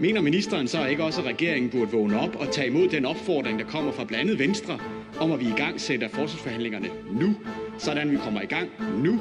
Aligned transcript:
Mener 0.00 0.20
ministeren 0.20 0.68
så 0.68 0.86
ikke 0.86 1.04
også, 1.04 1.20
at 1.20 1.26
regeringen 1.26 1.70
burde 1.70 1.90
vågne 1.90 2.20
op 2.20 2.36
og 2.36 2.50
tage 2.52 2.66
imod 2.66 2.88
den 2.88 3.04
opfordring, 3.04 3.58
der 3.58 3.64
kommer 3.64 3.92
fra 3.92 4.04
blandt 4.04 4.22
andet 4.22 4.38
Venstre, 4.38 4.78
om 5.20 5.32
at 5.32 5.40
vi 5.40 5.44
i 5.44 5.56
gang 5.56 5.80
sætter 5.80 6.08
forsvarsforhandlingerne 6.08 6.88
nu, 7.12 7.34
sådan 7.78 8.10
vi 8.10 8.16
kommer 8.16 8.40
i 8.40 8.46
gang 8.46 8.70
nu? 8.98 9.20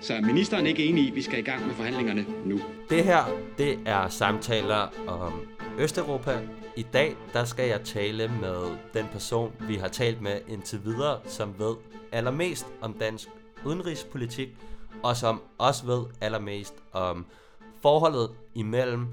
Så 0.00 0.14
er 0.14 0.20
ministeren 0.20 0.66
ikke 0.66 0.84
enig 0.84 1.04
i, 1.04 1.08
at 1.08 1.16
vi 1.16 1.22
skal 1.22 1.38
i 1.38 1.42
gang 1.42 1.66
med 1.66 1.74
forhandlingerne 1.74 2.26
nu? 2.44 2.60
Det 2.90 3.04
her, 3.04 3.24
det 3.58 3.78
er 3.86 4.08
samtaler 4.08 4.92
om 5.06 5.32
Østeuropa. 5.78 6.38
I 6.76 6.86
dag, 6.92 7.16
der 7.32 7.44
skal 7.44 7.68
jeg 7.68 7.80
tale 7.80 8.30
med 8.40 8.76
den 8.94 9.06
person, 9.12 9.52
vi 9.68 9.74
har 9.74 9.88
talt 9.88 10.22
med 10.22 10.40
indtil 10.48 10.80
videre, 10.84 11.18
som 11.24 11.54
ved 11.58 11.74
allermest 12.12 12.66
om 12.80 12.92
dansk 12.92 13.28
udenrigspolitik, 13.64 14.48
og 15.02 15.16
som 15.16 15.42
også 15.58 15.86
ved 15.86 16.04
allermest 16.20 16.74
om 16.92 17.26
forholdet 17.82 18.30
imellem 18.54 19.06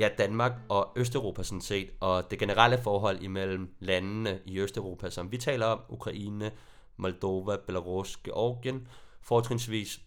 ja, 0.00 0.08
Danmark 0.18 0.52
og 0.68 0.92
Østeuropa 0.96 1.42
sådan 1.42 1.60
set, 1.60 1.90
og 2.00 2.30
det 2.30 2.38
generelle 2.38 2.78
forhold 2.82 3.22
imellem 3.22 3.74
landene 3.80 4.40
i 4.46 4.60
Østeuropa, 4.60 5.10
som 5.10 5.32
vi 5.32 5.38
taler 5.38 5.66
om, 5.66 5.80
Ukraine, 5.88 6.50
Moldova, 6.96 7.56
Belarus, 7.66 8.16
Georgien, 8.16 8.88
fortrinsvis. 9.20 10.00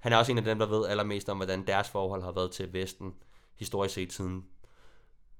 Han 0.00 0.12
er 0.12 0.16
også 0.16 0.32
en 0.32 0.38
af 0.38 0.44
dem, 0.44 0.58
der 0.58 0.66
ved 0.66 0.86
allermest 0.86 1.28
om, 1.28 1.36
hvordan 1.36 1.66
deres 1.66 1.88
forhold 1.88 2.22
har 2.22 2.32
været 2.32 2.50
til 2.50 2.72
Vesten, 2.72 3.14
historisk 3.56 3.94
set 3.94 4.12
siden 4.12 4.44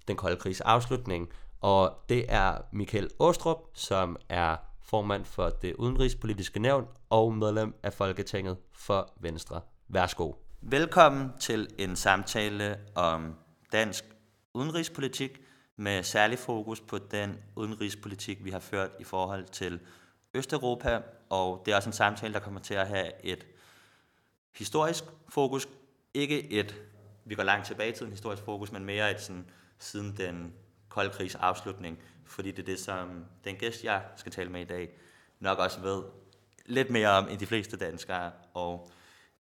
den 0.08 0.16
kolde 0.16 0.36
krigs 0.36 0.60
afslutning. 0.60 1.28
Og 1.60 1.92
det 2.08 2.24
er 2.28 2.58
Michael 2.72 3.10
Åstrup, 3.18 3.58
som 3.74 4.16
er 4.28 4.56
formand 4.82 5.24
for 5.24 5.48
det 5.48 5.74
udenrigspolitiske 5.74 6.60
nævn 6.60 6.86
og 7.10 7.34
medlem 7.34 7.74
af 7.82 7.92
Folketinget 7.92 8.56
for 8.72 9.12
Venstre. 9.20 9.60
Værsgo. 9.88 10.32
Velkommen 10.62 11.30
til 11.40 11.68
en 11.78 11.96
samtale 11.96 12.78
om 12.94 13.34
dansk 13.72 14.04
udenrigspolitik 14.54 15.40
med 15.76 16.02
særlig 16.02 16.38
fokus 16.38 16.80
på 16.80 16.98
den 16.98 17.38
udenrigspolitik, 17.56 18.44
vi 18.44 18.50
har 18.50 18.58
ført 18.58 18.90
i 19.00 19.04
forhold 19.04 19.44
til 19.44 19.80
Østeuropa, 20.34 21.02
og 21.30 21.62
det 21.66 21.72
er 21.72 21.76
også 21.76 21.88
en 21.88 21.92
samtale, 21.92 22.34
der 22.34 22.40
kommer 22.40 22.60
til 22.60 22.74
at 22.74 22.88
have 22.88 23.24
et 23.24 23.46
historisk 24.54 25.04
fokus, 25.28 25.68
ikke 26.14 26.52
et, 26.52 26.82
vi 27.24 27.34
går 27.34 27.42
langt 27.42 27.66
tilbage 27.66 27.90
i 27.90 27.94
tiden, 27.94 28.10
historisk 28.10 28.42
fokus, 28.42 28.72
men 28.72 28.84
mere 28.84 29.10
et 29.10 29.20
sådan, 29.20 29.50
siden 29.78 30.16
den 30.16 30.54
kolde 30.88 31.10
krigs 31.10 31.34
afslutning, 31.34 31.98
fordi 32.24 32.50
det 32.50 32.58
er 32.58 32.66
det, 32.66 32.78
som 32.78 33.24
den 33.44 33.56
gæst, 33.56 33.84
jeg 33.84 34.02
skal 34.16 34.32
tale 34.32 34.50
med 34.50 34.60
i 34.60 34.64
dag, 34.64 34.90
nok 35.40 35.58
også 35.58 35.80
ved 35.80 36.02
lidt 36.66 36.90
mere 36.90 37.08
om 37.08 37.28
end 37.28 37.38
de 37.38 37.46
fleste 37.46 37.76
danskere, 37.76 38.32
og 38.54 38.90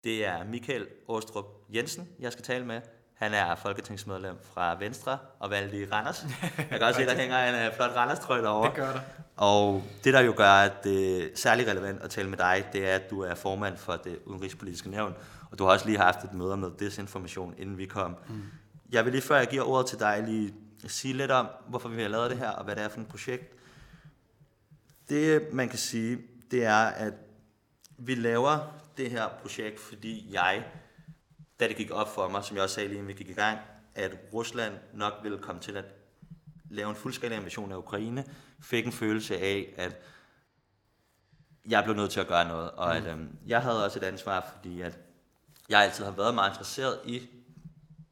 det 0.04 0.24
er 0.24 0.44
Michael 0.44 0.88
Åstrup 1.08 1.46
Jensen, 1.74 2.08
jeg 2.18 2.32
skal 2.32 2.44
tale 2.44 2.66
med. 2.66 2.80
Han 3.20 3.34
er 3.34 3.54
folketingsmedlem 3.54 4.36
fra 4.54 4.78
Venstre 4.78 5.18
og 5.38 5.50
valgt 5.50 5.74
i 5.74 5.86
Randers. 5.92 6.26
Jeg 6.70 6.78
kan 6.78 6.82
også 6.82 7.00
se, 7.00 7.06
der 7.06 7.16
hænger 7.16 7.38
en 7.38 7.68
uh, 7.68 7.74
flot 7.76 7.90
Randers-trøje 7.96 8.42
derovre. 8.42 8.66
Det 8.66 8.76
gør 8.76 8.92
der. 8.92 9.00
Og 9.36 9.84
det, 10.04 10.14
der 10.14 10.20
jo 10.20 10.34
gør, 10.36 10.50
at 10.50 10.84
det 10.84 11.22
er 11.22 11.28
særlig 11.34 11.66
relevant 11.66 12.02
at 12.02 12.10
tale 12.10 12.28
med 12.28 12.38
dig, 12.38 12.64
det 12.72 12.90
er, 12.90 12.94
at 12.94 13.10
du 13.10 13.20
er 13.20 13.34
formand 13.34 13.76
for 13.76 13.92
det 13.92 14.18
udenrigspolitiske 14.26 14.90
nævn, 14.90 15.14
og 15.50 15.58
du 15.58 15.64
har 15.64 15.72
også 15.72 15.86
lige 15.86 15.98
haft 15.98 16.24
et 16.24 16.34
møde 16.34 16.56
med 16.56 16.70
desinformation, 16.78 17.54
inden 17.58 17.78
vi 17.78 17.86
kom. 17.86 18.16
Mm. 18.28 18.42
Jeg 18.90 19.04
vil 19.04 19.12
lige 19.12 19.22
før 19.22 19.36
jeg 19.36 19.48
giver 19.48 19.64
ordet 19.64 19.86
til 19.86 19.98
dig, 19.98 20.22
lige 20.26 20.54
sige 20.86 21.14
lidt 21.14 21.30
om, 21.30 21.46
hvorfor 21.68 21.88
vi 21.88 22.02
har 22.02 22.08
lavet 22.08 22.30
det 22.30 22.38
her, 22.38 22.50
og 22.50 22.64
hvad 22.64 22.76
det 22.76 22.84
er 22.84 22.88
for 22.88 23.00
et 23.00 23.08
projekt. 23.08 23.54
Det, 25.08 25.52
man 25.52 25.68
kan 25.68 25.78
sige, 25.78 26.18
det 26.50 26.64
er, 26.64 26.84
at 26.84 27.12
vi 27.98 28.14
laver 28.14 28.58
det 28.96 29.10
her 29.10 29.28
projekt, 29.42 29.80
fordi 29.80 30.28
jeg 30.32 30.64
da 31.60 31.68
det 31.68 31.76
gik 31.76 31.90
op 31.90 32.14
for 32.14 32.28
mig, 32.28 32.44
som 32.44 32.56
jeg 32.56 32.64
også 32.64 32.74
sagde 32.74 32.88
lige, 32.88 32.98
inden 32.98 33.08
vi 33.08 33.12
gik 33.12 33.30
i 33.30 33.32
gang, 33.32 33.58
at 33.94 34.18
Rusland 34.32 34.74
nok 34.94 35.12
ville 35.22 35.38
komme 35.38 35.60
til 35.60 35.76
at 35.76 35.84
lave 36.70 36.90
en 36.90 36.96
fuldskala 36.96 37.36
invasion 37.36 37.72
af 37.72 37.76
Ukraine, 37.76 38.24
fik 38.60 38.86
en 38.86 38.92
følelse 38.92 39.38
af, 39.38 39.74
at 39.76 39.96
jeg 41.66 41.84
blev 41.84 41.96
nødt 41.96 42.10
til 42.10 42.20
at 42.20 42.26
gøre 42.26 42.48
noget, 42.48 42.70
og 42.70 42.96
at 42.96 43.06
øhm, 43.06 43.38
jeg 43.46 43.62
havde 43.62 43.84
også 43.84 43.98
et 43.98 44.04
ansvar, 44.04 44.52
fordi 44.52 44.80
at 44.80 44.98
jeg 45.68 45.80
altid 45.80 46.04
har 46.04 46.12
været 46.12 46.34
meget 46.34 46.50
interesseret 46.50 47.00
i 47.04 47.28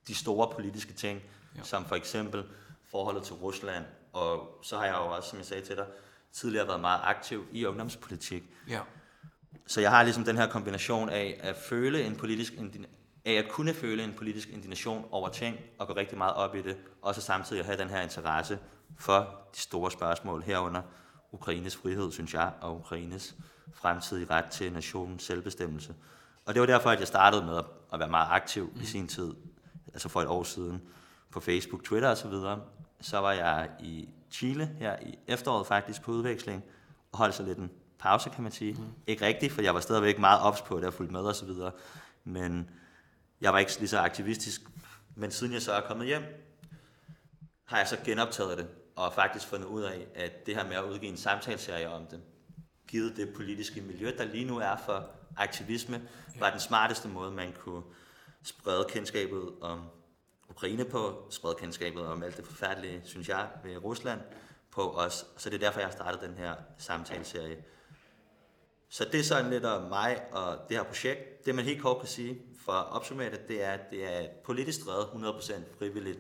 de 0.09 0.15
store 0.15 0.51
politiske 0.55 0.93
ting, 0.93 1.22
ja. 1.56 1.62
som 1.62 1.84
for 1.84 1.95
eksempel 1.95 2.45
forholdet 2.91 3.22
til 3.22 3.34
Rusland, 3.34 3.84
og 4.12 4.59
så 4.62 4.77
har 4.77 4.84
jeg 4.84 4.95
jo 4.95 5.17
også, 5.17 5.28
som 5.28 5.39
jeg 5.39 5.47
sagde 5.47 5.67
til 5.67 5.77
dig, 5.77 5.87
tidligere 6.33 6.69
været 6.69 6.81
meget 6.81 7.01
aktiv 7.05 7.47
i 7.53 7.65
ungdomspolitik. 7.65 8.43
Ja. 8.69 8.81
Så 9.67 9.81
jeg 9.81 9.91
har 9.91 10.03
ligesom 10.03 10.25
den 10.25 10.37
her 10.37 10.47
kombination 10.47 11.09
af 11.09 11.41
at 11.43 11.56
føle 11.56 12.03
en 12.03 12.17
politisk 12.17 12.55
af 13.28 13.33
at 13.33 13.49
kunne 13.49 13.75
føle 13.75 14.05
en 14.05 14.12
politisk 14.12 14.49
indignation 14.49 15.05
over 15.11 15.28
ting 15.28 15.56
og 15.78 15.87
gå 15.87 15.97
rigtig 15.97 16.19
meget 16.19 16.34
op 16.34 16.55
i 16.55 16.62
det, 16.62 16.77
og 17.03 17.15
så 17.15 17.21
samtidig 17.21 17.65
have 17.65 17.78
den 17.78 17.89
her 17.89 18.00
interesse 18.00 18.59
for 18.99 19.19
de 19.55 19.61
store 19.61 19.91
spørgsmål 19.91 20.43
herunder 20.43 20.83
Ukraines 21.33 21.77
frihed, 21.77 22.12
synes 22.12 22.34
jeg, 22.34 22.53
og 22.61 22.77
Ukraines 22.77 23.34
fremtidige 23.75 24.31
ret 24.31 24.44
til 24.44 24.72
nationens 24.72 25.22
selvbestemmelse. 25.22 25.94
Og 26.47 26.55
det 26.55 26.61
var 26.61 26.66
derfor, 26.66 26.91
at 26.91 26.99
jeg 26.99 27.09
startede 27.09 27.44
med 27.44 27.61
at 27.93 27.99
være 27.99 28.09
meget 28.09 28.28
aktiv 28.31 28.72
mm. 28.75 28.81
i 28.81 28.84
sin 28.84 29.09
tid, 29.09 29.34
altså 29.93 30.09
for 30.09 30.21
et 30.21 30.27
år 30.27 30.43
siden, 30.43 30.83
på 31.31 31.41
Facebook, 31.41 31.84
Twitter 31.84 32.10
osv. 32.10 32.31
Så, 32.31 32.59
så 33.00 33.19
var 33.19 33.33
jeg 33.33 33.71
i 33.81 34.09
Chile 34.31 34.77
her 34.78 34.97
i 35.03 35.19
efteråret 35.27 35.66
faktisk 35.66 36.03
på 36.03 36.12
udveksling, 36.12 36.65
og 37.12 37.19
holdt 37.19 37.34
så 37.34 37.43
lidt 37.43 37.59
en 37.59 37.71
pause, 37.99 38.31
kan 38.31 38.43
man 38.43 38.53
sige. 38.53 38.72
Mm. 38.72 38.84
Ikke 39.06 39.27
rigtigt, 39.27 39.53
for 39.53 39.62
jeg 39.62 39.75
var 39.75 39.81
stadigvæk 39.81 40.19
meget 40.19 40.41
ops 40.41 40.62
på 40.62 40.77
det 40.77 40.84
og 40.84 40.95
fulgte 40.95 41.12
med 41.12 41.21
osv. 41.21 41.50
Men 42.25 42.71
jeg 43.41 43.53
var 43.53 43.59
ikke 43.59 43.78
lige 43.78 43.88
så 43.88 43.99
aktivistisk, 43.99 44.60
men 45.15 45.31
siden 45.31 45.53
jeg 45.53 45.62
så 45.62 45.72
er 45.72 45.81
kommet 45.81 46.06
hjem, 46.06 46.22
har 47.65 47.78
jeg 47.78 47.88
så 47.88 47.97
genoptaget 48.04 48.59
det, 48.59 48.69
og 48.97 49.12
faktisk 49.12 49.47
fundet 49.47 49.66
ud 49.66 49.82
af, 49.82 50.06
at 50.15 50.47
det 50.47 50.56
her 50.56 50.65
med 50.65 50.76
at 50.76 50.84
udgive 50.84 51.10
en 51.10 51.16
samtaleserie 51.16 51.88
om 51.88 52.06
det, 52.06 52.21
givet 52.88 53.16
det 53.16 53.34
politiske 53.34 53.81
miljø, 53.81 54.12
der 54.19 54.25
lige 54.25 54.44
nu 54.44 54.59
er 54.59 54.77
for 54.87 55.10
aktivisme, 55.37 56.09
var 56.38 56.50
den 56.50 56.60
smarteste 56.60 57.09
måde, 57.09 57.32
man 57.32 57.53
kunne 57.53 57.82
sprede 58.43 58.87
kendskabet 58.88 59.43
om 59.60 59.81
Ukraine 60.48 60.84
på, 60.84 61.27
sprede 61.31 61.54
kendskabet 61.60 62.06
om 62.06 62.22
alt 62.22 62.37
det 62.37 62.47
forfærdelige, 62.47 63.00
synes 63.04 63.28
jeg, 63.28 63.48
ved 63.65 63.77
Rusland 63.77 64.21
på 64.71 64.93
os. 64.93 65.27
Så 65.37 65.50
det 65.50 65.56
er 65.56 65.66
derfor, 65.66 65.81
jeg 65.81 65.87
har 65.87 65.93
startet 65.93 66.21
den 66.21 66.34
her 66.34 66.54
samtaleserie. 66.78 67.56
Så 68.91 69.06
det 69.12 69.21
er 69.21 69.25
sådan 69.25 69.50
lidt 69.50 69.65
om 69.65 69.88
mig 69.88 70.21
og 70.32 70.59
det 70.69 70.76
her 70.76 70.84
projekt. 70.84 71.47
Det 71.47 71.54
man 71.54 71.65
helt 71.65 71.82
kort 71.82 71.99
kan 71.99 72.09
sige, 72.09 72.38
for 72.65 72.72
at 72.72 72.93
opsummere 72.93 73.31
det, 73.31 73.49
det 73.49 73.65
er, 73.65 73.71
at 73.71 73.91
det 73.91 74.04
er 74.04 74.21
et 74.21 74.31
politisk 74.44 74.87
drevet 74.87 75.04
100% 75.04 75.53
frivilligt 75.78 76.19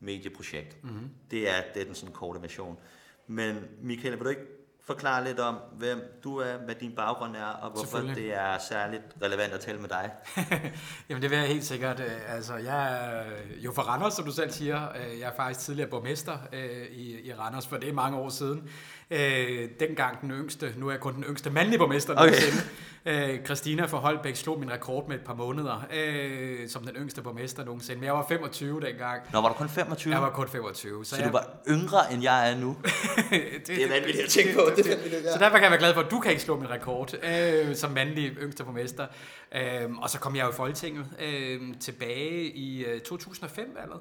medieprojekt. 0.00 0.84
Mm-hmm. 0.84 1.10
Det 1.30 1.50
er, 1.50 1.62
det 1.74 1.82
er 1.82 1.86
den 1.86 1.94
sådan 1.94 2.14
korte 2.14 2.42
version. 2.42 2.78
Men 3.26 3.64
Michael, 3.82 4.14
vil 4.14 4.24
du 4.24 4.28
ikke 4.28 4.46
forklare 4.84 5.24
lidt 5.24 5.40
om, 5.40 5.58
hvem 5.72 6.20
du 6.24 6.36
er, 6.36 6.56
hvad 6.56 6.74
din 6.74 6.92
baggrund 6.94 7.36
er, 7.36 7.44
og 7.44 7.70
hvorfor 7.70 7.98
det 7.98 8.34
er 8.34 8.58
særligt 8.58 9.02
relevant 9.22 9.52
at 9.52 9.60
tale 9.60 9.78
med 9.78 9.88
dig? 9.88 10.10
Jamen 11.08 11.22
det 11.22 11.30
vil 11.30 11.38
jeg 11.38 11.48
helt 11.48 11.64
sikkert. 11.64 12.00
Øh, 12.00 12.34
altså, 12.34 12.56
jeg 12.56 12.92
er 12.92 13.24
jo 13.56 13.72
fra 13.72 13.82
Randers, 13.82 14.14
som 14.14 14.24
du 14.24 14.32
selv 14.32 14.50
siger. 14.50 14.88
Øh, 14.88 15.20
jeg 15.20 15.28
er 15.28 15.36
faktisk 15.36 15.66
tidligere 15.66 15.90
borgmester 15.90 16.38
øh, 16.52 16.86
i, 16.90 17.28
i 17.28 17.34
Randers, 17.34 17.66
for 17.66 17.76
det 17.76 17.88
er 17.88 17.92
mange 17.92 18.18
år 18.18 18.28
siden. 18.28 18.70
Dengang 19.80 20.20
den 20.20 20.30
yngste, 20.30 20.74
nu 20.76 20.86
er 20.86 20.90
jeg 20.90 21.00
kun 21.00 21.14
den 21.14 21.24
yngste 21.24 21.50
mandlige 21.50 21.78
borgmester 21.78 22.14
okay. 22.16 22.52
Øh, 23.06 23.44
Christina 23.44 23.86
fra 23.86 23.98
Holbæk 23.98 24.36
slog 24.36 24.60
min 24.60 24.72
rekord 24.72 25.08
med 25.08 25.16
et 25.16 25.22
par 25.22 25.34
måneder, 25.34 25.86
øh, 25.94 26.68
som 26.68 26.84
den 26.84 26.96
yngste 26.96 27.22
borgmester 27.22 27.64
nogensinde. 27.64 28.00
Men 28.00 28.06
jeg 28.06 28.14
var 28.14 28.26
25 28.28 28.80
dengang. 28.80 29.22
Nå, 29.32 29.40
var 29.40 29.48
du 29.48 29.54
kun 29.54 29.68
25? 29.68 30.14
Jeg 30.14 30.22
var 30.22 30.30
kun 30.30 30.48
25. 30.48 31.04
Så, 31.04 31.10
så 31.10 31.16
jeg... 31.16 31.26
du 31.26 31.32
var 31.32 31.46
yngre, 31.68 32.12
end 32.12 32.22
jeg 32.22 32.50
er 32.50 32.56
nu? 32.56 32.68
det, 33.30 33.66
det 33.66 33.84
er 33.84 33.88
vanvittigt 33.88 34.24
at 34.24 34.30
tænke 34.30 34.54
på. 34.54 34.60
Det, 34.76 34.84
det, 34.84 34.98
det, 35.04 35.12
ja. 35.12 35.32
Så 35.32 35.38
derfor 35.38 35.56
kan 35.56 35.62
jeg 35.62 35.70
være 35.70 35.80
glad 35.80 35.94
for, 35.94 36.00
at 36.00 36.10
du 36.10 36.20
kan 36.20 36.30
ikke 36.30 36.42
slå 36.42 36.56
min 36.56 36.70
rekord 36.70 37.14
øh, 37.14 37.76
som 37.76 37.90
mandlig 37.90 38.32
yngste 38.42 38.64
borgmester. 38.64 39.06
Øh, 39.54 39.90
og 40.02 40.10
så 40.10 40.18
kom 40.18 40.36
jeg 40.36 40.44
jo 40.44 40.50
i 40.50 40.54
Folketinget 40.54 41.06
øh, 41.20 41.60
tilbage 41.80 42.42
i 42.42 42.84
øh, 42.84 43.00
2005, 43.00 43.76
eller? 43.82 43.96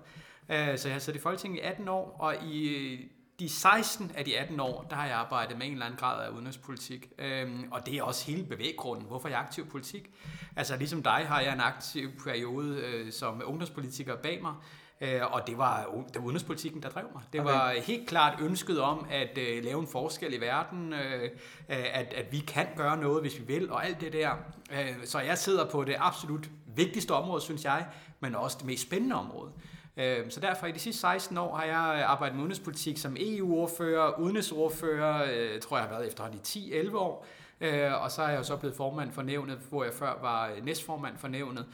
Øh, 0.50 0.78
så 0.78 0.88
jeg 0.88 0.96
har 0.96 1.00
siddet 1.00 1.20
i 1.20 1.22
Folketinget 1.22 1.58
i 1.58 1.62
18 1.62 1.88
år, 1.88 2.16
og 2.20 2.36
i 2.44 2.98
de 3.42 3.50
16 3.50 4.12
af 4.16 4.26
de 4.26 4.38
18 4.38 4.60
år, 4.60 4.86
der 4.90 4.96
har 4.96 5.06
jeg 5.06 5.16
arbejdet 5.16 5.58
med 5.58 5.66
en 5.66 5.72
eller 5.72 5.86
anden 5.86 6.00
grad 6.00 6.26
af 6.26 6.30
udenrigspolitik. 6.30 7.10
Øhm, 7.20 7.68
og 7.72 7.86
det 7.86 7.96
er 7.96 8.04
også 8.04 8.26
hele 8.32 8.44
bevæggrunden, 8.44 9.06
hvorfor 9.06 9.28
jeg 9.28 9.36
er 9.36 9.44
aktiv 9.44 9.70
politik. 9.70 10.10
Altså 10.56 10.78
ligesom 10.78 11.04
dig 11.04 11.26
har 11.28 11.42
jeg 11.42 11.54
en 11.54 11.60
aktiv 11.60 12.10
periode 12.24 12.78
øh, 12.78 13.12
som 13.12 13.42
ungdomspolitiker 13.46 14.16
bag 14.16 14.42
mig. 14.42 14.54
Øh, 15.02 15.22
og 15.32 15.48
det 15.48 15.58
var, 15.58 15.84
det 16.14 16.22
var 16.22 16.26
udenrigspolitikken, 16.26 16.84
der 16.84 16.90
drev 16.90 17.06
mig. 17.14 17.24
Det 17.34 17.42
okay. 17.42 17.54
var 17.54 17.74
helt 17.86 18.10
klart 18.10 18.42
ønsket 18.42 18.82
om 18.82 19.06
at 19.12 19.38
øh, 19.38 19.64
lave 19.64 19.82
en 19.82 19.88
forskel 19.88 20.34
i 20.34 20.42
verden, 20.42 20.94
øh, 20.94 21.30
at, 21.68 22.14
at 22.14 22.32
vi 22.32 22.40
kan 22.40 22.68
gøre 22.76 22.98
noget, 22.98 23.22
hvis 23.22 23.40
vi 23.40 23.44
vil, 23.44 23.72
og 23.72 23.86
alt 23.86 24.02
det 24.02 24.14
der. 24.14 24.32
Øh, 24.72 25.06
så 25.06 25.20
jeg 25.20 25.38
sidder 25.38 25.70
på 25.70 25.84
det 25.84 25.96
absolut 26.00 26.50
vigtigste 26.76 27.12
område, 27.12 27.42
synes 27.42 27.66
jeg, 27.66 27.88
men 28.20 28.36
også 28.36 28.58
det 28.58 28.66
mest 28.66 28.82
spændende 28.82 29.16
område. 29.16 29.52
Øh, 29.98 30.30
så 30.32 30.40
derfor 30.40 30.68
i 30.68 30.72
de 30.72 30.80
sidste 30.80 31.02
16 31.02 31.38
år 31.38 31.56
har 31.56 31.66
jeg 31.66 32.06
arbejdet 32.06 32.36
med 32.36 32.42
udenrigspolitik 32.44 32.98
som 32.98 33.16
EU-ordfører, 33.20 34.20
udenrigsordfører, 34.20 35.24
øh, 35.34 35.62
tror 35.62 35.78
jeg 35.78 35.86
har 35.86 35.94
været 35.96 36.08
efterhånden 36.08 36.40
i 36.40 36.72
10-11 36.92 36.98
år, 36.98 37.26
øh, 37.62 38.04
og 38.04 38.12
så 38.12 38.22
er 38.22 38.30
jeg 38.30 38.38
jo 38.38 38.44
så 38.44 38.56
blevet 38.56 38.76
formand 38.76 39.12
for 39.12 39.22
nævnet, 39.22 39.58
hvor 39.70 39.84
jeg 39.84 39.94
før 39.94 40.20
var 40.22 40.52
næstformand 40.64 41.18
for 41.18 41.28
nævnet, 41.28 41.66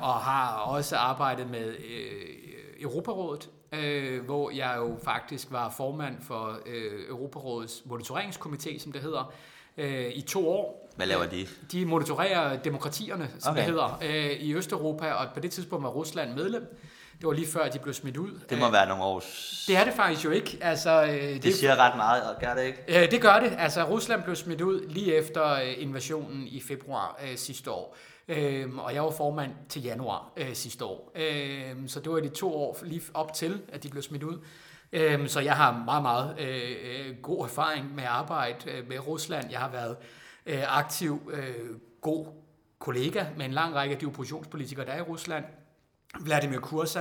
og 0.00 0.14
har 0.14 0.58
også 0.58 0.96
arbejdet 0.96 1.50
med 1.50 1.74
Europarådet, 2.80 3.50
øh, 3.72 4.24
hvor 4.24 4.50
jeg 4.50 4.74
jo 4.78 4.98
faktisk 5.04 5.48
var 5.50 5.70
formand 5.76 6.16
for 6.20 6.58
øh, 6.66 7.08
Europarådets 7.08 7.82
monitoreringskomité, 7.86 8.78
som 8.78 8.92
det 8.92 9.00
hedder, 9.02 9.32
øh, 9.76 10.10
i 10.14 10.20
to 10.20 10.48
år. 10.48 10.90
Hvad 10.96 11.06
laver 11.06 11.26
de? 11.26 11.46
De 11.72 11.86
monitorerer 11.86 12.62
demokratierne, 12.62 13.30
som 13.38 13.50
Okay. 13.50 13.60
det 13.60 13.70
hedder, 13.70 13.98
øh, 14.02 14.30
i 14.30 14.54
Østeuropa, 14.54 15.12
og 15.12 15.26
på 15.34 15.40
det 15.40 15.50
tidspunkt 15.50 15.84
var 15.84 15.90
Rusland 15.90 16.34
medlem. 16.34 16.78
Det 17.22 17.28
var 17.28 17.34
lige 17.34 17.46
før, 17.46 17.68
de 17.68 17.78
blev 17.78 17.94
smidt 17.94 18.16
ud. 18.16 18.40
Det 18.50 18.58
må 18.58 18.70
være 18.70 18.88
nogle 18.88 19.04
års... 19.04 19.64
det 19.66 19.76
er 19.76 19.84
det 19.84 19.94
faktisk 19.94 20.24
jo 20.24 20.30
ikke. 20.30 20.58
Altså, 20.60 21.02
øh, 21.04 21.10
det, 21.10 21.42
Det 21.42 21.54
siger 21.54 21.76
ret 21.76 21.96
meget, 21.96 22.22
og 22.22 22.40
gør 22.40 22.54
det 22.54 22.62
ikke? 22.62 23.04
Øh, 23.04 23.10
det 23.10 23.20
gør 23.20 23.40
det. 23.40 23.54
Altså, 23.58 23.84
Rusland 23.84 24.22
blev 24.22 24.36
smidt 24.36 24.60
ud 24.60 24.88
lige 24.88 25.14
efter 25.14 25.52
øh, 25.52 25.74
invasionen 25.78 26.46
i 26.46 26.60
februar 26.60 27.20
sidste 27.36 27.70
år. 27.70 27.96
Øhm, 28.28 28.78
og 28.78 28.94
jeg 28.94 29.02
var 29.04 29.10
formand 29.10 29.50
til 29.68 29.82
januar 29.82 30.32
øh, 30.36 30.54
sidste 30.54 30.84
år. 30.84 31.12
Øhm, 31.14 31.88
så 31.88 32.00
det 32.00 32.12
var 32.12 32.20
de 32.20 32.28
to 32.28 32.54
år 32.54 32.78
lige 32.82 33.02
op 33.14 33.32
til, 33.32 33.60
at 33.72 33.82
de 33.82 33.88
blev 33.88 34.02
smidt 34.02 34.22
ud. 34.22 34.38
Øhm, 34.92 35.28
så 35.28 35.40
jeg 35.40 35.56
har 35.56 35.82
meget, 35.84 36.02
meget 36.02 36.36
øh, 36.38 36.70
øh, 36.84 37.16
god 37.22 37.44
erfaring 37.44 37.94
med 37.94 38.02
at 38.04 38.10
arbejde 38.10 38.70
øh, 38.70 38.88
med 38.88 39.06
Rusland. 39.06 39.50
Jeg 39.50 39.58
har 39.58 39.70
været 39.70 39.96
øh, 40.46 40.78
aktiv, 40.78 41.32
øh, 41.32 41.76
god 42.00 42.26
kollega 42.78 43.24
med 43.36 43.44
en 43.46 43.52
lang 43.52 43.74
række 43.74 43.94
af 43.94 44.00
de 44.00 44.06
oppositionspolitikere, 44.06 44.86
der 44.86 44.92
er 44.92 44.98
i 44.98 45.02
Rusland. 45.02 45.44
Vladimir 46.20 46.58
Kursa. 46.58 47.00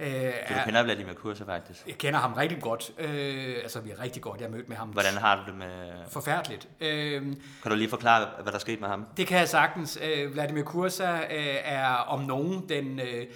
Øh, 0.00 0.06
du 0.08 0.10
er, 0.48 0.64
kender 0.64 0.82
Vladimir 0.82 1.12
Kursa 1.12 1.44
faktisk. 1.44 1.86
jeg 1.86 1.98
kender 1.98 2.18
ham 2.20 2.32
rigtig 2.32 2.60
godt. 2.62 2.90
Øh, 2.98 3.54
altså, 3.62 3.80
vi 3.80 3.90
er 3.90 4.00
rigtig 4.00 4.22
godt. 4.22 4.40
Jeg 4.40 4.48
har 4.48 4.56
mødt 4.56 4.68
med 4.68 4.76
ham 4.76 4.88
Hvordan 4.88 5.14
har 5.14 5.36
du 5.36 5.42
det 5.50 5.54
med... 5.58 5.92
forfærdeligt. 6.10 6.68
Øhm, 6.80 7.40
Kan 7.62 7.70
du 7.70 7.76
lige 7.76 7.90
forklare, 7.90 8.28
hvad 8.42 8.52
der 8.52 8.58
skete 8.58 8.80
med 8.80 8.88
ham? 8.88 9.06
det 9.16 9.26
kan 9.26 9.38
jeg 9.38 9.48
sagtens. 9.48 9.98
Øh, 10.02 10.32
Vladimir 10.32 10.62
Kursa 10.62 11.12
øh, 11.16 11.56
er 11.64 11.86
om 11.88 12.20
nogen 12.20 12.68
den 12.68 13.00
øh, 13.00 13.26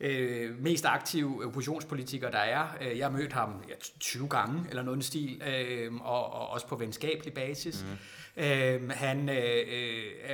øh, 0.00 0.58
mest 0.62 0.84
aktive 0.86 1.44
oppositionspolitiker, 1.46 2.30
der 2.30 2.38
er. 2.38 2.66
Øh, 2.80 2.98
Jeg 2.98 3.06
har 3.06 3.12
mødt 3.12 3.32
ham 3.32 3.64
ja, 3.68 3.74
20 4.00 4.28
gange, 4.28 4.64
eller 4.70 4.82
noget 4.82 4.98
i 4.98 5.06
stil, 5.06 5.42
øh, 5.46 5.94
og, 5.94 6.32
og 6.32 6.50
også 6.50 6.66
på 6.66 6.76
venskabelig 6.76 7.34
basis. 7.34 7.82
Mm. 7.82 7.96
Øh, 8.36 8.90
han 8.90 9.28
øh, 9.28 9.66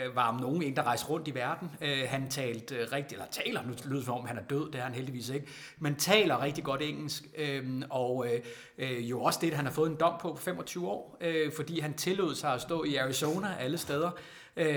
øh, 0.05 0.17
var 0.17 0.29
om 0.29 0.41
nogen 0.41 0.63
en, 0.63 0.77
der 0.77 0.83
rejste 0.83 1.09
rundt 1.09 1.29
i 1.29 1.35
verden. 1.35 1.71
Øh, 1.81 2.05
han 2.09 2.31
talte 2.31 2.75
øh, 2.75 2.93
rigtig, 2.93 3.15
eller 3.15 3.27
taler, 3.31 3.63
nu 3.63 3.73
lyder 3.85 3.97
det 3.97 4.05
som 4.05 4.15
om 4.15 4.27
han 4.27 4.39
er 4.39 4.43
død, 4.43 4.73
det 4.73 4.79
er 4.79 4.85
han 4.85 4.95
heldigvis 4.95 5.29
ikke, 5.29 5.47
men 5.79 5.97
taler 5.97 6.43
rigtig 6.43 6.65
godt 6.65 6.83
engelsk, 6.83 7.25
øh, 7.39 7.83
og 7.91 8.27
øh, 8.27 8.41
øh, 8.79 9.11
jo 9.11 9.23
også 9.23 9.39
det, 9.43 9.51
at 9.51 9.57
han 9.57 9.67
har 9.67 9.73
fået 9.73 9.91
en 9.91 9.97
dom 10.01 10.15
på 10.21 10.37
25 10.41 10.89
år, 10.89 11.19
øh, 11.21 11.53
fordi 11.57 11.81
han 11.81 11.95
tillod 11.95 12.35
sig 12.35 12.55
at 12.55 12.61
stå 12.61 12.85
i 12.85 12.97
Arizona 12.97 13.57
alle 13.61 13.79
steder, 13.79 14.11
øh, 14.57 14.77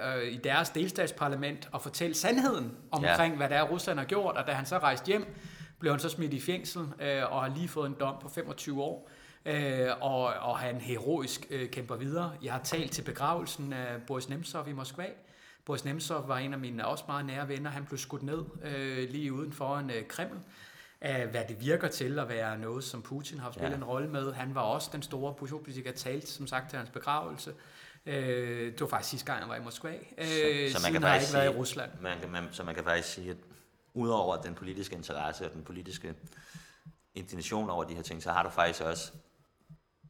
øh, 0.00 0.32
i 0.32 0.36
deres 0.36 0.70
delstatsparlament 0.70 1.68
og 1.72 1.82
fortælle 1.82 2.14
sandheden 2.14 2.72
omkring, 2.90 3.32
ja. 3.32 3.36
hvad 3.36 3.48
det 3.48 3.56
er, 3.56 3.62
Rusland 3.62 3.98
har 3.98 4.06
gjort, 4.06 4.36
og 4.36 4.46
da 4.46 4.52
han 4.52 4.66
så 4.66 4.78
rejste 4.78 5.06
hjem, 5.06 5.24
blev 5.78 5.92
han 5.92 6.00
så 6.00 6.08
smidt 6.08 6.34
i 6.34 6.40
fængsel 6.40 6.80
øh, 6.80 7.32
og 7.32 7.42
har 7.42 7.52
lige 7.56 7.68
fået 7.68 7.86
en 7.86 7.96
dom 8.00 8.14
på 8.22 8.28
25 8.28 8.82
år. 8.82 9.10
Øh, 9.46 9.88
og, 10.00 10.22
og 10.24 10.58
han 10.58 10.80
heroisk 10.80 11.46
øh, 11.50 11.70
kæmper 11.70 11.96
videre. 11.96 12.32
Jeg 12.42 12.52
har 12.52 12.62
talt 12.62 12.92
til 12.92 13.02
begravelsen 13.02 13.72
af 13.72 14.02
Boris 14.06 14.28
Nemtsov 14.28 14.68
i 14.68 14.72
Moskva. 14.72 15.06
Boris 15.64 15.84
Nemtsov 15.84 16.28
var 16.28 16.38
en 16.38 16.52
af 16.52 16.58
mine 16.58 16.86
også 16.86 17.04
meget 17.08 17.26
nære 17.26 17.48
venner. 17.48 17.70
Han 17.70 17.84
blev 17.84 17.98
skudt 17.98 18.22
ned 18.22 18.44
øh, 18.64 19.10
lige 19.10 19.32
uden 19.32 19.52
for 19.52 19.76
en 19.78 19.90
øh, 19.90 20.06
Kreml 20.08 20.38
af, 21.00 21.26
hvad 21.26 21.42
det 21.48 21.60
virker 21.60 21.88
til 21.88 22.18
at 22.18 22.28
være 22.28 22.58
noget, 22.58 22.84
som 22.84 23.02
Putin 23.02 23.38
har 23.38 23.50
spillet 23.52 23.70
ja. 23.70 23.76
En 23.76 23.84
rolle 23.84 24.08
med. 24.08 24.32
Han 24.32 24.54
var 24.54 24.60
også 24.60 24.90
den 24.92 25.02
store 25.02 25.30
oppositionspolitiker, 25.30 25.92
talte 25.92 26.26
som 26.26 26.46
sagt 26.46 26.70
til 26.70 26.78
hans 26.78 26.90
begravelse. 26.90 27.54
Øh, 28.06 28.72
det 28.72 28.80
var 28.80 28.86
faktisk 28.86 29.10
sidste 29.10 29.26
gang, 29.26 29.40
jeg 29.40 29.48
var 29.48 29.56
i 29.56 29.60
Moskva. 29.64 29.88
Øh, 29.92 29.96
så 29.98 30.24
man 30.24 30.70
siden 30.70 30.92
kan 30.92 31.02
har 31.02 31.08
jeg 31.14 31.22
ikke 31.22 31.34
været 31.34 31.44
i 31.44 31.48
sige- 31.48 31.58
Rusland. 31.58 31.90
Man 32.00 32.20
kan, 32.20 32.30
man, 32.30 32.48
så 32.52 32.64
man 32.64 32.74
kan 32.74 32.84
faktisk 32.84 33.08
sige, 33.14 33.30
at 33.30 33.36
udover 33.94 34.36
den 34.36 34.54
politiske 34.54 34.96
interesse 34.96 35.44
og 35.46 35.52
den 35.52 35.62
politiske 35.62 36.14
indignation 37.14 37.70
over 37.70 37.84
de 37.84 37.94
her 37.94 38.02
ting, 38.02 38.22
så 38.22 38.30
har 38.30 38.42
du 38.42 38.50
faktisk 38.50 38.80
også 38.82 39.12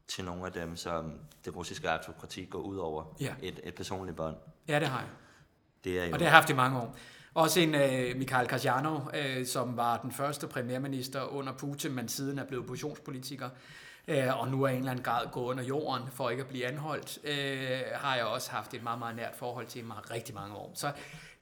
til 0.07 0.25
nogle 0.25 0.45
af 0.45 0.51
dem, 0.51 0.75
som 0.75 1.13
det 1.45 1.55
russiske 1.55 1.89
autokrati 1.89 2.45
går 2.45 2.59
ud 2.59 2.77
over 2.77 3.15
Ja. 3.19 3.33
et, 3.41 3.59
et 3.63 3.75
personligt 3.75 4.17
bånd. 4.17 4.35
Ja, 4.67 4.79
det 4.79 4.87
har 4.87 4.99
jeg. 4.99 5.09
Det 5.83 5.99
er 5.99 6.05
jo... 6.05 6.13
Og 6.13 6.19
det 6.19 6.27
har 6.27 6.31
jeg 6.33 6.37
haft 6.37 6.49
i 6.49 6.53
mange 6.53 6.79
år. 6.79 6.95
Også 7.33 7.59
en 7.59 7.75
uh, 7.75 8.17
Mikhail 8.17 8.47
Kasjanov, 8.47 8.95
uh, 8.95 9.45
som 9.45 9.77
var 9.77 9.97
den 9.97 10.11
første 10.11 10.47
premierminister 10.47 11.21
under 11.23 11.53
Putin, 11.53 11.91
men 11.95 12.07
siden 12.07 12.39
er 12.39 12.43
blevet 12.45 12.63
oppositionspolitiker, 12.63 13.49
uh, 14.07 14.39
og 14.39 14.47
nu 14.47 14.63
er 14.63 14.67
i 14.67 14.71
en 14.71 14.77
eller 14.77 14.91
anden 14.91 15.03
grad 15.03 15.25
gået 15.31 15.45
under 15.45 15.63
jorden 15.63 16.07
for 16.11 16.29
ikke 16.29 16.41
at 16.43 16.49
blive 16.49 16.65
anholdt, 16.65 17.17
uh, 17.23 17.99
har 18.01 18.15
jeg 18.15 18.25
også 18.25 18.51
haft 18.51 18.73
et 18.73 18.83
meget, 18.83 18.99
meget 18.99 19.15
nært 19.15 19.35
forhold 19.35 19.65
til 19.65 19.85
meget, 19.85 20.11
rigtig 20.11 20.35
mange 20.35 20.55
år. 20.55 20.71
Så 20.75 20.91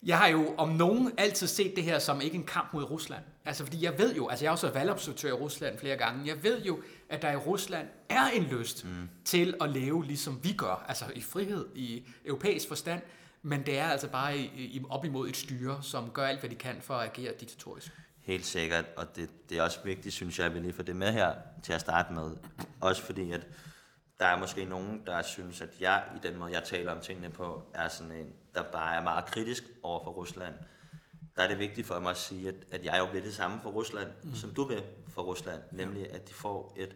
jeg 0.05 0.17
har 0.17 0.27
jo 0.27 0.55
om 0.57 0.69
nogen 0.69 1.11
altid 1.17 1.47
set 1.47 1.75
det 1.75 1.83
her 1.83 1.99
som 1.99 2.21
ikke 2.21 2.35
en 2.35 2.45
kamp 2.45 2.73
mod 2.73 2.83
Rusland. 2.83 3.23
Altså 3.45 3.63
fordi 3.63 3.83
jeg 3.83 3.99
ved 3.99 4.15
jo, 4.15 4.27
altså 4.27 4.45
jeg 4.45 4.49
har 4.49 4.53
også 4.53 4.67
været 4.67 4.75
valgobservatør 4.75 5.29
i 5.29 5.31
Rusland 5.31 5.77
flere 5.77 5.97
gange, 5.97 6.27
jeg 6.27 6.43
ved 6.43 6.61
jo, 6.61 6.79
at 7.09 7.21
der 7.21 7.31
i 7.31 7.35
Rusland 7.35 7.87
er 8.09 8.25
en 8.25 8.43
lyst 8.43 8.85
mm. 8.85 9.09
til 9.25 9.53
at 9.61 9.69
leve 9.69 10.05
ligesom 10.05 10.39
vi 10.43 10.53
gør, 10.53 10.85
altså 10.87 11.05
i 11.15 11.21
frihed, 11.21 11.65
i 11.75 12.07
europæisk 12.25 12.67
forstand, 12.67 13.01
men 13.41 13.65
det 13.65 13.79
er 13.79 13.87
altså 13.87 14.07
bare 14.07 14.37
i, 14.37 14.45
i, 14.55 14.83
op 14.89 15.05
imod 15.05 15.29
et 15.29 15.37
styre, 15.37 15.83
som 15.83 16.09
gør 16.09 16.25
alt, 16.25 16.39
hvad 16.39 16.49
de 16.49 16.55
kan 16.55 16.75
for 16.81 16.93
at 16.93 17.09
agere 17.09 17.33
diktatorisk. 17.39 17.91
Helt 18.21 18.45
sikkert, 18.45 18.85
og 18.97 19.15
det, 19.15 19.29
det 19.49 19.57
er 19.57 19.61
også 19.61 19.79
vigtigt, 19.83 20.13
synes 20.13 20.39
jeg, 20.39 20.45
at 20.45 20.53
vi 20.53 20.59
lige 20.59 20.73
får 20.73 20.83
det 20.83 20.95
med 20.95 21.11
her 21.11 21.33
til 21.63 21.73
at 21.73 21.81
starte 21.81 22.13
med. 22.13 22.31
Også 22.81 23.01
fordi, 23.01 23.31
at 23.31 23.47
der 24.19 24.25
er 24.25 24.39
måske 24.39 24.65
nogen, 24.65 25.01
der 25.05 25.21
synes, 25.21 25.61
at 25.61 25.69
jeg 25.79 26.03
i 26.15 26.27
den 26.27 26.39
måde, 26.39 26.51
jeg 26.51 26.63
taler 26.63 26.91
om 26.91 27.01
tingene 27.01 27.29
på, 27.29 27.63
er 27.73 27.87
sådan 27.87 28.11
en, 28.11 28.33
der 28.55 28.71
bare 28.71 28.95
er 28.95 29.03
meget 29.03 29.25
kritisk 29.25 29.63
over 29.83 30.03
for 30.03 30.11
Rusland. 30.11 30.53
Der 31.35 31.43
er 31.43 31.47
det 31.47 31.59
vigtigt 31.59 31.87
for 31.87 31.99
mig 31.99 32.11
at 32.11 32.17
sige, 32.17 32.47
at, 32.47 32.55
at 32.71 32.85
jeg 32.85 32.99
jo 32.99 33.11
vil 33.11 33.23
det 33.23 33.33
samme 33.33 33.59
for 33.61 33.69
Rusland, 33.69 34.11
mm. 34.23 34.35
som 34.35 34.53
du 34.53 34.63
vil 34.63 34.83
for 35.07 35.21
Rusland, 35.21 35.61
nemlig 35.71 36.11
at 36.13 36.29
de 36.29 36.33
får 36.33 36.73
et 36.77 36.95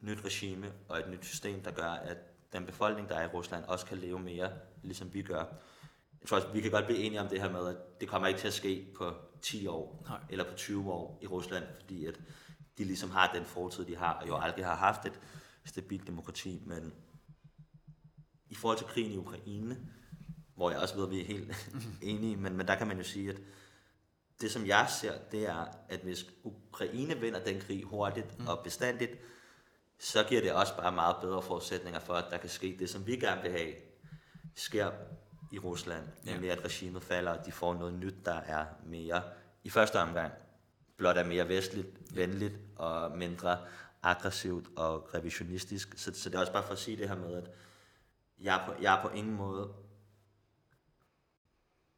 nyt 0.00 0.24
regime 0.24 0.72
og 0.88 0.98
et 0.98 1.08
nyt 1.08 1.24
system, 1.24 1.62
der 1.62 1.70
gør, 1.70 1.90
at 1.90 2.18
den 2.52 2.66
befolkning, 2.66 3.08
der 3.08 3.14
er 3.14 3.24
i 3.24 3.26
Rusland, 3.26 3.64
også 3.64 3.86
kan 3.86 3.98
leve 3.98 4.18
mere, 4.18 4.52
ligesom 4.82 5.14
vi 5.14 5.22
gør. 5.22 5.44
Jeg 6.20 6.28
tror 6.28 6.36
også, 6.36 6.48
vi 6.48 6.60
kan 6.60 6.70
godt 6.70 6.86
blive 6.86 6.98
enige 6.98 7.20
om 7.20 7.28
det 7.28 7.40
her 7.40 7.50
med, 7.50 7.68
at 7.68 8.00
det 8.00 8.08
kommer 8.08 8.28
ikke 8.28 8.40
til 8.40 8.46
at 8.46 8.54
ske 8.54 8.86
på 8.96 9.14
10 9.42 9.66
år, 9.66 10.04
Nej. 10.08 10.18
eller 10.30 10.44
på 10.44 10.54
20 10.56 10.92
år 10.92 11.18
i 11.22 11.26
Rusland, 11.26 11.64
fordi 11.80 12.06
at 12.06 12.20
de 12.78 12.84
ligesom 12.84 13.10
har 13.10 13.32
den 13.34 13.44
fortid, 13.44 13.84
de 13.84 13.96
har, 13.96 14.12
og 14.12 14.28
jo 14.28 14.36
aldrig 14.36 14.64
har 14.66 14.74
haft 14.76 15.06
et 15.06 15.20
stabilt 15.64 16.06
demokrati, 16.06 16.62
men 16.66 16.94
i 18.50 18.54
forhold 18.54 18.78
til 18.78 18.86
krigen 18.86 19.12
i 19.12 19.16
Ukraine, 19.16 19.76
hvor 20.62 20.70
jeg 20.70 20.80
også 20.80 20.94
ved, 20.94 21.04
at 21.04 21.10
vi 21.10 21.20
er 21.20 21.24
helt 21.24 21.70
enige, 22.02 22.36
men, 22.36 22.56
men 22.56 22.68
der 22.68 22.74
kan 22.74 22.86
man 22.86 22.96
jo 22.96 23.02
sige, 23.02 23.30
at 23.30 23.36
det 24.40 24.50
som 24.50 24.66
jeg 24.66 24.86
ser, 25.00 25.12
det 25.32 25.48
er, 25.48 25.66
at 25.88 26.00
hvis 26.00 26.26
Ukraine 26.44 27.14
vinder 27.20 27.44
den 27.44 27.60
krig 27.60 27.84
hurtigt 27.84 28.38
mm. 28.38 28.46
og 28.46 28.60
bestandigt, 28.64 29.10
så 29.98 30.24
giver 30.28 30.40
det 30.40 30.52
også 30.52 30.76
bare 30.76 30.92
meget 30.92 31.16
bedre 31.20 31.42
forudsætninger 31.42 32.00
for, 32.00 32.14
at 32.14 32.24
der 32.30 32.36
kan 32.36 32.48
ske 32.48 32.76
det, 32.78 32.90
som 32.90 33.06
vi 33.06 33.16
gerne 33.16 33.42
vil 33.42 33.50
have, 33.50 33.72
sker 34.54 34.90
i 35.52 35.58
Rusland, 35.58 36.04
Ja. 36.26 36.32
nemlig 36.32 36.50
at 36.50 36.64
regimet 36.64 37.02
falder, 37.02 37.32
og 37.38 37.46
de 37.46 37.52
får 37.52 37.74
noget 37.74 37.94
nyt, 37.94 38.14
der 38.24 38.34
er 38.36 38.64
mere, 38.86 39.22
i 39.64 39.70
første 39.70 40.00
omgang, 40.00 40.32
blot 40.96 41.16
er 41.16 41.24
mere 41.24 41.48
vestligt, 41.48 42.16
venligt 42.16 42.54
og 42.76 43.18
mindre 43.18 43.58
aggressivt 44.02 44.66
og 44.76 45.14
revisionistisk. 45.14 45.94
Så, 45.96 46.12
så 46.14 46.28
det 46.28 46.36
er 46.36 46.40
også 46.40 46.52
bare 46.52 46.62
for 46.62 46.72
at 46.72 46.78
sige 46.78 46.96
det 46.96 47.08
her 47.08 47.16
med, 47.16 47.34
at 47.34 47.50
jeg 48.40 48.62
er 48.62 48.66
på, 48.66 48.74
jeg 48.82 48.98
er 48.98 49.02
på 49.02 49.08
ingen 49.08 49.34
måde 49.34 49.81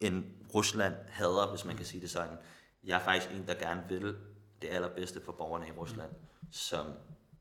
en 0.07 0.27
Rusland 0.55 0.95
hader, 1.09 1.51
hvis 1.51 1.65
man 1.65 1.77
kan 1.77 1.87
sige 1.87 2.01
det 2.01 2.11
sådan. 2.11 2.37
Jeg 2.85 3.01
er 3.01 3.05
faktisk 3.05 3.33
en, 3.33 3.47
der 3.47 3.55
gerne 3.55 3.85
vil 3.89 4.17
det 4.63 4.69
allerbedste 4.69 5.21
for 5.25 5.33
borgerne 5.33 5.69
i 5.69 5.71
Rusland, 5.71 6.11
som 6.53 6.87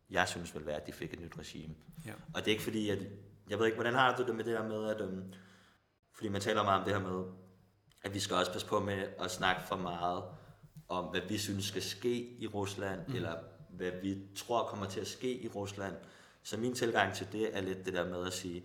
jeg 0.10 0.27
synes 0.27 0.55
vil 0.55 0.65
være, 0.65 0.75
at 0.75 0.88
de 0.88 0.91
fik 0.91 1.13
et 1.13 1.20
nyt 1.20 1.39
regime. 1.39 1.75
Ja. 2.05 2.13
Og 2.34 2.39
det 2.39 2.48
er 2.48 2.51
ikke 2.51 2.63
fordi, 2.63 2.89
at... 2.89 3.00
Jeg 3.50 3.60
ved 3.60 3.65
ikke, 3.65 3.75
hvordan 3.75 3.93
har 3.93 4.15
du 4.15 4.25
det 4.25 4.36
med 4.36 4.43
det 4.43 4.58
her 4.58 4.67
med, 4.67 4.89
at... 4.89 5.01
Um, 5.01 5.34
fordi 6.13 6.29
man 6.29 6.41
taler 6.41 6.63
meget 6.63 6.79
om 6.79 6.86
det 6.86 6.93
her 6.93 7.10
med, 7.10 7.24
at 8.03 8.13
vi 8.13 8.20
skal 8.20 8.36
også 8.36 8.51
passe 8.51 8.67
på 8.67 8.79
med 8.79 9.08
at 9.20 9.32
snakke 9.32 9.62
for 9.67 9.75
meget 9.75 10.24
om, 10.89 11.05
hvad 11.05 11.22
vi 11.29 11.38
synes 11.38 11.65
skal 11.65 11.82
ske 11.82 12.38
i 12.39 12.48
Rusland, 12.48 13.08
mm. 13.08 13.15
eller 13.15 13.36
hvad 13.70 13.91
vi 14.01 14.17
tror 14.36 14.67
kommer 14.67 14.86
til 14.86 15.00
at 15.00 15.08
ske 15.08 15.41
i 15.41 15.48
Rusland. 15.48 15.96
Så 16.43 16.58
min 16.58 16.75
tilgang 16.75 17.13
til 17.13 17.27
det 17.32 17.58
er 17.58 17.62
lidt 17.62 17.86
det 17.86 17.93
der 17.93 18.10
med 18.10 18.27
at 18.27 18.34
sige, 18.34 18.63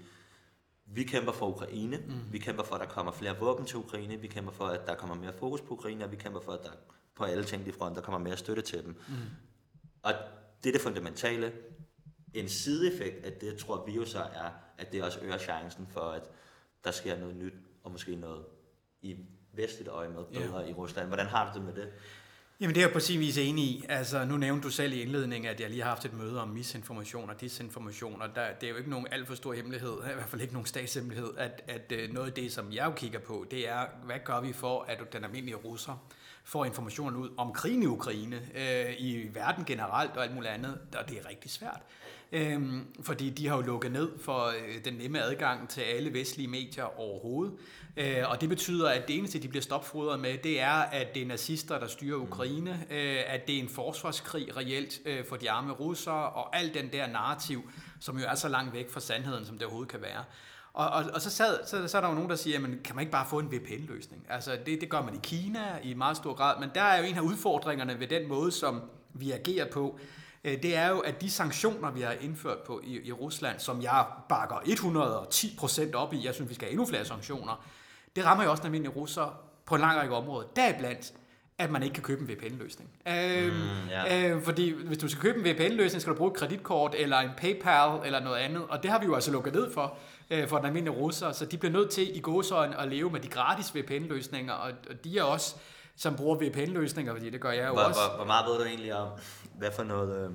vi 0.90 1.04
kæmper 1.04 1.32
for 1.32 1.48
Ukraine, 1.48 1.96
mm. 1.96 2.32
vi 2.32 2.38
kæmper 2.38 2.62
for, 2.62 2.74
at 2.74 2.80
der 2.80 2.86
kommer 2.86 3.12
flere 3.12 3.38
våben 3.38 3.66
til 3.66 3.76
Ukraine, 3.76 4.16
vi 4.16 4.26
kæmper 4.26 4.52
for, 4.52 4.66
at 4.66 4.86
der 4.86 4.94
kommer 4.94 5.16
mere 5.16 5.32
fokus 5.32 5.60
på 5.60 5.74
Ukraine, 5.74 6.04
og 6.04 6.10
vi 6.10 6.16
kæmper 6.16 6.40
for, 6.40 6.52
at 6.52 6.62
der 6.62 6.70
på 7.14 7.24
alle 7.24 7.44
tænkelige 7.44 7.74
fronter 7.74 8.02
kommer 8.02 8.18
mere 8.18 8.36
støtte 8.36 8.62
til 8.62 8.84
dem. 8.84 8.96
Mm. 9.08 9.14
Og 10.02 10.12
det 10.64 10.68
er 10.68 10.72
det 10.72 10.80
fundamentale. 10.80 11.52
En 12.34 12.48
sideeffekt 12.48 13.24
af 13.24 13.32
det, 13.32 13.58
tror 13.58 13.86
vi 13.86 13.92
jo 13.92 14.04
så 14.04 14.18
er, 14.18 14.50
at 14.78 14.92
det 14.92 15.02
også 15.02 15.18
øger 15.22 15.38
chancen 15.38 15.86
for, 15.90 16.00
at 16.00 16.30
der 16.84 16.90
sker 16.90 17.18
noget 17.18 17.36
nyt, 17.36 17.54
og 17.84 17.90
måske 17.90 18.16
noget 18.16 18.44
i 19.02 19.16
vestligt 19.52 19.88
øje 19.88 20.08
med 20.08 20.24
bedre 20.24 20.60
ja. 20.60 20.68
i 20.68 20.72
Rusland. 20.72 21.06
Hvordan 21.08 21.26
har 21.26 21.52
du 21.52 21.58
det 21.58 21.66
med 21.66 21.74
det? 21.74 21.92
Jamen 22.60 22.74
det 22.74 22.80
er 22.80 22.86
jeg 22.86 22.92
på 22.92 23.00
sin 23.00 23.20
vis 23.20 23.38
enig 23.38 23.64
i. 23.64 23.84
Altså 23.88 24.24
nu 24.24 24.36
nævnte 24.36 24.62
du 24.62 24.70
selv 24.70 24.92
i 24.92 25.02
indledningen, 25.02 25.50
at 25.50 25.60
jeg 25.60 25.70
lige 25.70 25.82
har 25.82 25.88
haft 25.88 26.04
et 26.04 26.12
møde 26.12 26.42
om 26.42 26.48
misinformation 26.48 27.30
og 27.30 27.40
disinformation, 27.40 28.22
og 28.22 28.28
der, 28.34 28.52
det 28.60 28.66
er 28.66 28.70
jo 28.70 28.76
ikke 28.76 28.90
nogen 28.90 29.06
alt 29.10 29.26
for 29.26 29.34
stor 29.34 29.52
hemmelighed, 29.52 29.92
i 30.10 30.14
hvert 30.14 30.28
fald 30.28 30.42
ikke 30.42 30.54
nogen 30.54 30.66
statshemmelighed, 30.66 31.30
at, 31.36 31.62
at 31.68 31.92
øh, 31.92 32.12
noget 32.12 32.26
af 32.26 32.32
det, 32.32 32.52
som 32.52 32.72
jeg 32.72 32.84
jo 32.84 32.90
kigger 32.90 33.18
på, 33.18 33.46
det 33.50 33.68
er, 33.68 33.86
hvad 34.04 34.18
gør 34.24 34.40
vi 34.40 34.52
for, 34.52 34.82
at 34.88 35.12
den 35.12 35.24
almindelige 35.24 35.56
russer 35.56 36.08
får 36.48 36.64
information 36.64 37.16
ud 37.16 37.28
om 37.36 37.52
krigen 37.52 37.82
i 37.82 37.86
Ukraine, 37.86 38.40
øh, 38.54 38.94
i 38.98 39.28
verden 39.34 39.64
generelt 39.64 40.16
og 40.16 40.22
alt 40.22 40.34
muligt 40.34 40.52
andet, 40.52 40.78
og 40.98 41.08
det 41.08 41.18
er 41.18 41.28
rigtig 41.28 41.50
svært. 41.50 41.80
Øhm, 42.32 42.86
fordi 43.02 43.30
de 43.30 43.48
har 43.48 43.56
jo 43.56 43.62
lukket 43.62 43.92
ned 43.92 44.10
for 44.18 44.46
øh, 44.46 44.84
den 44.84 44.94
nemme 44.94 45.22
adgang 45.22 45.68
til 45.68 45.80
alle 45.80 46.12
vestlige 46.12 46.48
medier 46.48 47.00
overhovedet. 47.00 47.54
Øh, 47.96 48.30
og 48.30 48.40
det 48.40 48.48
betyder, 48.48 48.88
at 48.88 49.08
det 49.08 49.18
eneste, 49.18 49.38
de 49.38 49.48
bliver 49.48 49.62
stopfodret 49.62 50.20
med, 50.20 50.38
det 50.38 50.60
er, 50.60 50.70
at 50.70 51.14
det 51.14 51.22
er 51.22 51.26
nazister, 51.26 51.78
der 51.78 51.86
styrer 51.86 52.16
Ukraine, 52.16 52.86
øh, 52.90 53.20
at 53.26 53.46
det 53.46 53.56
er 53.56 53.60
en 53.60 53.68
forsvarskrig 53.68 54.56
reelt 54.56 55.00
øh, 55.06 55.24
for 55.28 55.36
de 55.36 55.50
arme 55.50 55.72
russere, 55.72 56.28
og 56.30 56.56
alt 56.56 56.74
den 56.74 56.92
der 56.92 57.06
narrativ, 57.06 57.70
som 58.00 58.18
jo 58.18 58.24
er 58.26 58.34
så 58.34 58.48
langt 58.48 58.74
væk 58.74 58.90
fra 58.90 59.00
sandheden, 59.00 59.46
som 59.46 59.58
det 59.58 59.62
overhovedet 59.62 59.90
kan 59.90 60.02
være. 60.02 60.24
Og, 60.78 60.88
og, 60.88 61.04
og 61.14 61.20
så, 61.20 61.30
sad, 61.30 61.58
så, 61.66 61.88
så 61.88 61.96
er 61.96 62.00
der 62.00 62.08
jo 62.08 62.14
nogen, 62.14 62.30
der 62.30 62.36
siger, 62.36 62.54
jamen, 62.54 62.78
kan 62.84 62.96
man 62.96 63.02
ikke 63.02 63.12
bare 63.12 63.26
få 63.26 63.38
en 63.38 63.52
VPN-løsning? 63.52 64.26
Altså, 64.28 64.58
det, 64.66 64.80
det 64.80 64.88
gør 64.88 65.02
man 65.02 65.14
i 65.14 65.18
Kina 65.22 65.60
i 65.82 65.94
meget 65.94 66.16
stor 66.16 66.34
grad, 66.34 66.60
men 66.60 66.70
der 66.74 66.82
er 66.82 66.98
jo 66.98 67.04
en 67.04 67.16
af 67.16 67.20
udfordringerne 67.20 68.00
ved 68.00 68.06
den 68.06 68.28
måde, 68.28 68.52
som 68.52 68.82
vi 69.14 69.30
agerer 69.30 69.70
på, 69.70 69.98
øh, 70.44 70.62
det 70.62 70.76
er 70.76 70.88
jo, 70.88 70.98
at 70.98 71.20
de 71.20 71.30
sanktioner, 71.30 71.90
vi 71.90 72.00
har 72.00 72.12
indført 72.20 72.58
på 72.58 72.80
i, 72.84 73.06
i 73.08 73.12
Rusland, 73.12 73.58
som 73.58 73.82
jeg 73.82 74.04
bakker 74.28 74.56
110% 74.56 75.94
op 75.94 76.14
i, 76.14 76.24
jeg 76.24 76.34
synes, 76.34 76.50
vi 76.50 76.54
skal 76.54 76.66
have 76.66 76.72
endnu 76.72 76.86
flere 76.86 77.04
sanktioner, 77.04 77.64
det 78.16 78.24
rammer 78.24 78.44
jo 78.44 78.50
også 78.50 78.60
den 78.60 78.66
almindelige 78.66 78.96
russer 78.96 79.40
på 79.66 79.74
en 79.74 79.80
lang 79.80 79.98
række 79.98 80.14
områder. 80.14 80.48
Deriblandt, 80.56 81.12
at 81.58 81.70
man 81.70 81.82
ikke 81.82 81.94
kan 81.94 82.02
købe 82.02 82.20
en 82.20 82.28
VPN-løsning. 82.28 82.90
Øhm, 83.08 83.54
mm, 83.54 83.88
ja. 83.90 84.30
øh, 84.30 84.42
fordi 84.42 84.72
hvis 84.72 84.98
du 84.98 85.08
skal 85.08 85.22
købe 85.22 85.38
en 85.38 85.44
VPN-løsning, 85.44 86.00
skal 86.00 86.12
du 86.12 86.18
bruge 86.18 86.30
et 86.30 86.36
kreditkort 86.36 86.94
eller 86.98 87.18
en 87.18 87.30
PayPal 87.36 88.06
eller 88.06 88.20
noget 88.20 88.36
andet, 88.36 88.62
og 88.68 88.82
det 88.82 88.90
har 88.90 88.98
vi 88.98 89.06
jo 89.06 89.14
altså 89.14 89.30
lukket 89.30 89.54
ned 89.54 89.72
for 89.72 89.96
øh, 90.30 90.48
for 90.48 90.56
den 90.56 90.66
almindelige 90.66 90.98
russer, 90.98 91.32
så 91.32 91.46
de 91.46 91.58
bliver 91.58 91.72
nødt 91.72 91.90
til 91.90 92.16
i 92.16 92.20
gåsøjne 92.20 92.80
at 92.80 92.88
leve 92.88 93.10
med 93.10 93.20
de 93.20 93.28
gratis 93.28 93.74
VPN-løsninger, 93.74 94.52
og, 94.52 94.72
og 94.90 95.04
de 95.04 95.18
er 95.18 95.22
også, 95.22 95.54
som 95.96 96.16
bruger 96.16 96.36
VPN-løsninger, 96.36 97.12
fordi 97.12 97.30
det 97.30 97.40
gør 97.40 97.50
jeg 97.50 97.68
jo 97.68 97.72
hvor, 97.72 97.82
også. 97.82 98.00
Hvor, 98.08 98.16
hvor 98.16 98.26
meget 98.26 98.46
ved 98.46 98.58
du 98.58 98.64
egentlig 98.64 98.94
om, 98.94 99.08
hvad 99.54 99.72
for, 99.72 99.82
noget, 99.82 100.24
øh, 100.24 100.30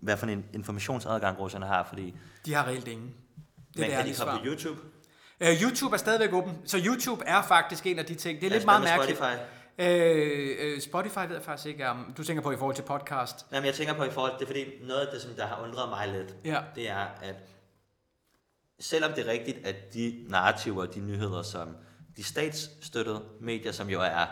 hvad 0.00 0.16
for 0.16 0.26
en 0.26 0.44
informationsadgang 0.54 1.38
russerne 1.38 1.66
har? 1.66 1.84
Fordi 1.88 2.14
de 2.46 2.54
har 2.54 2.66
reelt 2.66 2.88
ingen. 2.88 3.14
Det 3.76 3.80
men 3.80 3.90
kan 3.90 4.06
de 4.06 4.14
komme 4.14 4.38
på 4.38 4.46
YouTube? 4.46 4.80
Uh, 5.40 5.62
YouTube 5.62 5.94
er 5.94 5.98
stadigvæk 5.98 6.32
åben, 6.32 6.58
så 6.64 6.78
YouTube 6.86 7.24
er 7.26 7.42
faktisk 7.42 7.86
en 7.86 7.98
af 7.98 8.04
de 8.04 8.14
ting. 8.14 8.40
Det 8.40 8.46
er, 8.46 8.50
er 8.50 8.54
lidt 8.54 8.64
meget 8.64 8.82
mærkeligt. 8.82 9.18
Spotify? 9.18 9.40
Øh, 9.78 10.74
uh, 10.74 10.80
Spotify 10.80 11.18
ved 11.18 11.34
jeg 11.34 11.42
faktisk 11.42 11.66
ikke 11.66 11.88
om. 11.88 12.14
Du 12.16 12.24
tænker 12.24 12.42
på 12.42 12.50
i 12.50 12.56
forhold 12.56 12.76
til 12.76 12.82
podcast? 12.82 13.46
Jamen, 13.52 13.66
jeg 13.66 13.74
tænker 13.74 13.94
på 13.94 14.04
i 14.04 14.10
forhold 14.10 14.32
til, 14.38 14.38
det 14.38 14.58
er 14.58 14.64
fordi 14.64 14.86
noget 14.86 15.00
af 15.00 15.06
det, 15.12 15.22
som 15.22 15.30
der 15.34 15.46
har 15.46 15.62
undret 15.62 15.88
mig 15.88 16.08
lidt, 16.08 16.34
ja. 16.44 16.60
det 16.74 16.90
er, 16.90 17.06
at 17.22 17.34
selvom 18.80 19.12
det 19.12 19.26
er 19.26 19.32
rigtigt, 19.32 19.66
at 19.66 19.94
de 19.94 20.24
narrativer 20.28 20.82
og 20.82 20.94
de 20.94 21.00
nyheder, 21.00 21.42
som 21.42 21.76
de 22.16 22.24
statsstøttede 22.24 23.22
medier, 23.40 23.72
som 23.72 23.88
jo 23.88 24.00
er 24.00 24.26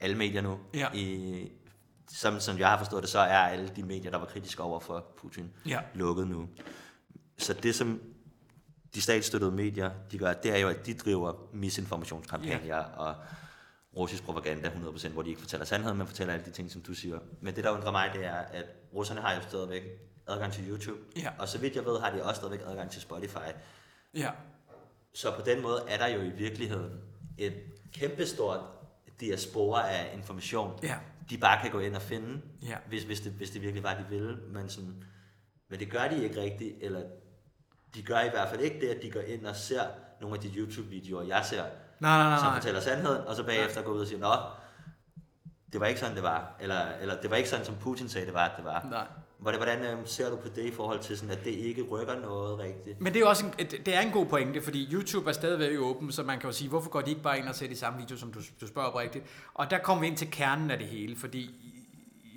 alle 0.00 0.16
medier 0.16 0.42
nu, 0.42 0.58
ja. 0.74 0.92
i, 0.92 1.52
som, 2.10 2.40
som 2.40 2.58
jeg 2.58 2.68
har 2.68 2.78
forstået 2.78 3.02
det, 3.02 3.10
så 3.10 3.18
er 3.18 3.38
alle 3.38 3.68
de 3.76 3.82
medier, 3.82 4.10
der 4.10 4.18
var 4.18 4.26
kritiske 4.26 4.62
over 4.62 4.80
for 4.80 5.06
Putin, 5.18 5.52
ja. 5.66 5.80
lukket 5.94 6.28
nu. 6.28 6.48
Så 7.38 7.52
det, 7.52 7.74
som 7.74 8.00
de 8.94 9.02
statsstøttede 9.02 9.52
medier, 9.52 9.90
de 10.12 10.18
gør, 10.18 10.32
det 10.32 10.52
er 10.52 10.58
jo, 10.58 10.68
at 10.68 10.86
de 10.86 10.94
driver 10.94 11.32
misinformationskampagner 11.52 12.76
ja. 12.76 12.80
og 12.80 13.14
russisk 13.96 14.24
propaganda 14.24 14.68
100%, 14.68 15.08
hvor 15.08 15.22
de 15.22 15.28
ikke 15.28 15.40
fortæller 15.40 15.66
sandheden, 15.66 15.98
men 15.98 16.06
fortæller 16.06 16.34
alle 16.34 16.46
de 16.46 16.50
ting, 16.50 16.70
som 16.70 16.82
du 16.82 16.94
siger. 16.94 17.18
Men 17.40 17.56
det, 17.56 17.64
der 17.64 17.70
undrer 17.70 17.92
mig, 17.92 18.10
det 18.14 18.24
er, 18.24 18.34
at 18.34 18.64
russerne 18.94 19.20
har 19.20 19.34
jo 19.34 19.40
stadigvæk 19.42 19.82
adgang 20.26 20.52
til 20.52 20.68
YouTube, 20.68 20.98
ja. 21.16 21.30
og 21.38 21.48
så 21.48 21.58
vidt 21.58 21.76
jeg 21.76 21.84
ved, 21.84 22.00
har 22.00 22.10
de 22.10 22.22
også 22.22 22.38
stadigvæk 22.38 22.60
adgang 22.66 22.90
til 22.90 23.02
Spotify. 23.02 23.50
Ja. 24.14 24.30
Så 25.14 25.30
på 25.36 25.42
den 25.46 25.62
måde 25.62 25.84
er 25.88 25.98
der 25.98 26.06
jo 26.06 26.20
i 26.20 26.30
virkeligheden 26.30 27.00
et 27.38 27.54
kæmpestort 27.92 28.60
diaspora 29.20 29.88
af 29.90 30.10
information, 30.14 30.78
ja. 30.82 30.96
de 31.30 31.38
bare 31.38 31.62
kan 31.62 31.70
gå 31.70 31.78
ind 31.78 31.96
og 31.96 32.02
finde, 32.02 32.40
ja. 32.62 32.76
hvis, 32.88 33.02
hvis, 33.02 33.20
det, 33.20 33.32
hvis 33.32 33.50
det 33.50 33.62
virkelig 33.62 33.82
var, 33.82 33.94
de 33.94 34.06
ville. 34.08 34.36
Men, 34.36 34.68
sådan, 34.68 35.04
men 35.68 35.80
det 35.80 35.90
gør 35.90 36.08
de 36.08 36.24
ikke 36.24 36.40
rigtigt, 36.40 36.74
eller 36.80 37.02
de 37.94 38.02
gør 38.02 38.20
i 38.20 38.30
hvert 38.30 38.48
fald 38.48 38.60
ikke 38.60 38.80
det, 38.80 38.88
at 38.88 39.02
de 39.02 39.10
går 39.10 39.20
ind 39.20 39.46
og 39.46 39.56
ser 39.56 39.82
nogle 40.20 40.36
af 40.36 40.42
de 40.42 40.48
YouTube-videoer, 40.48 41.22
jeg 41.22 41.44
ser, 41.44 41.62
nej, 41.62 42.18
nej, 42.18 42.28
nej, 42.28 42.38
som 42.38 42.52
fortæller 42.54 42.80
sandheden, 42.80 43.26
og 43.26 43.36
så 43.36 43.44
bagefter 43.44 43.82
går 43.82 43.92
ud 43.92 44.00
og 44.00 44.06
siger, 44.06 44.20
nå, 44.20 44.34
det 45.72 45.80
var 45.80 45.86
ikke 45.86 46.00
sådan, 46.00 46.14
det 46.14 46.22
var, 46.22 46.56
eller, 46.60 46.88
eller 47.00 47.20
det 47.20 47.30
var 47.30 47.36
ikke 47.36 47.48
sådan, 47.48 47.64
som 47.64 47.76
Putin 47.80 48.08
sagde, 48.08 48.26
det 48.26 48.34
var, 48.34 48.48
at 48.48 48.56
det 48.56 48.64
var. 48.64 48.86
Nej. 48.90 49.06
Hvordan, 49.44 49.60
hvordan 49.60 49.84
øhm, 49.84 50.06
ser 50.06 50.30
du 50.30 50.36
på 50.36 50.48
det 50.56 50.64
i 50.64 50.70
forhold 50.70 51.00
til, 51.00 51.18
sådan, 51.18 51.34
at 51.34 51.44
det 51.44 51.50
ikke 51.50 51.82
rykker 51.82 52.20
noget 52.20 52.58
rigtigt? 52.58 53.00
Men 53.00 53.12
det 53.12 53.18
er 53.18 53.20
jo 53.20 53.28
også 53.28 53.44
en, 53.46 53.66
det 53.66 53.94
er 53.94 54.00
en 54.00 54.10
god 54.10 54.26
pointe, 54.26 54.62
fordi 54.62 54.88
YouTube 54.92 55.28
er 55.28 55.32
stadigvæk 55.32 55.78
åben, 55.78 56.12
så 56.12 56.22
man 56.22 56.38
kan 56.38 56.48
jo 56.48 56.52
sige, 56.52 56.68
hvorfor 56.68 56.90
går 56.90 57.00
de 57.00 57.10
ikke 57.10 57.22
bare 57.22 57.38
ind 57.38 57.48
og 57.48 57.54
ser 57.54 57.68
de 57.68 57.76
samme 57.76 58.00
video, 58.00 58.16
som 58.16 58.32
du, 58.32 58.40
du 58.60 58.66
spørger 58.66 58.88
op 58.88 58.96
rigtigt? 58.96 59.24
Og 59.54 59.70
der 59.70 59.78
kommer 59.78 60.00
vi 60.00 60.06
ind 60.06 60.16
til 60.16 60.30
kernen 60.30 60.70
af 60.70 60.78
det 60.78 60.86
hele, 60.86 61.16
fordi 61.16 61.50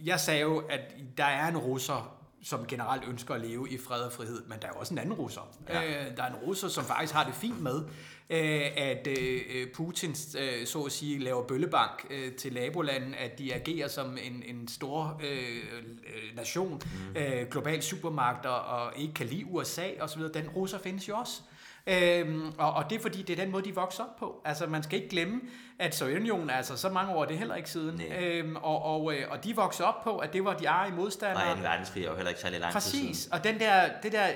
jeg 0.05 0.19
sagde 0.19 0.41
jo, 0.41 0.63
at 0.69 0.81
der 1.17 1.25
er 1.25 1.47
en 1.47 1.57
russer, 1.57 2.17
som 2.43 2.65
generelt 2.65 3.03
ønsker 3.07 3.33
at 3.33 3.41
leve 3.41 3.69
i 3.69 3.77
fred 3.77 4.01
og 4.01 4.11
frihed, 4.11 4.41
men 4.47 4.59
der 4.61 4.67
er 4.67 4.71
jo 4.75 4.79
også 4.79 4.93
en 4.93 4.97
anden 4.97 5.13
russer. 5.13 5.41
Ja. 5.69 5.83
Øh, 5.83 6.17
der 6.17 6.23
er 6.23 6.27
en 6.27 6.35
russer, 6.35 6.67
som 6.67 6.83
faktisk 6.83 7.13
har 7.13 7.23
det 7.23 7.33
fint 7.33 7.61
med, 7.61 7.81
øh, 8.29 8.62
at 8.77 9.07
øh, 9.07 9.67
Putin, 9.74 10.15
øh, 10.39 10.67
så 10.67 10.81
at 10.81 10.91
sige, 10.91 11.19
laver 11.19 11.43
bøllebank 11.43 12.05
øh, 12.10 12.31
til 12.31 12.53
nabolanden, 12.53 13.13
at 13.13 13.39
de 13.39 13.53
agerer 13.53 13.88
som 13.88 14.17
en, 14.24 14.43
en 14.46 14.67
stor 14.67 15.22
øh, 15.24 16.36
nation, 16.36 16.81
mm. 16.84 17.22
øh, 17.22 17.48
global 17.51 17.84
supermagt, 17.84 18.46
og 18.46 18.91
ikke 18.96 19.13
kan 19.13 19.25
lide 19.25 19.46
USA 19.46 19.88
osv. 20.00 20.22
Den 20.22 20.50
russer 20.50 20.79
findes 20.79 21.10
jo 21.10 21.15
også. 21.15 21.41
Øhm, 21.88 22.51
og, 22.57 22.74
og 22.74 22.89
det 22.89 22.98
er 22.98 23.01
fordi, 23.01 23.22
det 23.22 23.39
er 23.39 23.43
den 23.43 23.51
måde, 23.51 23.65
de 23.65 23.75
vokser 23.75 24.03
op 24.03 24.15
på. 24.19 24.41
Altså, 24.46 24.67
man 24.67 24.84
skal 24.84 24.98
ikke 24.98 25.10
glemme, 25.10 25.41
at 25.79 25.96
Sovjetunionen, 25.96 26.50
altså 26.50 26.77
så 26.77 26.89
mange 26.89 27.15
år 27.15 27.25
det 27.25 27.34
er 27.34 27.38
heller 27.38 27.55
ikke 27.55 27.69
siden, 27.69 28.01
øhm, 28.19 28.55
og, 28.55 28.84
og, 28.84 29.13
øh, 29.13 29.25
og 29.29 29.43
de 29.43 29.55
voksede 29.55 29.88
op 29.88 30.03
på, 30.03 30.17
at 30.17 30.34
det 30.34 30.46
var 30.46 30.53
de 30.53 30.69
arige 30.69 30.96
modstandere. 30.96 31.51
Og 31.51 31.57
en 31.57 31.63
verdenskrig 31.63 32.03
er 32.03 32.10
jo 32.10 32.15
heller 32.15 32.29
ikke 32.29 32.41
særlig 32.41 32.60
lang 32.60 32.74
Præcis, 32.74 32.91
tid 32.91 33.13
siden. 33.13 33.34
og 33.34 33.43
den 33.43 33.60
der, 33.60 33.89
det 34.03 34.12
der 34.12 34.27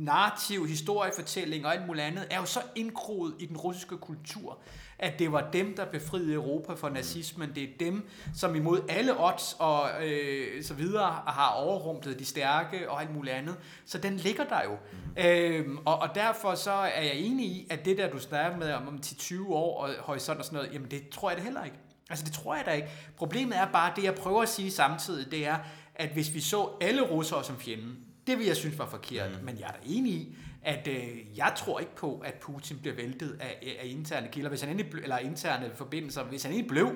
narrativ, 0.00 0.66
historiefortælling 0.66 1.66
og 1.66 1.74
alt 1.74 1.86
muligt 1.86 2.06
andet, 2.06 2.26
er 2.30 2.38
jo 2.38 2.44
så 2.44 2.60
indgroet 2.74 3.34
i 3.38 3.46
den 3.46 3.56
russiske 3.56 3.96
kultur, 3.96 4.58
at 4.98 5.18
det 5.18 5.32
var 5.32 5.50
dem, 5.52 5.76
der 5.76 5.84
befriede 5.84 6.34
Europa 6.34 6.72
fra 6.72 6.90
nazismen. 6.90 7.54
Det 7.54 7.62
er 7.62 7.68
dem, 7.80 8.08
som 8.34 8.54
imod 8.54 8.80
alle 8.88 9.24
odds 9.24 9.56
og 9.58 9.90
øh, 10.06 10.64
så 10.64 10.74
videre 10.74 11.22
har 11.26 11.48
overrumplet 11.48 12.18
de 12.18 12.24
stærke 12.24 12.90
og 12.90 13.00
alt 13.00 13.14
muligt 13.14 13.34
andet. 13.34 13.56
Så 13.86 13.98
den 13.98 14.16
ligger 14.16 14.44
der 14.44 14.62
jo. 14.64 14.76
Mm. 14.92 15.24
Øhm, 15.24 15.78
og, 15.84 15.98
og 15.98 16.08
derfor 16.14 16.54
så 16.54 16.72
er 16.72 17.02
jeg 17.02 17.14
enig 17.14 17.46
i, 17.46 17.66
at 17.70 17.84
det 17.84 17.98
der, 17.98 18.10
du 18.10 18.18
snakker 18.18 18.58
med 18.58 18.72
om, 18.72 18.88
om 18.88 19.00
10-20 19.06 19.48
år 19.48 19.82
og 19.82 19.90
horisont 19.98 20.38
og 20.38 20.44
sådan 20.44 20.56
noget, 20.56 20.74
jamen 20.74 20.90
det 20.90 21.08
tror 21.08 21.30
jeg 21.30 21.36
det 21.36 21.44
heller 21.44 21.64
ikke. 21.64 21.76
Altså 22.10 22.24
det 22.24 22.32
tror 22.32 22.54
jeg 22.54 22.66
da 22.66 22.70
ikke. 22.70 22.88
Problemet 23.16 23.58
er 23.58 23.66
bare, 23.72 23.92
det 23.96 24.04
jeg 24.04 24.14
prøver 24.14 24.42
at 24.42 24.48
sige 24.48 24.70
samtidig, 24.70 25.30
det 25.30 25.46
er, 25.46 25.58
at 25.94 26.08
hvis 26.08 26.34
vi 26.34 26.40
så 26.40 26.68
alle 26.80 27.02
russere 27.02 27.44
som 27.44 27.58
fjenden, 27.58 27.96
det 28.26 28.38
vil 28.38 28.46
jeg 28.46 28.56
synes 28.56 28.78
var 28.78 28.86
forkert, 28.86 29.30
mm. 29.38 29.44
men 29.44 29.58
jeg 29.58 29.68
er 29.68 29.72
da 29.72 29.78
enig 29.86 30.12
i, 30.12 30.36
at 30.62 30.88
øh, 30.88 31.38
jeg 31.38 31.52
tror 31.56 31.80
ikke 31.80 31.96
på, 31.96 32.18
at 32.18 32.34
Putin 32.34 32.78
bliver 32.78 32.96
væltet 32.96 33.36
af, 33.40 33.78
af 33.80 33.86
interne 33.86 34.28
kilder, 34.32 34.48
hvis 34.48 34.60
han 34.60 34.70
endelig, 34.70 35.02
eller 35.02 35.18
interne 35.18 35.70
forbindelser. 35.74 36.24
Hvis 36.24 36.42
han 36.42 36.52
endelig 36.52 36.68
blev, 36.68 36.92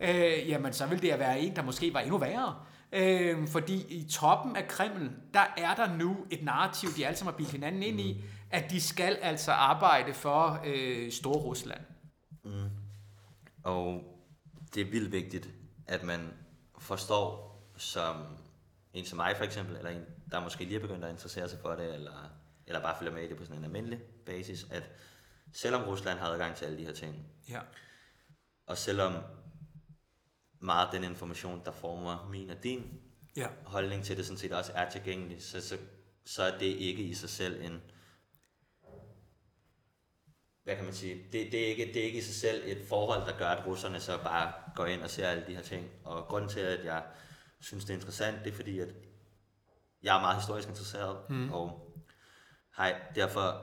øh, 0.00 0.48
jamen 0.48 0.72
så 0.72 0.86
vil 0.86 1.02
det 1.02 1.18
være 1.18 1.40
en, 1.40 1.56
der 1.56 1.62
måske 1.62 1.94
var 1.94 2.00
endnu 2.00 2.18
værre. 2.18 2.54
Øh, 2.92 3.48
fordi 3.48 3.86
i 3.88 4.08
toppen 4.10 4.56
af 4.56 4.68
Kreml, 4.68 5.10
der 5.34 5.54
er 5.56 5.74
der 5.74 5.96
nu 5.96 6.16
et 6.30 6.42
narrativ, 6.42 6.88
de 6.96 7.06
alle 7.06 7.18
sammen 7.18 7.32
har 7.32 7.36
bildt 7.36 7.52
hinanden 7.52 7.82
ind 7.82 8.00
i, 8.00 8.12
mm. 8.12 8.28
at 8.50 8.70
de 8.70 8.80
skal 8.80 9.14
altså 9.14 9.52
arbejde 9.52 10.14
for 10.14 10.60
øh, 10.66 11.12
Stor 11.12 11.34
Rusland. 11.34 11.80
Mm. 12.44 12.50
Og 13.64 14.02
det 14.74 14.80
er 14.80 14.90
vildt 14.90 15.12
vigtigt, 15.12 15.48
at 15.86 16.02
man 16.04 16.20
forstår 16.78 17.48
som 17.76 18.16
en 18.94 19.04
som 19.04 19.16
mig 19.16 19.34
for 19.36 19.44
eksempel, 19.44 19.76
eller 19.76 19.90
en, 19.90 20.02
der 20.30 20.40
måske 20.40 20.64
lige 20.64 20.76
er 20.76 20.80
begyndt 20.80 21.04
at 21.04 21.10
interessere 21.10 21.48
sig 21.48 21.58
for 21.58 21.74
det, 21.74 21.94
eller, 21.94 22.30
eller 22.66 22.82
bare 22.82 22.98
følger 22.98 23.14
med 23.14 23.22
i 23.22 23.28
det 23.28 23.36
på 23.36 23.44
sådan 23.44 23.58
en 23.58 23.64
almindelig 23.64 24.00
basis, 24.26 24.66
at 24.70 24.90
selvom 25.52 25.82
Rusland 25.82 26.18
har 26.18 26.26
adgang 26.26 26.56
til 26.56 26.64
alle 26.64 26.78
de 26.78 26.84
her 26.84 26.92
ting, 26.92 27.26
ja. 27.48 27.60
og 28.66 28.78
selvom 28.78 29.22
meget 30.60 30.86
af 30.86 30.92
den 30.92 31.10
information, 31.10 31.62
der 31.64 31.72
former 31.72 32.28
min 32.30 32.50
og 32.50 32.62
din 32.62 33.00
ja. 33.36 33.48
holdning 33.64 34.04
til 34.04 34.16
det, 34.16 34.26
sådan 34.26 34.38
set 34.38 34.52
også 34.52 34.72
er 34.74 34.90
tilgængelig, 34.90 35.42
så, 35.42 35.60
så, 35.60 35.78
så 36.24 36.42
er 36.42 36.58
det 36.58 36.66
ikke 36.66 37.02
i 37.02 37.14
sig 37.14 37.30
selv 37.30 37.62
en, 37.62 37.82
hvad 40.64 40.76
kan 40.76 40.84
man 40.84 40.94
sige, 40.94 41.24
det, 41.32 41.52
det, 41.52 41.64
er 41.64 41.66
ikke, 41.66 41.86
det 41.86 41.96
er 41.96 42.04
ikke 42.04 42.18
i 42.18 42.22
sig 42.22 42.34
selv 42.34 42.62
et 42.66 42.86
forhold, 42.88 43.20
der 43.20 43.38
gør, 43.38 43.48
at 43.48 43.66
russerne 43.66 44.00
så 44.00 44.18
bare 44.22 44.52
går 44.76 44.86
ind 44.86 45.02
og 45.02 45.10
ser 45.10 45.28
alle 45.28 45.44
de 45.46 45.54
her 45.54 45.62
ting. 45.62 45.90
Og 46.04 46.24
grunden 46.24 46.50
til, 46.50 46.60
at 46.60 46.84
jeg 46.84 47.02
synes, 47.60 47.84
det 47.84 47.90
er 47.90 47.94
interessant, 47.94 48.44
det 48.44 48.52
er 48.52 48.56
fordi, 48.56 48.78
at 48.78 48.88
jeg 50.02 50.16
er 50.16 50.20
meget 50.20 50.36
historisk 50.36 50.68
interesseret, 50.68 51.16
mm. 51.30 51.52
og 51.52 51.94
har 52.72 52.92
derfor 53.14 53.62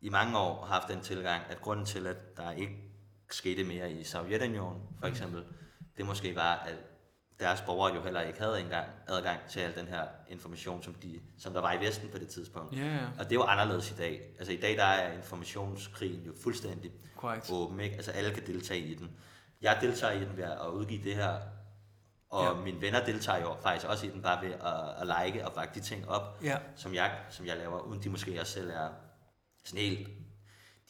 i 0.00 0.08
mange 0.08 0.38
år 0.38 0.64
haft 0.64 0.88
den 0.88 1.00
tilgang, 1.00 1.42
at 1.48 1.60
grunden 1.60 1.86
til, 1.86 2.06
at 2.06 2.36
der 2.36 2.50
ikke 2.50 2.76
skete 3.30 3.64
mere 3.64 3.92
i 3.92 4.04
Sovjetunionen, 4.04 4.82
for 5.00 5.06
mm. 5.06 5.12
eksempel, 5.12 5.40
mm. 5.40 5.54
det 5.96 6.06
måske 6.06 6.36
var, 6.36 6.54
at 6.54 6.76
deres 7.40 7.60
borgere 7.60 7.94
jo 7.94 8.02
heller 8.02 8.20
ikke 8.20 8.38
havde 8.38 8.60
engang 8.60 8.86
adgang 9.08 9.40
til 9.48 9.60
al 9.60 9.74
den 9.74 9.86
her 9.86 10.02
information, 10.28 10.82
som, 10.82 10.94
de, 10.94 11.20
som 11.38 11.52
der 11.52 11.60
var 11.60 11.72
i 11.72 11.80
Vesten 11.80 12.08
på 12.08 12.18
det 12.18 12.28
tidspunkt. 12.28 12.74
Yeah. 12.78 13.08
Og 13.18 13.24
det 13.24 13.30
er 13.30 13.34
jo 13.34 13.42
anderledes 13.42 13.90
i 13.90 13.94
dag. 13.94 14.22
Altså 14.38 14.52
i 14.52 14.56
dag, 14.56 14.76
der 14.76 14.84
er 14.84 15.12
informationskrigen 15.12 16.22
jo 16.22 16.32
fuldstændig 16.42 16.92
Correct. 17.16 17.50
åben, 17.52 17.80
ikke? 17.80 17.96
Altså 17.96 18.10
alle 18.10 18.34
kan 18.34 18.46
deltage 18.46 18.80
i 18.80 18.94
den. 18.94 19.10
jeg 19.60 19.78
deltager 19.80 20.12
i 20.12 20.24
den 20.24 20.36
ved 20.36 20.44
at 20.44 20.68
udgive 20.72 21.04
det 21.04 21.14
her, 21.14 21.38
og 22.30 22.44
ja. 22.44 22.62
mine 22.62 22.80
venner 22.80 23.04
deltager 23.04 23.40
jo 23.40 23.56
faktisk 23.62 23.86
også 23.86 24.06
i 24.06 24.10
den, 24.10 24.22
bare 24.22 24.46
ved 24.46 24.52
at, 24.52 25.10
at 25.10 25.24
like 25.24 25.46
og 25.46 25.52
bakke 25.52 25.74
de 25.74 25.80
ting 25.80 26.08
op, 26.08 26.38
ja. 26.42 26.56
som, 26.76 26.94
jeg, 26.94 27.12
som 27.30 27.46
jeg 27.46 27.56
laver, 27.56 27.80
uden 27.80 28.02
de 28.02 28.08
måske 28.08 28.40
også 28.40 28.52
selv 28.52 28.70
er 28.70 28.88
sådan 29.64 29.80
helt... 29.80 30.08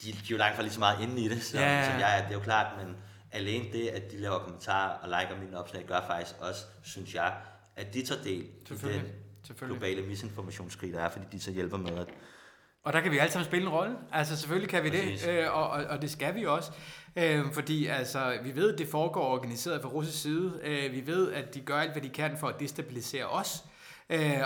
De, 0.01 0.11
de 0.11 0.17
er 0.17 0.31
jo 0.31 0.37
langt 0.37 0.55
fra 0.55 0.63
lige 0.63 0.73
så 0.73 0.79
meget 0.79 1.01
inde 1.01 1.21
i 1.21 1.27
det, 1.27 1.43
som, 1.43 1.59
ja. 1.59 1.91
som 1.91 1.99
jeg 1.99 2.17
er, 2.17 2.21
det 2.21 2.29
er 2.29 2.33
jo 2.33 2.39
klart, 2.39 2.85
men 2.85 2.97
alene 3.31 3.71
det, 3.73 3.87
at 3.87 4.11
de 4.11 4.17
laver 4.17 4.39
kommentarer 4.39 4.97
og 4.97 5.09
liker 5.09 5.39
mine 5.43 5.59
opslag, 5.59 5.85
gør 5.85 6.01
faktisk 6.01 6.35
også, 6.39 6.65
synes 6.83 7.15
jeg, 7.15 7.35
at 7.75 7.93
de 7.93 8.05
tager 8.05 8.23
del 8.23 8.41
i 8.41 8.73
den 8.83 9.11
globale 9.59 10.01
misinformationskrig, 10.01 10.93
der 10.93 10.99
er, 11.01 11.09
fordi 11.09 11.25
de 11.31 11.39
så 11.39 11.51
hjælper 11.51 11.77
med 11.77 11.97
at 11.97 12.07
og 12.87 12.93
der 12.93 13.01
kan 13.01 13.11
vi 13.11 13.17
alle 13.17 13.31
sammen 13.31 13.45
spille 13.45 13.67
en 13.67 13.73
rolle. 13.73 13.95
Altså 14.11 14.37
selvfølgelig 14.37 14.69
kan 14.69 14.83
vi 14.83 14.89
Præcis. 14.89 15.21
det, 15.21 15.29
øh, 15.29 15.53
og, 15.53 15.69
og, 15.69 15.83
og 15.83 16.01
det 16.01 16.11
skal 16.11 16.35
vi 16.35 16.45
også. 16.45 16.71
Øh, 17.17 17.51
fordi 17.53 17.85
altså, 17.85 18.37
vi 18.43 18.55
ved, 18.55 18.73
at 18.73 18.79
det 18.79 18.87
foregår 18.87 19.23
organiseret 19.23 19.81
fra 19.81 19.89
russisk 19.89 20.21
side. 20.21 20.59
Øh, 20.63 20.93
vi 20.93 21.07
ved, 21.07 21.31
at 21.31 21.53
de 21.53 21.61
gør 21.61 21.77
alt, 21.77 21.91
hvad 21.91 22.01
de 22.01 22.09
kan 22.09 22.37
for 22.39 22.47
at 22.47 22.59
destabilisere 22.59 23.25
os. 23.25 23.63
Øh, 23.63 23.76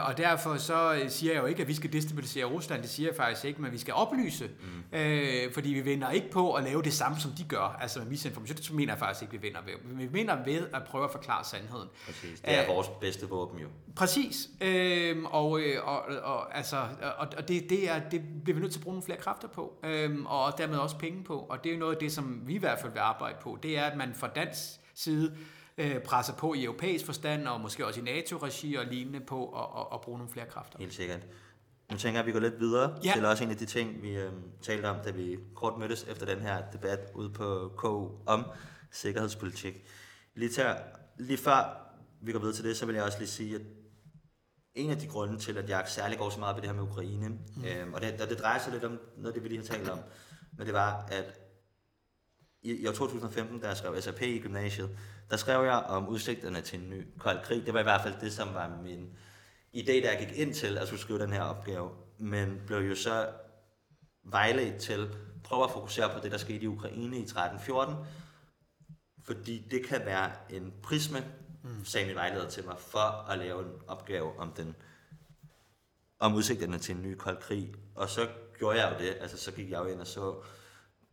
og 0.08 0.18
derfor 0.18 0.58
så 0.58 1.06
siger 1.08 1.34
jeg 1.34 1.42
jo 1.42 1.46
ikke, 1.46 1.62
at 1.62 1.68
vi 1.68 1.74
skal 1.74 1.94
destabilisere 1.94 2.46
Rusland, 2.46 2.82
det 2.82 2.90
siger 2.90 3.10
jeg 3.10 3.16
faktisk 3.16 3.46
ikke, 3.46 3.62
men 3.62 3.72
vi 3.72 3.78
skal 3.78 3.94
oplyse, 3.94 4.48
mm. 4.48 4.98
øh, 4.98 5.54
fordi 5.54 5.70
vi 5.70 5.82
vinder 5.82 6.10
ikke 6.10 6.32
på 6.32 6.54
at 6.54 6.64
lave 6.64 6.82
det 6.82 6.94
samme, 6.94 7.20
som 7.20 7.32
de 7.32 7.44
gør, 7.44 7.78
altså 7.82 8.00
med 8.00 8.08
misinformation, 8.08 8.58
det 8.58 8.74
mener 8.74 8.94
jeg 8.94 9.00
faktisk 9.00 9.22
ikke, 9.22 9.32
vi 9.32 9.48
vinder 9.48 9.60
ved. 9.66 9.74
Vi 9.98 10.06
vinder 10.06 10.44
ved 10.44 10.68
at 10.74 10.84
prøve 10.84 11.04
at 11.04 11.12
forklare 11.12 11.46
sandheden. 11.46 11.90
Præcis, 12.06 12.40
det 12.40 12.58
er 12.58 12.64
Æh, 12.64 12.68
vores 12.68 12.88
bedste 13.02 13.30
våben 13.30 13.60
jo. 13.60 13.68
Præcis, 13.96 14.50
øh, 14.62 15.24
og, 15.24 15.60
og, 15.84 16.04
og, 16.24 16.58
altså, 16.58 16.78
og, 17.18 17.28
og 17.38 17.48
det, 17.48 17.70
det, 17.70 17.90
er, 17.90 18.00
det 18.10 18.22
bliver 18.44 18.56
vi 18.56 18.62
nødt 18.62 18.72
til 18.72 18.80
at 18.80 18.84
bruge 18.84 18.94
nogle 18.94 19.06
flere 19.06 19.20
kræfter 19.20 19.48
på, 19.48 19.80
øh, 19.84 20.26
og 20.26 20.58
dermed 20.58 20.78
også 20.78 20.98
penge 20.98 21.24
på, 21.24 21.40
og 21.40 21.64
det 21.64 21.70
er 21.70 21.74
jo 21.74 21.80
noget 21.80 21.94
af 21.94 22.00
det, 22.00 22.12
som 22.12 22.42
vi 22.46 22.54
i 22.54 22.58
hvert 22.58 22.80
fald 22.80 22.92
vil 22.92 23.00
arbejde 23.00 23.38
på, 23.42 23.58
det 23.64 23.78
er, 23.78 23.84
at 23.84 23.98
man 23.98 24.14
fra 24.14 24.28
dansk 24.28 24.60
side 24.96 25.36
øh, 25.82 26.04
presser 26.04 26.34
på 26.34 26.54
i 26.54 26.64
europæisk 26.64 27.06
forstand, 27.06 27.48
og 27.48 27.62
måske 27.62 27.86
også 27.86 28.00
i 28.00 28.04
NATO-regi 28.04 28.76
og 28.76 28.86
lignende 28.86 29.20
på 29.20 29.50
at, 29.50 29.82
at, 29.82 29.88
at 29.94 30.02
bruge 30.02 30.18
nogle 30.18 30.34
flere 30.34 30.46
kræfter. 30.46 30.80
Helt 30.80 30.94
sikkert. 30.94 31.20
Nu 31.92 31.98
tænker 31.98 32.20
jeg, 32.20 32.20
at 32.20 32.26
vi 32.28 32.32
går 32.32 32.40
lidt 32.40 32.60
videre 32.60 32.96
ja. 33.04 33.12
til 33.16 33.26
også 33.26 33.44
en 33.44 33.50
af 33.50 33.58
de 33.58 33.66
ting, 33.66 34.02
vi 34.02 34.10
øh, 34.10 34.32
talte 34.62 34.86
om, 34.86 34.98
da 35.06 35.12
vi 35.12 35.38
kort 35.56 35.80
mødtes 35.80 36.04
efter 36.04 36.26
den 36.26 36.40
her 36.40 36.64
debat 36.74 37.00
ude 37.16 37.30
på 37.30 37.72
KU 37.78 38.10
om 38.26 38.46
sikkerhedspolitik. 38.92 39.84
Lige, 40.36 40.50
til, 40.50 40.66
lige 41.18 41.38
før 41.38 41.78
vi 42.22 42.32
går 42.32 42.40
videre 42.40 42.56
til 42.56 42.64
det, 42.64 42.78
så 42.78 42.86
vil 42.86 42.96
jeg 42.96 43.04
også 43.04 43.18
lige 43.18 43.30
sige, 43.30 43.56
at 43.56 43.62
en 44.76 44.90
af 44.90 44.98
de 44.98 45.08
grunde 45.08 45.38
til, 45.38 45.58
at 45.58 45.70
jeg 45.70 45.84
særlig 45.88 46.18
går 46.18 46.30
så 46.30 46.40
meget 46.40 46.56
ved 46.56 46.62
det 46.62 46.70
her 46.70 46.76
med 46.76 46.84
Ukraine, 46.84 47.28
mm. 47.28 47.66
øh, 47.66 47.94
og 47.94 48.02
det, 48.02 48.30
det 48.30 48.40
drejer 48.40 48.60
sig 48.60 48.74
lidt 48.74 48.84
om 48.84 49.00
noget 49.18 49.28
af 49.28 49.34
det, 49.34 49.44
vi 49.44 49.48
lige 49.48 49.60
har 49.60 49.66
talt 49.66 49.90
om, 49.90 50.00
men 50.58 50.68
det 50.68 50.74
var, 50.74 51.08
at 51.12 51.40
i, 52.62 52.72
i 52.72 52.88
år 52.88 52.92
2015, 52.92 53.60
da 53.60 53.68
jeg 53.68 53.78
skrev 53.78 54.02
SAP 54.02 54.22
i 54.22 54.40
gymnasiet, 54.40 54.98
der 55.30 55.38
skrev 55.38 55.64
jeg 55.64 55.74
om 55.74 56.08
udsigterne 56.08 56.62
til 56.62 56.80
en 56.80 56.90
ny 56.90 57.08
kold 57.20 57.44
krig. 57.44 57.66
Det 57.66 57.74
var 57.74 57.80
i 57.80 57.84
hvert 57.84 58.02
fald 58.02 58.14
det, 58.22 58.34
som 58.34 58.54
var 58.54 58.80
min 58.84 59.10
idé, 59.76 59.92
da 59.92 60.10
jeg 60.12 60.28
gik 60.28 60.38
ind 60.38 60.54
til 60.54 60.78
at 60.78 60.88
skulle 60.88 61.02
skrive 61.02 61.20
den 61.20 61.34
her 61.34 61.42
opgave. 61.42 61.90
Men 62.18 62.62
blev 62.68 62.80
jo 62.80 62.96
så 62.96 63.30
vejledt 64.24 64.82
til 64.82 64.94
at 64.94 65.08
prøve 65.44 65.64
at 65.64 65.72
fokusere 65.72 66.10
på 66.14 66.20
det, 66.24 66.32
der 66.32 66.38
skete 66.38 66.64
i 66.64 66.68
Ukraine 66.68 67.18
i 67.18 67.24
13-14. 67.24 67.92
Fordi 69.24 69.68
det 69.72 69.86
kan 69.86 70.06
være 70.06 70.32
en 70.50 70.74
prisme, 70.84 71.24
mm. 71.64 71.86
sagde 71.86 72.08
min 72.08 72.16
vejleder 72.16 72.50
til 72.50 72.66
mig, 72.66 72.76
for 72.80 73.30
at 73.30 73.40
lave 73.40 73.64
en 73.64 73.72
opgave 73.88 74.40
om 74.40 74.52
den 74.52 74.76
om 76.20 76.34
udsigterne 76.34 76.78
til 76.78 76.96
en 76.96 77.02
ny 77.02 77.16
kold 77.16 77.38
krig. 77.38 77.74
Og 77.96 78.10
så 78.10 78.30
gjorde 78.58 78.82
jeg 78.82 78.94
jo 78.94 79.06
det. 79.06 79.18
Altså, 79.22 79.38
så 79.38 79.52
gik 79.52 79.70
jeg 79.70 79.80
jo 79.80 79.86
ind 79.86 80.00
og 80.00 80.08
så 80.08 80.36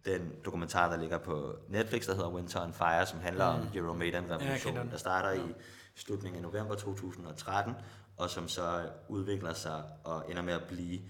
den 0.04 0.32
dokumentar, 0.44 0.90
der 0.90 0.96
ligger 0.96 1.18
på 1.18 1.56
Netflix, 1.68 2.06
der 2.06 2.14
hedder 2.14 2.30
Winter 2.30 2.64
on 2.64 2.72
Fire, 2.72 3.06
som 3.06 3.20
handler 3.20 3.56
mm. 3.56 3.60
om 3.60 3.68
Euromaidan-revolutionen, 3.74 4.84
ja, 4.84 4.90
der 4.90 4.96
starter 4.96 5.32
i 5.32 5.54
slutningen 5.94 6.36
af 6.36 6.42
november 6.42 6.74
2013, 6.74 7.74
og 8.16 8.30
som 8.30 8.48
så 8.48 8.90
udvikler 9.08 9.52
sig 9.52 9.82
og 10.04 10.30
ender 10.30 10.42
med 10.42 10.52
at 10.52 10.62
blive 10.68 11.00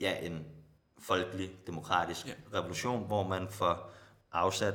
ja, 0.00 0.26
en 0.26 0.44
folkelig, 0.98 1.50
demokratisk 1.66 2.26
ja. 2.26 2.58
revolution, 2.58 3.06
hvor 3.06 3.28
man 3.28 3.48
får 3.48 3.92
afsat 4.32 4.74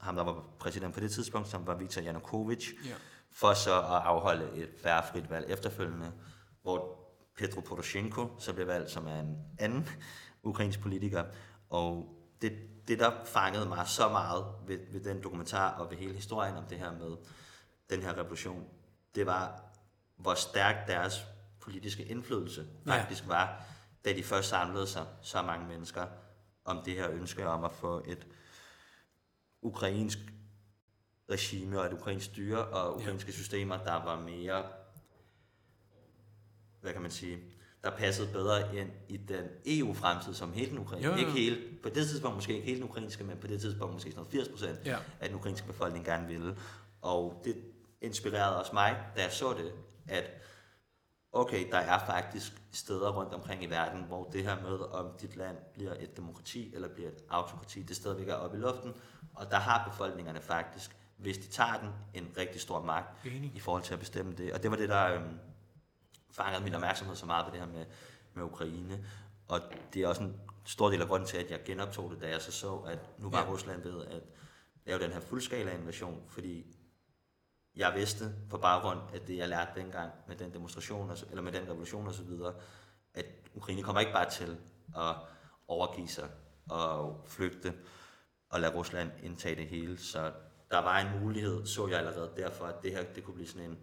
ham, 0.00 0.16
der 0.16 0.24
var 0.24 0.44
præsident 0.58 0.94
på 0.94 1.00
det 1.00 1.10
tidspunkt, 1.10 1.48
som 1.48 1.66
var 1.66 1.74
Viktor 1.74 2.02
Yanukovych, 2.02 2.72
ja. 2.84 2.94
for 3.32 3.54
så 3.54 3.78
at 3.78 3.84
afholde 3.86 4.50
et 4.54 4.68
færre 4.82 5.02
frit 5.12 5.30
valg 5.30 5.50
efterfølgende, 5.50 6.12
hvor 6.62 7.06
Petro 7.38 7.60
Poroshenko 7.60 8.28
så 8.38 8.52
bliver 8.52 8.66
valgt, 8.66 8.90
som 8.90 9.06
er 9.06 9.20
en 9.20 9.36
anden 9.58 9.88
ukrainsk 10.42 10.80
politiker, 10.80 11.24
og 11.70 12.16
det, 12.42 12.52
det, 12.88 12.98
der 12.98 13.24
fangede 13.24 13.66
mig 13.66 13.86
så 13.86 14.08
meget 14.08 14.44
ved, 14.66 14.78
ved 14.92 15.00
den 15.00 15.22
dokumentar 15.22 15.70
og 15.70 15.90
ved 15.90 15.96
hele 15.96 16.14
historien 16.14 16.56
om 16.56 16.64
det 16.64 16.78
her 16.78 16.92
med 16.92 17.16
den 17.90 18.02
her 18.02 18.18
revolution, 18.18 18.68
det 19.14 19.26
var, 19.26 19.62
hvor 20.16 20.34
stærk 20.34 20.86
deres 20.86 21.26
politiske 21.60 22.04
indflydelse 22.04 22.66
faktisk 22.86 23.22
ja. 23.22 23.28
var, 23.28 23.62
da 24.04 24.12
de 24.12 24.24
først 24.24 24.48
samlede 24.48 24.86
sig 24.86 25.06
så 25.22 25.42
mange 25.42 25.66
mennesker 25.66 26.06
om 26.64 26.82
det 26.84 26.94
her 26.94 27.10
ønske 27.10 27.48
om 27.48 27.64
at 27.64 27.72
få 27.72 28.02
et 28.06 28.26
ukrainsk 29.62 30.18
regime 31.30 31.80
og 31.80 31.86
et 31.86 31.92
ukrainsk 31.92 32.26
styre 32.26 32.64
og 32.64 32.96
ukrainske 32.96 33.30
ja. 33.30 33.36
systemer, 33.36 33.84
der 33.84 34.04
var 34.04 34.20
mere, 34.20 34.64
hvad 36.80 36.92
kan 36.92 37.02
man 37.02 37.10
sige, 37.10 37.55
der 37.86 37.96
passede 37.96 38.28
bedre 38.32 38.76
ind 38.76 38.90
i 39.08 39.16
den 39.16 39.44
EU-fremtid 39.66 40.34
som 40.34 40.52
hele 40.52 40.70
den 40.70 40.78
ukrainske. 40.78 41.10
Jo, 41.10 41.12
jo. 41.12 41.18
Ikke 41.18 41.30
hele, 41.30 41.58
på 41.82 41.88
det 41.88 42.08
tidspunkt 42.08 42.34
måske 42.34 42.54
ikke 42.54 42.66
hele 42.66 42.80
den 42.80 42.88
ukrainske, 42.88 43.24
men 43.24 43.36
på 43.36 43.46
det 43.46 43.60
tidspunkt 43.60 43.94
måske 43.94 44.10
sådan 44.10 44.26
80 44.30 44.48
procent 44.48 44.78
ja. 44.84 44.96
af 45.20 45.28
den 45.28 45.36
ukrainske 45.36 45.66
befolkning 45.66 46.04
gerne 46.04 46.26
ville. 46.26 46.56
Og 47.02 47.42
det 47.44 47.56
inspirerede 48.00 48.58
også 48.58 48.70
mig, 48.74 48.96
da 49.16 49.22
jeg 49.22 49.32
så 49.32 49.54
det, 49.58 49.72
at 50.08 50.24
okay, 51.32 51.70
der 51.70 51.78
er 51.78 51.98
faktisk 51.98 52.52
steder 52.72 53.12
rundt 53.12 53.34
omkring 53.34 53.64
i 53.64 53.66
verden, 53.66 54.04
hvor 54.04 54.24
det 54.24 54.42
her 54.42 54.62
med, 54.62 54.78
om 54.78 55.06
dit 55.20 55.36
land 55.36 55.56
bliver 55.74 55.94
et 56.00 56.16
demokrati 56.16 56.74
eller 56.74 56.88
bliver 56.88 57.08
et 57.08 57.24
autokrati, 57.30 57.82
det 57.82 57.96
stadigvæk 57.96 58.28
er 58.28 58.34
oppe 58.34 58.56
i 58.56 58.60
luften, 58.60 58.92
og 59.34 59.50
der 59.50 59.56
har 59.56 59.88
befolkningerne 59.88 60.40
faktisk, 60.40 60.96
hvis 61.16 61.38
de 61.38 61.48
tager 61.48 61.80
den, 61.80 61.88
en 62.14 62.28
rigtig 62.36 62.60
stor 62.60 62.82
magt 62.82 63.26
Enig. 63.26 63.52
i 63.54 63.60
forhold 63.60 63.82
til 63.82 63.94
at 63.94 64.00
bestemme 64.00 64.32
det. 64.32 64.52
Og 64.52 64.62
det 64.62 64.70
var 64.70 64.76
det, 64.76 64.88
der 64.88 65.14
øhm, 65.14 65.38
fangede 66.36 66.64
min 66.64 66.74
opmærksomhed 66.74 67.16
så 67.16 67.26
meget 67.26 67.46
på 67.46 67.50
det 67.50 67.60
her 67.60 67.66
med, 67.66 67.86
med 68.34 68.44
Ukraine. 68.44 69.06
Og 69.48 69.60
det 69.94 70.02
er 70.02 70.08
også 70.08 70.22
en 70.22 70.40
stor 70.64 70.90
del 70.90 71.02
af 71.02 71.08
grunden 71.08 71.28
til, 71.28 71.36
at 71.36 71.50
jeg 71.50 71.60
genoptog 71.64 72.10
det, 72.10 72.20
da 72.20 72.28
jeg 72.28 72.42
så 72.42 72.52
så, 72.52 72.76
at 72.76 72.98
nu 73.18 73.30
var 73.30 73.38
ja. 73.40 73.50
Rusland 73.50 73.82
ved 73.82 74.06
at 74.06 74.22
lave 74.86 74.98
den 75.00 75.12
her 75.12 75.20
fuldskala 75.20 75.74
invasion, 75.74 76.22
fordi 76.28 76.76
jeg 77.76 77.94
vidste 77.94 78.34
på 78.50 78.58
baggrund 78.58 79.00
af 79.14 79.20
det, 79.20 79.36
jeg 79.36 79.48
lærte 79.48 79.80
dengang 79.80 80.12
med 80.28 80.36
den 80.36 80.52
demonstration, 80.52 81.10
eller 81.30 81.42
med 81.42 81.52
den 81.52 81.68
revolution 81.68 82.06
osv., 82.06 82.30
at 83.14 83.26
Ukraine 83.54 83.82
kommer 83.82 84.00
ikke 84.00 84.12
bare 84.12 84.30
til 84.30 84.58
at 84.96 85.14
overgive 85.68 86.08
sig 86.08 86.28
og 86.70 87.24
flygte 87.26 87.74
og 88.50 88.60
lade 88.60 88.74
Rusland 88.74 89.10
indtage 89.22 89.56
det 89.56 89.66
hele. 89.66 89.98
Så 89.98 90.32
der 90.70 90.78
var 90.78 90.98
en 90.98 91.20
mulighed, 91.20 91.66
så 91.66 91.86
jeg 91.86 91.98
allerede 91.98 92.32
derfor, 92.36 92.64
at 92.64 92.82
det 92.82 92.92
her 92.92 93.04
det 93.14 93.24
kunne 93.24 93.34
blive 93.34 93.48
sådan 93.48 93.70
en 93.70 93.78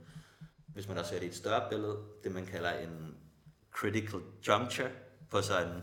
hvis 0.73 0.87
man 0.87 0.97
også 0.97 1.09
ser 1.09 1.19
det 1.19 1.25
i 1.25 1.29
et 1.29 1.35
større 1.35 1.69
billede, 1.69 1.97
det 2.23 2.31
man 2.31 2.45
kalder 2.45 2.71
en 2.71 3.17
critical 3.71 4.19
juncture, 4.47 4.89
på 5.29 5.41
sådan, 5.41 5.81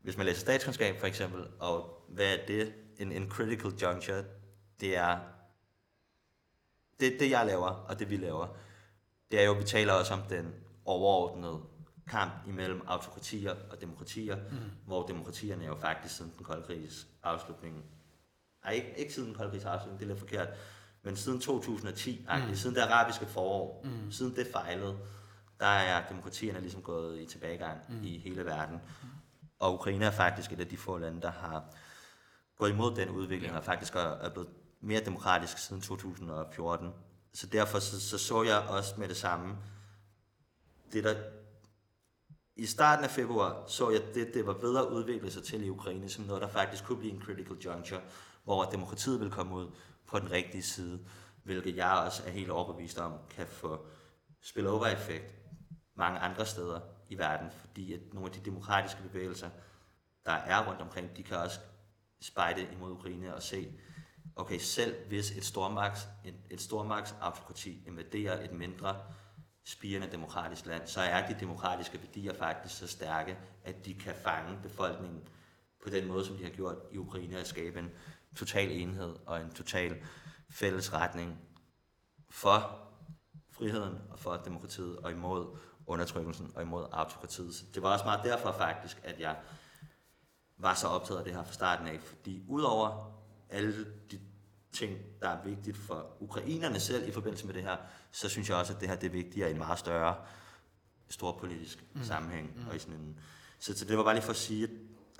hvis 0.00 0.16
man 0.16 0.26
læser 0.26 0.40
statskundskab 0.40 1.00
for 1.00 1.06
eksempel, 1.06 1.46
og 1.58 2.04
hvad 2.08 2.38
er 2.38 2.46
det? 2.46 2.74
En, 2.98 3.12
en 3.12 3.30
critical 3.30 3.70
juncture, 3.70 4.24
det 4.80 4.96
er 4.96 5.18
det, 7.00 7.16
det 7.20 7.30
jeg 7.30 7.46
laver, 7.46 7.66
og 7.66 7.98
det 7.98 8.10
vi 8.10 8.16
laver, 8.16 8.46
det 9.30 9.40
er 9.40 9.44
jo, 9.44 9.52
vi 9.52 9.64
taler 9.64 9.92
også 9.92 10.14
om 10.14 10.22
den 10.22 10.54
overordnede 10.84 11.60
kamp 12.06 12.32
imellem 12.46 12.80
autokratier 12.86 13.54
og 13.70 13.80
demokratier, 13.80 14.36
mm. 14.36 14.56
hvor 14.86 15.06
demokratierne 15.06 15.64
jo 15.64 15.76
faktisk 15.76 16.16
siden 16.16 16.32
den 16.36 16.44
kolde 16.44 16.62
krigs 16.62 17.06
afslutning, 17.22 17.84
nej, 18.64 18.72
ikke, 18.72 18.94
ikke 18.96 19.14
siden 19.14 19.28
den 19.28 19.36
kolde 19.36 19.50
krigs 19.50 19.64
afslutning, 19.64 20.00
det 20.00 20.06
er 20.06 20.08
lidt 20.08 20.18
forkert, 20.18 20.48
men 21.04 21.16
siden 21.16 21.40
2010, 21.40 22.26
mm. 22.48 22.54
siden 22.54 22.76
det 22.76 22.82
arabiske 22.82 23.26
forår, 23.26 23.84
mm. 23.84 24.12
siden 24.12 24.36
det 24.36 24.46
fejlede, 24.52 24.98
der 25.60 25.66
er 25.66 26.08
demokratierne 26.08 26.60
ligesom 26.60 26.82
gået 26.82 27.20
i 27.20 27.26
tilbagegang 27.26 27.80
mm. 27.88 28.04
i 28.04 28.18
hele 28.18 28.44
verden. 28.44 28.80
Og 29.58 29.74
Ukraine 29.74 30.04
er 30.04 30.10
faktisk 30.10 30.52
et 30.52 30.60
af 30.60 30.68
de 30.68 30.76
få 30.76 30.98
lande, 30.98 31.22
der 31.22 31.30
har 31.30 31.64
gået 32.58 32.70
imod 32.70 32.96
den 32.96 33.08
udvikling, 33.08 33.52
ja. 33.52 33.58
og 33.58 33.64
faktisk 33.64 33.94
er 33.94 34.30
blevet 34.30 34.48
mere 34.80 35.00
demokratisk 35.04 35.58
siden 35.58 35.82
2014. 35.82 36.90
Så 37.34 37.46
derfor 37.46 37.78
så, 37.78 38.00
så, 38.00 38.18
så 38.18 38.42
jeg 38.42 38.58
også 38.58 38.94
med 38.98 39.08
det 39.08 39.16
samme, 39.16 39.56
det 40.92 41.04
der 41.04 41.14
i 42.56 42.66
starten 42.66 43.04
af 43.04 43.10
februar 43.10 43.64
så 43.66 43.90
jeg, 43.90 44.02
det, 44.14 44.34
det 44.34 44.46
var 44.46 44.52
bedre 44.52 44.80
at 44.80 44.86
udvikle 44.86 45.30
sig 45.30 45.42
til 45.42 45.64
i 45.64 45.68
Ukraine, 45.68 46.08
som 46.08 46.24
noget, 46.24 46.42
der 46.42 46.48
faktisk 46.48 46.84
kunne 46.84 46.98
blive 46.98 47.12
en 47.12 47.22
critical 47.22 47.56
juncture, 47.56 48.00
hvor 48.44 48.64
demokratiet 48.64 49.20
vil 49.20 49.30
komme 49.30 49.54
ud, 49.54 49.66
på 50.06 50.18
den 50.18 50.30
rigtige 50.30 50.62
side, 50.62 51.06
hvilket 51.42 51.76
jeg 51.76 52.02
også 52.06 52.22
er 52.26 52.30
helt 52.30 52.50
overbevist 52.50 52.98
om, 52.98 53.12
kan 53.30 53.46
få 53.46 53.86
spillover-effekt 54.42 55.34
mange 55.94 56.18
andre 56.18 56.46
steder 56.46 56.80
i 57.08 57.18
verden, 57.18 57.50
fordi 57.50 57.92
at 57.92 58.00
nogle 58.12 58.28
af 58.28 58.32
de 58.32 58.44
demokratiske 58.44 59.02
bevægelser, 59.02 59.50
der 60.24 60.32
er 60.32 60.68
rundt 60.68 60.80
omkring, 60.80 61.16
de 61.16 61.22
kan 61.22 61.36
også 61.36 61.60
spejde 62.20 62.68
imod 62.72 62.90
Ukraine 62.90 63.34
og 63.34 63.42
se 63.42 63.72
okay, 64.36 64.58
selv 64.58 65.06
hvis 65.08 65.30
et 65.30 65.44
stormagts, 65.44 66.08
et, 66.24 66.34
et 66.50 66.60
stormagtsautokrati 66.60 67.82
invaderer 67.86 68.44
et 68.44 68.52
mindre 68.52 68.96
spirende 69.64 70.08
demokratisk 70.12 70.66
land, 70.66 70.86
så 70.86 71.00
er 71.00 71.26
de 71.26 71.36
demokratiske 71.40 71.98
værdier 72.02 72.34
faktisk 72.34 72.78
så 72.78 72.86
stærke, 72.86 73.38
at 73.64 73.86
de 73.86 73.94
kan 73.94 74.14
fange 74.22 74.58
befolkningen 74.62 75.28
på 75.82 75.90
den 75.90 76.08
måde, 76.08 76.26
som 76.26 76.36
de 76.36 76.42
har 76.42 76.50
gjort 76.50 76.76
i 76.92 76.96
Ukraine, 76.96 77.40
og 77.40 77.46
skabe 77.46 77.78
en 77.78 77.90
total 78.36 78.70
enhed 78.70 79.16
og 79.26 79.40
en 79.40 79.50
total 79.50 79.96
fælles 80.50 80.92
retning 80.92 81.38
for 82.30 82.78
friheden 83.50 83.98
og 84.10 84.18
for 84.18 84.36
demokratiet 84.36 84.96
og 84.96 85.10
imod 85.10 85.56
undertrykkelsen 85.86 86.52
og 86.54 86.62
imod 86.62 86.86
autokratiet. 86.92 87.54
Så 87.54 87.64
det 87.74 87.82
var 87.82 87.92
også 87.92 88.04
meget 88.04 88.24
derfor 88.24 88.52
faktisk, 88.52 89.00
at 89.04 89.20
jeg 89.20 89.36
var 90.56 90.74
så 90.74 90.86
optaget 90.86 91.18
af 91.18 91.24
det 91.24 91.34
her 91.34 91.44
fra 91.44 91.52
starten 91.52 91.86
af, 91.86 92.00
fordi 92.00 92.44
udover 92.48 93.12
alle 93.50 93.86
de 94.10 94.20
ting, 94.72 94.98
der 95.20 95.28
er 95.28 95.44
vigtigt 95.44 95.76
for 95.76 96.16
ukrainerne 96.20 96.80
selv 96.80 97.08
i 97.08 97.12
forbindelse 97.12 97.46
med 97.46 97.54
det 97.54 97.62
her, 97.62 97.76
så 98.10 98.28
synes 98.28 98.48
jeg 98.48 98.56
også, 98.56 98.72
at 98.72 98.80
det 98.80 98.88
her 98.88 98.96
det 98.96 99.06
er 99.06 99.10
vigtigere 99.10 99.48
i 99.48 99.52
en 99.52 99.58
meget 99.58 99.78
større 99.78 100.16
storpolitisk 101.08 101.84
mm. 101.94 102.04
sammenhæng. 102.04 102.52
Mm. 102.56 102.68
Og 102.68 102.76
i 102.76 102.78
sådan 102.78 102.94
en, 102.94 103.18
så, 103.58 103.78
så 103.78 103.84
det 103.84 103.96
var 103.96 104.04
bare 104.04 104.14
lige 104.14 104.24
for 104.24 104.30
at 104.30 104.36
sige, 104.36 104.68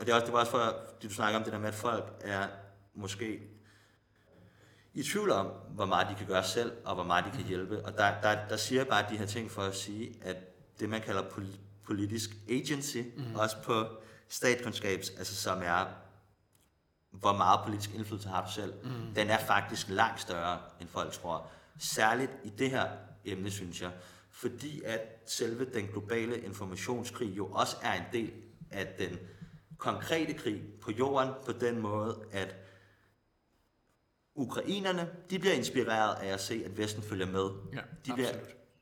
og 0.01 0.07
det, 0.07 0.13
er 0.13 0.15
også, 0.15 0.25
det 0.27 0.33
var 0.33 0.41
også 0.41 0.51
for, 0.51 0.59
at 0.59 1.03
du 1.03 1.11
snakker 1.11 1.39
om 1.39 1.45
det 1.45 1.53
der 1.53 1.59
med, 1.59 1.69
at 1.69 1.75
folk 1.75 2.05
er 2.21 2.49
måske 2.95 3.41
i 4.95 5.03
tvivl 5.03 5.31
om, 5.31 5.47
hvor 5.47 5.87
meget 5.87 6.09
de 6.09 6.15
kan 6.15 6.27
gøre 6.27 6.45
selv, 6.45 6.73
og 6.85 6.95
hvor 6.95 7.05
meget 7.05 7.25
de 7.25 7.31
kan 7.31 7.47
hjælpe. 7.47 7.85
Og 7.85 7.93
der, 7.93 8.21
der, 8.21 8.49
der 8.49 8.57
siger 8.57 8.81
jeg 8.81 8.89
bare 8.89 9.11
de 9.11 9.17
her 9.17 9.27
ting 9.27 9.51
for 9.51 9.63
at 9.63 9.77
sige, 9.77 10.19
at 10.23 10.37
det 10.81 10.89
man 10.89 11.01
kalder 11.01 11.23
politisk 11.85 12.31
agency, 12.49 12.99
mm. 13.17 13.35
også 13.35 13.57
på 13.63 13.87
statskundskabs, 14.29 15.11
altså 15.11 15.35
som 15.37 15.63
er, 15.63 15.87
hvor 17.11 17.33
meget 17.33 17.61
politisk 17.65 17.95
indflydelse 17.95 18.29
har 18.29 18.45
du 18.47 18.53
selv, 18.53 18.75
mm. 18.85 19.15
den 19.15 19.31
er 19.31 19.39
faktisk 19.39 19.89
langt 19.89 20.21
større, 20.21 20.59
end 20.81 20.89
folk 20.89 21.13
tror. 21.13 21.51
Særligt 21.79 22.31
i 22.45 22.49
det 22.49 22.71
her 22.71 22.89
emne, 23.25 23.51
synes 23.51 23.83
jeg. 23.83 23.91
Fordi 24.31 24.83
at 24.83 25.01
selve 25.27 25.65
den 25.75 25.87
globale 25.87 26.41
informationskrig 26.41 27.37
jo 27.37 27.47
også 27.47 27.77
er 27.83 27.93
en 27.93 28.05
del 28.13 28.33
af 28.71 28.95
den 28.99 29.19
konkrete 29.79 30.35
krig 30.35 30.63
på 30.83 30.91
jorden, 30.91 31.31
på 31.47 31.53
den 31.53 31.81
måde, 31.81 32.25
at 32.33 32.57
ukrainerne, 34.35 35.11
de 35.31 35.39
bliver 35.39 35.55
inspireret 35.55 36.15
af 36.15 36.33
at 36.33 36.41
se, 36.41 36.63
at 36.65 36.79
Vesten 36.79 37.03
følger 37.03 37.27
med. 37.27 37.51
Ja, 37.73 37.81
de 38.07 38.13
bliver, 38.13 38.33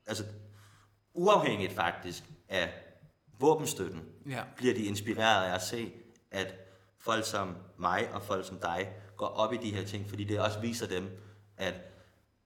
altså, 0.07 0.23
uafhængigt 1.13 1.73
faktisk 1.73 2.23
af 2.49 2.73
våbenstøtten, 3.39 4.01
ja. 4.29 4.43
bliver 4.55 4.73
de 4.73 4.83
inspireret 4.83 5.45
af 5.45 5.55
at 5.55 5.61
se, 5.61 5.93
at 6.31 6.55
folk 6.99 7.25
som 7.25 7.55
mig 7.77 8.09
og 8.13 8.21
folk 8.21 8.47
som 8.47 8.59
dig 8.59 8.93
går 9.17 9.25
op 9.25 9.53
i 9.53 9.57
de 9.57 9.75
her 9.75 9.85
ting, 9.85 10.09
fordi 10.09 10.23
det 10.23 10.39
også 10.39 10.59
viser 10.59 10.87
dem, 10.87 11.09
at 11.57 11.73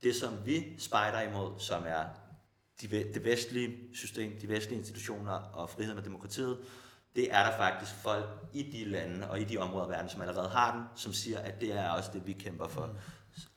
det 0.04 0.15
som 0.15 0.46
vi 0.46 0.76
spejder 0.80 1.22
imod, 1.22 1.60
som 1.60 1.84
er 1.86 2.04
de, 2.82 2.88
det 2.88 3.24
vestlige 3.24 3.78
system, 3.93 4.39
de 4.39 4.50
vestlige 4.50 4.80
institutioner 4.80 5.32
og 5.32 5.70
friheden 5.70 5.98
og 5.98 6.06
demokratiet, 6.06 6.58
det 7.15 7.34
er 7.34 7.50
der 7.50 7.58
faktisk 7.58 7.91
folk 7.93 8.26
i 8.54 8.63
de 8.63 8.86
lande 8.86 9.30
og 9.30 9.39
i 9.39 9.43
de 9.43 9.58
områder 9.58 9.84
af 9.84 9.89
verden, 9.89 10.10
som 10.10 10.22
allerede 10.22 10.50
har 10.50 10.76
den, 10.76 10.84
som 10.96 11.13
siger, 11.13 11.39
at 11.39 11.62
det 11.62 11.72
er 11.74 11.89
også 11.89 12.10
det, 12.13 12.28
vi 12.28 12.34
kæmper 12.34 12.67
for. 12.67 12.86
Mm. 12.86 12.93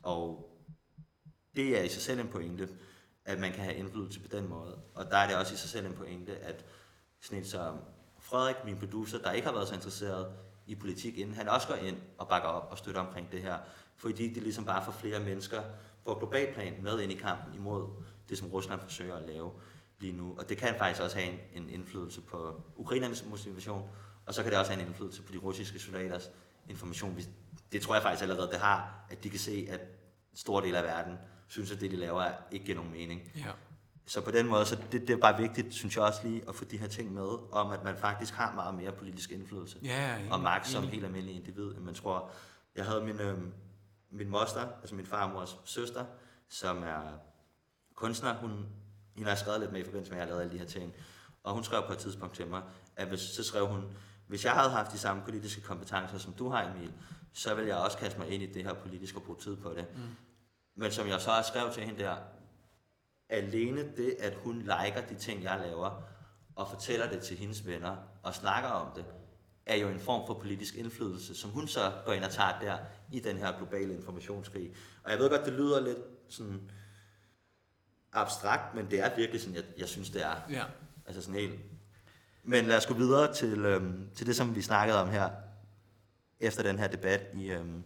Og 0.02 0.50
det 1.56 1.78
er 1.78 1.82
i 1.82 1.88
sig 1.88 2.02
selv 2.02 2.20
en 2.20 2.28
pointe, 2.28 2.68
at 3.24 3.38
man 3.38 3.52
kan 3.52 3.64
have 3.64 3.76
indflydelse 3.76 4.20
på 4.20 4.28
den 4.36 4.48
måde. 4.48 4.78
Og 4.94 5.10
der 5.10 5.16
er 5.16 5.26
det 5.28 5.36
også 5.36 5.54
i 5.54 5.56
sig 5.56 5.70
selv 5.70 5.86
en 5.86 5.92
pointe, 5.92 6.36
at 6.36 6.64
sådan 7.20 7.38
en 7.38 7.44
som 7.44 7.78
Frederik, 8.18 8.56
min 8.64 8.78
producer, 8.78 9.18
der 9.18 9.32
ikke 9.32 9.46
har 9.46 9.54
været 9.54 9.68
så 9.68 9.74
interesseret 9.74 10.32
i 10.66 10.74
politik 10.74 11.18
inden, 11.18 11.34
han 11.34 11.48
også 11.48 11.68
går 11.68 11.74
ind 11.74 11.96
og 12.18 12.28
bakker 12.28 12.48
op 12.48 12.68
og 12.70 12.78
støtter 12.78 13.00
omkring 13.00 13.32
det 13.32 13.42
her, 13.42 13.58
fordi 13.96 14.34
det 14.34 14.42
ligesom 14.42 14.64
bare 14.64 14.84
får 14.84 14.92
flere 14.92 15.20
mennesker 15.20 15.62
på 16.04 16.14
global 16.14 16.54
plan 16.54 16.82
med 16.82 17.00
ind 17.00 17.12
i 17.12 17.14
kampen 17.14 17.54
imod 17.54 17.88
det, 18.28 18.38
som 18.38 18.48
Rusland 18.48 18.80
forsøger 18.80 19.16
at 19.16 19.28
lave 19.28 19.50
lige 20.00 20.12
nu. 20.12 20.34
Og 20.38 20.48
det 20.48 20.58
kan 20.58 20.74
faktisk 20.78 21.02
også 21.02 21.18
have 21.18 21.32
en, 21.32 21.38
en 21.62 21.70
indflydelse 21.70 22.20
på 22.20 22.62
ukrainernes 22.76 23.24
motivation, 23.24 23.90
og 24.26 24.34
så 24.34 24.42
kan 24.42 24.50
det 24.50 24.58
også 24.58 24.72
have 24.72 24.82
en 24.82 24.86
indflydelse 24.86 25.22
på 25.22 25.32
de 25.32 25.38
russiske 25.38 25.78
soldaters 25.78 26.30
information. 26.68 27.18
Det 27.72 27.82
tror 27.82 27.94
jeg 27.94 28.02
faktisk 28.02 28.22
allerede, 28.22 28.50
det 28.50 28.58
har, 28.58 29.04
at 29.10 29.24
de 29.24 29.30
kan 29.30 29.38
se, 29.38 29.66
at 29.70 29.80
store 30.34 30.64
dele 30.64 30.78
af 30.78 30.84
verden 30.84 31.16
synes, 31.48 31.72
at 31.72 31.80
det, 31.80 31.90
de 31.90 31.96
laver, 31.96 32.30
ikke 32.52 32.64
giver 32.64 32.76
nogen 32.76 32.92
mening. 32.92 33.32
Ja. 33.36 33.50
Så 34.06 34.20
på 34.20 34.30
den 34.30 34.46
måde, 34.46 34.66
så 34.66 34.76
det, 34.92 35.00
det 35.00 35.10
er 35.10 35.16
bare 35.16 35.36
vigtigt, 35.36 35.74
synes 35.74 35.96
jeg 35.96 36.04
også 36.04 36.20
lige, 36.24 36.42
at 36.48 36.54
få 36.54 36.64
de 36.64 36.76
her 36.76 36.86
ting 36.88 37.12
med, 37.12 37.52
om 37.52 37.70
at 37.70 37.84
man 37.84 37.96
faktisk 37.96 38.34
har 38.34 38.54
meget 38.54 38.74
mere 38.74 38.92
politisk 38.92 39.30
indflydelse. 39.30 39.78
Ja, 39.82 40.16
ja, 40.16 40.32
og 40.32 40.40
magt 40.40 40.66
som 40.66 40.84
helt 40.84 41.04
almindelig 41.04 41.36
individ, 41.36 41.70
end 41.70 41.78
man 41.78 41.94
tror. 41.94 42.30
Jeg 42.76 42.84
havde 42.84 43.04
min, 43.04 43.20
øh, 43.20 43.38
min 44.10 44.28
moster, 44.28 44.68
altså 44.80 44.94
min 44.94 45.06
farmors 45.06 45.60
søster, 45.64 46.04
som 46.48 46.82
er 46.82 47.18
kunstner. 47.94 48.34
Hun, 48.34 48.66
hun 49.22 49.28
har 49.28 49.34
skrevet 49.34 49.60
lidt 49.60 49.72
med 49.72 49.80
i 49.80 49.84
forbindelse 49.84 50.12
med, 50.12 50.20
at 50.20 50.20
jeg 50.20 50.28
lavede 50.28 50.42
alle 50.42 50.52
de 50.52 50.58
her 50.58 50.66
ting. 50.66 50.94
Og 51.42 51.54
hun 51.54 51.64
skrev 51.64 51.82
på 51.86 51.92
et 51.92 51.98
tidspunkt 51.98 52.34
til 52.34 52.46
mig, 52.46 52.62
at 52.96 53.08
hvis, 53.08 53.20
så 53.20 53.44
skrev 53.44 53.66
hun, 53.66 53.84
hvis 54.26 54.44
jeg 54.44 54.52
havde 54.52 54.70
haft 54.70 54.92
de 54.92 54.98
samme 54.98 55.22
politiske 55.24 55.60
kompetencer, 55.60 56.18
som 56.18 56.32
du 56.32 56.48
har, 56.48 56.70
Emil, 56.70 56.92
så 57.32 57.54
ville 57.54 57.68
jeg 57.68 57.76
også 57.76 57.98
kaste 57.98 58.18
mig 58.18 58.28
ind 58.28 58.42
i 58.42 58.52
det 58.52 58.64
her 58.64 58.74
politiske 58.74 59.18
og 59.18 59.22
bruge 59.22 59.38
tid 59.38 59.56
på 59.56 59.74
det. 59.76 59.86
Mm. 59.96 60.02
Men 60.76 60.90
som 60.90 61.08
jeg 61.08 61.20
så 61.20 61.30
har 61.30 61.42
skrevet 61.42 61.72
til 61.72 61.82
hende 61.82 62.02
der, 62.02 62.16
alene 63.28 63.96
det, 63.96 64.16
at 64.18 64.34
hun 64.34 64.58
liker 64.58 65.06
de 65.08 65.14
ting, 65.14 65.42
jeg 65.42 65.60
laver, 65.64 66.02
og 66.56 66.68
fortæller 66.68 67.10
det 67.10 67.22
til 67.22 67.36
hendes 67.36 67.66
venner, 67.66 67.96
og 68.22 68.34
snakker 68.34 68.68
om 68.68 68.92
det, 68.96 69.04
er 69.66 69.76
jo 69.76 69.88
en 69.88 70.00
form 70.00 70.26
for 70.26 70.34
politisk 70.34 70.74
indflydelse, 70.74 71.34
som 71.34 71.50
hun 71.50 71.68
så 71.68 71.92
går 72.06 72.12
ind 72.12 72.24
og 72.24 72.30
tager 72.30 72.60
der 72.60 72.78
i 73.12 73.20
den 73.20 73.36
her 73.36 73.56
globale 73.58 73.94
informationskrig. 73.94 74.74
Og 75.04 75.10
jeg 75.10 75.18
ved 75.18 75.30
godt, 75.30 75.44
det 75.44 75.52
lyder 75.52 75.80
lidt 75.80 75.98
sådan 76.28 76.70
abstrakt, 78.12 78.74
men 78.74 78.90
det 78.90 79.00
er 79.00 79.16
virkelig 79.16 79.40
sådan, 79.40 79.56
jeg, 79.56 79.64
jeg 79.78 79.88
synes, 79.88 80.10
det 80.10 80.24
er. 80.24 80.34
Ja. 80.50 80.64
Altså 81.06 81.22
sådan 81.22 81.40
helt. 81.40 81.60
Men 82.44 82.64
lad 82.64 82.76
os 82.76 82.86
gå 82.86 82.94
videre 82.94 83.34
til, 83.34 83.64
øhm, 83.64 84.08
til 84.14 84.26
det, 84.26 84.36
som 84.36 84.54
vi 84.54 84.62
snakkede 84.62 85.02
om 85.02 85.08
her, 85.08 85.30
efter 86.40 86.62
den 86.62 86.78
her 86.78 86.88
debat 86.88 87.20
i, 87.34 87.50
øhm, 87.50 87.84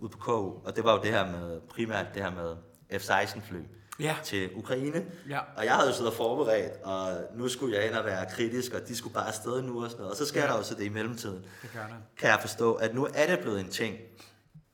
ude 0.00 0.10
på 0.10 0.18
KU, 0.18 0.66
og 0.66 0.76
det 0.76 0.84
var 0.84 0.92
jo 0.92 1.02
det 1.02 1.10
her 1.10 1.30
med, 1.30 1.60
primært 1.60 2.06
det 2.14 2.22
her 2.22 2.30
med 2.30 2.56
F-16-fly 3.00 3.62
ja. 4.00 4.16
til 4.24 4.50
Ukraine. 4.54 5.04
Ja. 5.28 5.40
Og 5.56 5.64
jeg 5.64 5.74
havde 5.74 5.88
jo 5.88 5.94
siddet 5.94 6.10
og 6.10 6.16
forberedt, 6.16 6.72
og 6.82 7.24
nu 7.34 7.48
skulle 7.48 7.76
jeg 7.76 7.86
ind 7.86 7.94
og 7.94 8.04
være 8.04 8.26
kritisk, 8.30 8.72
og 8.72 8.88
de 8.88 8.96
skulle 8.96 9.14
bare 9.14 9.26
afsted 9.26 9.62
nu 9.62 9.84
og 9.84 9.90
sådan 9.90 10.00
noget. 10.00 10.10
Og 10.10 10.16
så 10.16 10.26
sker 10.26 10.40
ja. 10.40 10.46
der 10.46 10.56
jo 10.56 10.62
så 10.62 10.74
det 10.74 10.84
i 10.84 10.88
mellemtiden. 10.88 11.44
Det 11.62 11.70
gør 11.72 11.86
det. 11.86 11.96
Kan 12.16 12.28
jeg 12.28 12.38
forstå, 12.40 12.74
at 12.74 12.94
nu 12.94 13.08
er 13.14 13.26
det 13.26 13.38
blevet 13.38 13.60
en 13.60 13.70
ting, 13.70 13.96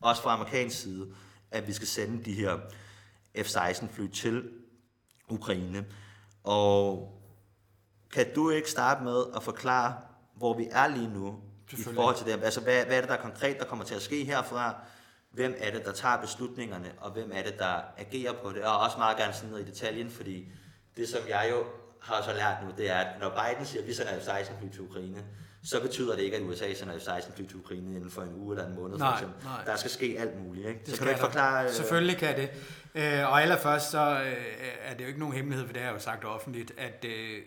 også 0.01 0.23
fra 0.23 0.35
amerikansk 0.35 0.81
side, 0.81 1.15
at 1.51 1.67
vi 1.67 1.73
skal 1.73 1.89
sende 1.89 2.25
de 2.25 2.33
her 2.33 2.59
F-16-fly 3.39 4.09
til 4.09 4.51
Ukraine. 5.33 5.85
Og 6.45 7.09
kan 8.13 8.35
du 8.35 8.51
ikke 8.51 8.71
starte 8.71 9.05
med 9.05 9.25
at 9.37 9.43
forklare, 9.43 9.95
hvor 10.35 10.57
vi 10.57 10.69
er 10.71 10.87
lige 10.87 11.09
nu 11.09 11.37
i 11.73 11.83
forhold 11.95 12.17
til 12.17 12.27
det? 12.27 12.45
Altså, 12.45 12.61
hvad, 12.61 12.85
hvad 12.85 12.97
er 12.97 13.01
det, 13.01 13.11
der 13.11 13.17
konkret, 13.17 13.59
der 13.59 13.65
kommer 13.65 13.85
til 13.85 13.95
at 13.95 14.03
ske 14.03 14.25
herfra? 14.25 14.75
hvem 15.33 15.55
er 15.59 15.71
det, 15.71 15.85
der 15.85 15.93
tager 15.93 16.21
beslutningerne, 16.21 16.93
og 16.99 17.11
hvem 17.11 17.31
er 17.35 17.43
det, 17.43 17.59
der 17.59 17.81
agerer 17.99 18.33
på 18.33 18.53
det, 18.53 18.65
og 18.65 18.79
også 18.79 18.99
meget 18.99 19.17
gerne 19.17 19.33
sådan 19.33 19.51
ned 19.51 19.59
i 19.59 19.65
detaljen, 19.65 20.11
fordi 20.11 20.49
det, 20.97 21.09
som 21.09 21.21
jeg 21.29 21.49
jo 21.51 21.65
har 22.01 22.23
så 22.23 22.33
lært 22.33 22.57
nu, 22.65 22.73
det 22.77 22.91
er, 22.91 22.95
at 22.95 23.21
når 23.21 23.29
Biden 23.29 23.67
siger, 23.67 23.83
at 23.83 23.89
vi 23.89 23.95
sender 23.95 24.13
F-16 24.13 24.59
fly 24.61 24.69
til 24.69 24.81
Ukraine, 24.81 25.25
så 25.65 25.81
betyder 25.81 26.17
det 26.17 26.23
ikke, 26.23 26.37
at 26.37 26.43
USA 26.43 26.75
sender 26.75 26.99
F-16 26.99 27.37
fly 27.37 27.47
til 27.47 27.57
Ukraine 27.57 27.97
inden 27.97 28.11
for 28.11 28.23
en 28.23 28.35
uge 28.35 28.55
eller 28.55 28.69
en 28.69 28.75
måned. 28.75 28.99
Nej, 28.99 29.09
for 29.09 29.17
eksempel. 29.17 29.45
nej. 29.45 29.65
Der 29.65 29.77
skal 29.77 29.91
ske 29.91 30.17
alt 30.19 30.43
muligt. 30.45 30.67
Ikke? 30.67 30.81
Det 30.81 30.89
så 30.89 30.97
kan 30.97 31.07
du 31.07 31.11
ikke 31.11 31.21
forklare... 31.21 31.65
Øh... 31.65 31.71
Selvfølgelig 31.71 32.17
kan 32.17 32.37
det. 32.37 32.51
Øh, 32.95 33.31
og 33.31 33.43
allerførst 33.43 33.91
så 33.91 34.23
øh, 34.25 34.37
er 34.83 34.95
det 34.95 35.03
jo 35.03 35.09
ikke 35.09 35.21
nogen 35.21 35.35
hemmelighed, 35.35 35.67
for 35.67 35.73
det 35.73 35.83
har 35.83 35.89
jeg 35.89 35.95
jo 35.95 36.01
sagt 36.01 36.25
offentligt, 36.25 36.73
at 36.79 37.05
øh, 37.05 37.43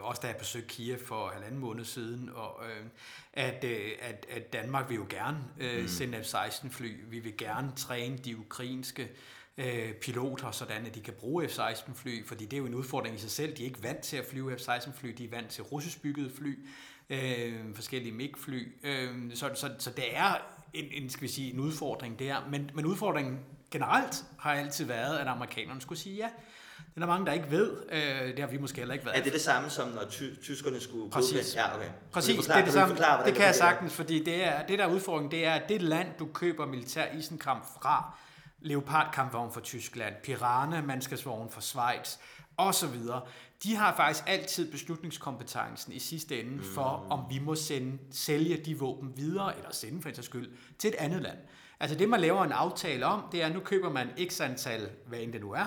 også 0.00 0.20
da 0.22 0.26
jeg 0.26 0.36
besøgte 0.36 0.68
Kiev 0.68 0.98
for 1.06 1.28
halvanden 1.28 1.60
måned 1.60 1.84
siden, 1.84 2.30
og, 2.34 2.60
øh, 2.64 2.86
at, 3.32 3.64
øh, 3.64 3.90
at, 4.00 4.26
at 4.30 4.52
Danmark 4.52 4.88
vil 4.88 4.96
jo 4.96 5.06
gerne 5.10 5.38
øh, 5.60 5.82
mm. 5.82 5.88
sende 5.88 6.18
F-16 6.18 6.70
fly. 6.70 7.04
Vi 7.10 7.18
vil 7.18 7.36
gerne 7.36 7.72
træne 7.76 8.18
de 8.18 8.38
ukrainske 8.38 9.10
øh, 9.58 9.92
piloter, 9.92 10.50
sådan 10.50 10.86
at 10.86 10.94
de 10.94 11.00
kan 11.00 11.14
bruge 11.14 11.48
F-16 11.48 11.94
fly, 11.94 12.26
fordi 12.26 12.44
det 12.44 12.52
er 12.52 12.58
jo 12.58 12.66
en 12.66 12.74
udfordring 12.74 13.16
i 13.16 13.18
sig 13.18 13.30
selv. 13.30 13.56
De 13.56 13.62
er 13.62 13.66
ikke 13.66 13.82
vant 13.82 14.00
til 14.00 14.16
at 14.16 14.24
flyve 14.30 14.56
F-16 14.56 14.90
fly, 14.92 15.08
de 15.18 15.24
er 15.24 15.30
vant 15.30 15.50
til 15.50 15.64
russisk 15.64 16.02
byggede 16.02 16.30
fly, 16.36 16.58
øh, 17.10 17.74
forskellige 17.74 18.12
MiG-fly. 18.12 18.72
Øh, 18.82 19.08
så, 19.34 19.50
så, 19.54 19.70
så 19.78 19.90
det 19.90 20.04
er 20.16 20.34
en, 20.74 20.84
en, 21.02 21.10
skal 21.10 21.22
vi 21.22 21.28
sige, 21.28 21.52
en 21.52 21.60
udfordring 21.60 22.18
der, 22.18 22.36
men, 22.50 22.70
men 22.74 22.86
udfordringen 22.86 23.38
generelt 23.70 24.24
har 24.38 24.52
altid 24.52 24.84
været, 24.84 25.18
at 25.18 25.26
amerikanerne 25.26 25.80
skulle 25.80 25.98
sige 25.98 26.16
ja. 26.16 26.28
Det 26.78 26.96
er 26.96 27.00
der 27.00 27.06
mange, 27.06 27.26
der 27.26 27.32
ikke 27.32 27.50
ved. 27.50 27.76
Øh, 27.92 28.28
det 28.28 28.38
har 28.38 28.46
vi 28.46 28.58
måske 28.58 28.78
heller 28.78 28.94
ikke 28.94 29.06
været. 29.06 29.18
Er 29.18 29.22
det 29.22 29.32
det 29.32 29.40
samme 29.40 29.70
som, 29.70 29.88
når 29.88 30.04
ty- 30.10 30.34
tyskerne 30.42 30.80
skulle 30.80 31.10
Præcis. 31.10 31.54
Ja, 31.54 31.76
okay. 31.76 31.88
Præcis, 32.12 32.36
forklare, 32.36 32.56
det 32.56 32.60
er 32.60 32.64
det 32.64 32.74
samme. 32.74 32.94
Forklare, 32.94 33.26
det 33.26 33.34
kan 33.34 33.44
jeg 33.44 33.54
sagtens, 33.54 33.94
fordi 33.94 34.24
det, 34.24 34.44
er, 34.44 34.66
det 34.66 34.78
der 34.78 34.84
er 34.86 34.92
udfordringen, 34.94 35.30
det 35.30 35.46
er, 35.46 35.52
at 35.52 35.68
det 35.68 35.82
land, 35.82 36.08
du 36.18 36.26
køber 36.34 36.66
militær 36.66 37.12
isenkram 37.12 37.62
fra, 37.80 38.14
Leopard-kampvogn 38.60 39.52
fra 39.52 39.60
Tyskland, 39.60 40.14
Piranha, 40.22 40.80
mandskabsvogn 40.82 41.50
fra 41.50 41.60
Schweiz, 41.60 42.16
og 42.66 42.74
så 42.74 42.86
videre. 42.86 43.22
De 43.62 43.76
har 43.76 43.96
faktisk 43.96 44.24
altid 44.26 44.70
beslutningskompetencen 44.70 45.92
i 45.92 45.98
sidste 45.98 46.40
ende 46.40 46.62
for, 46.62 47.02
mm. 47.04 47.10
om 47.10 47.24
vi 47.30 47.38
må 47.38 47.54
sende, 47.54 47.98
sælge 48.10 48.56
de 48.56 48.78
våben 48.78 49.12
videre, 49.16 49.56
eller 49.56 49.72
sende 49.72 50.02
for 50.02 50.08
en 50.08 50.22
skyld, 50.22 50.50
til 50.78 50.88
et 50.88 50.94
andet 50.94 51.22
land. 51.22 51.38
Altså 51.80 51.96
det, 51.96 52.08
man 52.08 52.20
laver 52.20 52.44
en 52.44 52.52
aftale 52.52 53.06
om, 53.06 53.22
det 53.32 53.42
er, 53.42 53.46
at 53.46 53.54
nu 53.54 53.60
køber 53.60 53.90
man 53.90 54.08
x 54.28 54.40
antal, 54.40 54.90
hvad 55.06 55.18
end 55.18 55.32
det 55.32 55.40
nu 55.40 55.52
er, 55.52 55.66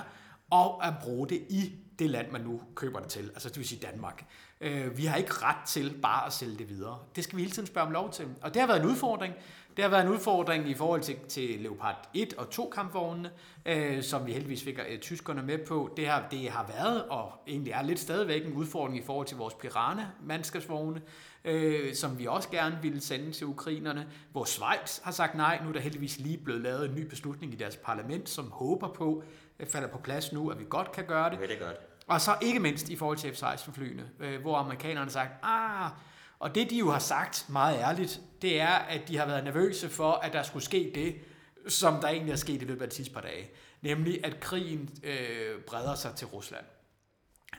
og 0.49 0.87
at 0.87 0.93
bruge 1.01 1.29
det 1.29 1.41
i 1.49 1.75
det 1.99 2.09
land, 2.09 2.31
man 2.31 2.41
nu 2.41 2.61
køber 2.75 2.99
det 2.99 3.09
til, 3.09 3.29
altså 3.33 3.49
det 3.49 3.57
vil 3.57 3.67
sige 3.67 3.81
Danmark. 3.81 4.25
Øh, 4.61 4.97
vi 4.97 5.05
har 5.05 5.17
ikke 5.17 5.33
ret 5.33 5.67
til 5.67 5.99
bare 6.01 6.25
at 6.25 6.33
sælge 6.33 6.57
det 6.57 6.69
videre. 6.69 6.99
Det 7.15 7.23
skal 7.23 7.37
vi 7.37 7.41
hele 7.41 7.53
tiden 7.53 7.67
spørge 7.67 7.87
om 7.87 7.93
lov 7.93 8.11
til. 8.11 8.27
Og 8.41 8.53
det 8.53 8.61
har 8.61 8.67
været 8.67 8.79
en 8.79 8.85
udfordring. 8.89 9.33
Det 9.75 9.83
har 9.83 9.89
været 9.89 10.05
en 10.05 10.11
udfordring 10.11 10.69
i 10.69 10.73
forhold 10.73 11.01
til, 11.01 11.15
til 11.27 11.59
Leopard 11.59 12.09
1 12.13 12.33
og 12.33 12.49
2 12.49 12.69
kampvognene, 12.75 13.31
øh, 13.65 14.03
som 14.03 14.27
vi 14.27 14.31
heldigvis 14.31 14.63
fik 14.63 14.79
øh, 14.89 14.99
tyskerne 14.99 15.41
med 15.41 15.57
på. 15.57 15.93
Det 15.97 16.07
har, 16.07 16.27
det 16.31 16.49
har 16.49 16.67
været, 16.67 17.03
og 17.03 17.31
egentlig 17.47 17.73
er 17.73 17.81
lidt 17.81 17.99
stadigvæk 17.99 18.45
en 18.45 18.53
udfordring 18.53 18.97
i 18.97 19.01
forhold 19.01 19.27
til 19.27 19.37
vores 19.37 19.53
Pirana-mandskabsvogne, 19.53 21.01
øh, 21.45 21.93
som 21.93 22.19
vi 22.19 22.25
også 22.25 22.49
gerne 22.49 22.79
ville 22.81 23.01
sende 23.01 23.31
til 23.31 23.47
ukrainerne. 23.47 24.07
Hvor 24.31 24.43
Schweiz 24.43 24.99
har 25.03 25.11
sagt 25.11 25.35
nej. 25.35 25.59
Nu 25.63 25.69
er 25.69 25.73
der 25.73 25.79
heldigvis 25.79 26.19
lige 26.19 26.37
blevet 26.37 26.61
lavet 26.61 26.89
en 26.89 26.95
ny 26.95 27.07
beslutning 27.07 27.53
i 27.53 27.55
deres 27.55 27.75
parlament, 27.75 28.29
som 28.29 28.51
håber 28.51 28.87
på, 28.87 29.23
at 29.59 29.67
falder 29.67 29.87
på 29.87 29.97
plads 29.97 30.33
nu, 30.33 30.49
at 30.49 30.59
vi 30.59 30.65
godt 30.69 30.91
kan 30.91 31.05
gøre 31.05 31.29
det. 31.29 31.39
Det 31.39 31.51
er 31.61 31.65
godt. 31.65 31.77
Og 32.07 32.21
så 32.21 32.31
ikke 32.41 32.59
mindst 32.59 32.89
i 32.89 32.95
forhold 32.95 33.17
til 33.17 33.31
F-16-flyene, 33.31 34.03
øh, 34.19 34.41
hvor 34.41 34.55
amerikanerne 34.55 35.05
har 35.05 35.09
sagt, 35.09 35.31
ah, 35.43 35.89
og 36.43 36.55
det 36.55 36.69
de 36.69 36.77
jo 36.77 36.91
har 36.91 36.99
sagt 36.99 37.45
meget 37.49 37.79
ærligt, 37.79 38.21
det 38.41 38.61
er, 38.61 38.67
at 38.67 39.07
de 39.07 39.17
har 39.17 39.25
været 39.25 39.43
nervøse 39.43 39.89
for, 39.89 40.11
at 40.11 40.33
der 40.33 40.43
skulle 40.43 40.65
ske 40.65 40.91
det, 40.95 41.15
som 41.67 42.01
der 42.01 42.07
egentlig 42.07 42.31
er 42.31 42.35
sket 42.35 42.61
i 42.61 42.65
løbet 42.65 42.81
af 42.81 42.89
de 42.89 42.95
sidste 42.95 43.13
par 43.13 43.21
dage. 43.21 43.49
Nemlig, 43.81 44.25
at 44.25 44.39
krigen 44.39 44.89
øh, 45.03 45.61
breder 45.67 45.95
sig 45.95 46.15
til 46.15 46.27
Rusland. 46.27 46.65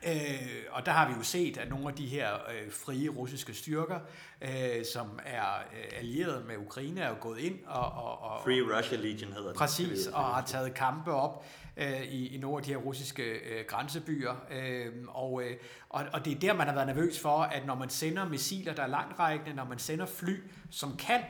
Øh, 0.07 0.63
og 0.71 0.87
der 0.87 0.93
har 0.93 1.09
vi 1.09 1.15
jo 1.19 1.23
set, 1.23 1.57
at 1.57 1.69
nogle 1.69 1.89
af 1.89 1.95
de 1.95 2.07
her 2.07 2.35
øh, 2.35 2.73
frie 2.73 3.09
russiske 3.09 3.55
styrker, 3.55 3.99
øh, 4.41 4.85
som 4.93 5.19
er 5.25 5.59
øh, 5.59 5.99
allieret 5.99 6.47
med 6.47 6.57
Ukraine, 6.57 7.01
er 7.01 7.09
jo 7.09 7.17
gået 7.21 7.39
ind 7.39 7.59
og... 7.67 7.93
og, 7.93 8.23
og 8.23 8.43
Free 8.45 8.79
Russia 8.79 8.97
Legion 8.97 9.33
hedder 9.33 9.49
det. 9.49 9.57
Præcis, 9.57 10.07
og 10.07 10.25
har 10.25 10.45
taget 10.47 10.75
kampe 10.75 11.13
op 11.13 11.45
øh, 11.77 12.03
i, 12.03 12.35
i 12.35 12.39
nogle 12.39 12.57
af 12.57 12.63
de 12.63 12.71
her 12.71 12.77
russiske 12.77 13.23
øh, 13.23 13.65
grænsebyer. 13.69 14.35
Øh, 14.51 14.93
og, 15.09 15.43
øh, 15.43 15.57
og, 15.89 16.05
og 16.13 16.25
det 16.25 16.33
er 16.33 16.41
der, 16.41 16.55
man 16.55 16.67
har 16.67 16.75
været 16.75 16.87
nervøs 16.87 17.21
for, 17.21 17.39
at 17.39 17.67
når 17.67 17.75
man 17.75 17.89
sender 17.89 18.29
missiler, 18.29 18.75
der 18.75 18.83
er 18.83 18.87
langtrækkende, 18.87 19.55
når 19.55 19.65
man 19.65 19.79
sender 19.79 20.07
fly, 20.07 20.37
som 20.71 20.97
kan 20.97 21.21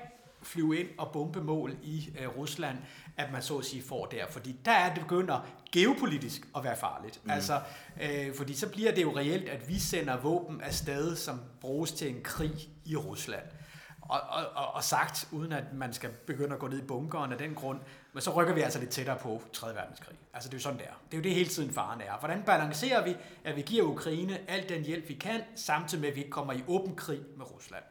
flyve 0.43 0.81
ind 0.81 0.89
og 0.99 1.13
bombe 1.13 1.41
mål 1.41 1.77
i 1.83 2.11
øh, 2.21 2.29
Rusland, 2.37 2.79
at 3.17 3.33
man 3.33 3.43
så 3.43 3.59
at 3.59 3.65
sige 3.65 3.83
får 3.83 4.07
der. 4.07 4.27
Fordi 4.31 4.57
der 4.65 4.73
er 4.73 4.95
det 4.95 5.03
begynder 5.03 5.47
geopolitisk 5.73 6.47
at 6.57 6.65
være 6.65 6.77
farligt. 6.77 7.21
Mm. 7.25 7.31
Altså, 7.31 7.61
øh, 8.03 8.35
fordi 8.35 8.55
så 8.55 8.69
bliver 8.69 8.95
det 8.95 9.03
jo 9.03 9.17
reelt, 9.17 9.49
at 9.49 9.69
vi 9.69 9.79
sender 9.79 10.21
våben 10.21 10.61
afsted, 10.61 11.17
som 11.17 11.41
bruges 11.61 11.93
til 11.93 12.11
en 12.11 12.21
krig 12.23 12.69
i 12.85 12.97
Rusland. 12.97 13.45
Og, 13.45 13.59
og, 14.09 14.21
og, 14.55 14.75
og 14.75 14.85
sagt, 14.85 15.29
uden 15.33 15.53
at 15.53 15.65
man 15.75 15.93
skal 15.93 16.11
begynde 16.11 16.55
at 16.55 16.59
gå 16.59 16.69
ned 16.69 16.79
i 16.79 16.87
bunkeren 16.87 17.33
af 17.33 17.39
den 17.39 17.55
grund, 17.55 17.81
men 18.13 18.21
så 18.21 18.31
rykker 18.31 18.55
vi 18.55 18.61
altså 18.61 18.79
lidt 18.79 18.91
tættere 18.91 19.17
på 19.17 19.43
3. 19.53 19.67
verdenskrig. 19.75 20.17
Altså 20.35 20.49
det 20.49 20.55
er 20.55 20.59
jo 20.59 20.63
sådan, 20.63 20.79
der. 20.79 20.85
Det 20.85 21.15
er 21.15 21.19
jo 21.19 21.23
det 21.23 21.35
hele 21.35 21.49
tiden 21.49 21.75
faren 21.75 22.01
er. 22.01 22.19
Hvordan 22.19 22.43
balancerer 22.43 23.05
vi, 23.05 23.17
at 23.45 23.57
vi 23.57 23.63
giver 23.63 23.85
Ukraine 23.85 24.39
al 24.49 24.69
den 24.69 24.83
hjælp, 24.83 25.09
vi 25.09 25.15
kan, 25.15 25.41
samtidig 25.57 26.01
med, 26.01 26.09
at 26.09 26.15
vi 26.15 26.21
ikke 26.21 26.31
kommer 26.31 26.53
i 26.53 26.65
åben 26.69 26.97
krig 26.97 27.21
med 27.37 27.51
Rusland? 27.51 27.85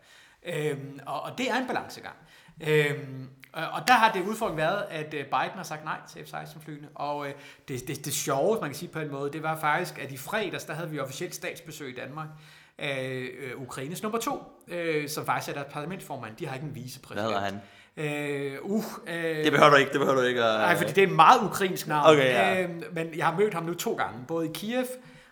Øhm, 0.46 1.00
og, 1.06 1.22
og 1.22 1.38
det 1.38 1.52
er 1.52 1.56
en 1.56 1.68
balancegang. 1.68 2.16
Øhm, 2.62 3.30
og 3.54 3.88
der 3.88 3.94
har 3.94 4.12
det 4.12 4.22
udfordring 4.22 4.58
været, 4.58 4.86
at 4.90 5.14
øh, 5.14 5.26
Biden 5.26 5.56
har 5.56 5.64
sagt 5.64 5.84
nej 5.84 5.98
til 6.10 6.26
F-16-flyene. 6.26 6.88
Og 6.96 7.28
øh, 7.28 7.34
det, 7.68 7.88
det, 7.88 8.06
det 8.06 8.14
sjove, 8.14 8.62
man 8.62 8.70
kan 8.70 8.76
sige 8.76 8.90
på 8.90 9.00
en 9.00 9.12
måde, 9.12 9.32
det 9.32 9.44
var 9.44 9.60
faktisk, 9.60 10.00
at 10.00 10.12
i 10.12 10.18
fredags, 10.18 10.66
der 10.66 10.74
havde 10.74 10.90
vi 10.90 11.00
officielt 11.00 11.36
statsbesøg 11.36 11.90
i 11.90 11.96
Danmark 11.96 12.28
af 12.78 13.30
øh, 13.40 13.62
Ukraines 13.62 14.04
nummer 14.04 14.20
to, 14.20 14.44
øh, 14.68 15.10
som 15.10 15.26
faktisk 15.26 15.50
er 15.50 15.54
deres 15.54 15.74
parlamentformand. 15.74 16.36
De 16.36 16.48
har 16.48 16.56
ikke 16.56 16.68
en 16.68 16.76
vicepræsident. 16.76 17.32
Hvad 17.32 17.42
han? 17.42 17.62
Øh, 17.98 18.58
uh, 18.62 18.84
øh, 19.08 19.44
det 19.44 19.52
behøver 19.52 19.70
du 19.70 19.76
ikke, 19.76 19.92
det 19.92 20.00
behøver 20.00 20.22
du 20.22 20.28
ikke. 20.28 20.44
At... 20.44 20.60
Nej, 20.60 20.78
fordi 20.78 20.90
det 20.90 21.04
er 21.04 21.08
et 21.08 21.14
meget 21.16 21.42
ukrainsk 21.44 21.88
navn. 21.88 22.14
Okay, 22.14 22.34
ja. 22.34 22.64
øh, 22.64 22.70
men 22.92 23.18
jeg 23.18 23.26
har 23.26 23.38
mødt 23.38 23.54
ham 23.54 23.64
nu 23.64 23.74
to 23.74 23.94
gange, 23.96 24.20
både 24.28 24.46
i 24.46 24.52
Kiev, 24.54 24.86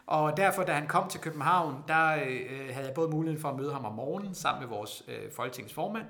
og 0.07 0.37
derfor, 0.37 0.63
da 0.63 0.71
han 0.71 0.87
kom 0.87 1.09
til 1.09 1.19
København, 1.19 1.75
der 1.87 2.13
øh, 2.13 2.73
havde 2.73 2.85
jeg 2.85 2.93
både 2.95 3.09
muligheden 3.09 3.41
for 3.41 3.49
at 3.49 3.55
møde 3.55 3.73
ham 3.73 3.85
om 3.85 3.93
morgenen 3.93 4.35
sammen 4.35 4.61
med 4.61 4.77
vores 4.77 5.03
øh, 5.07 5.31
folketingsformand, 5.35 6.05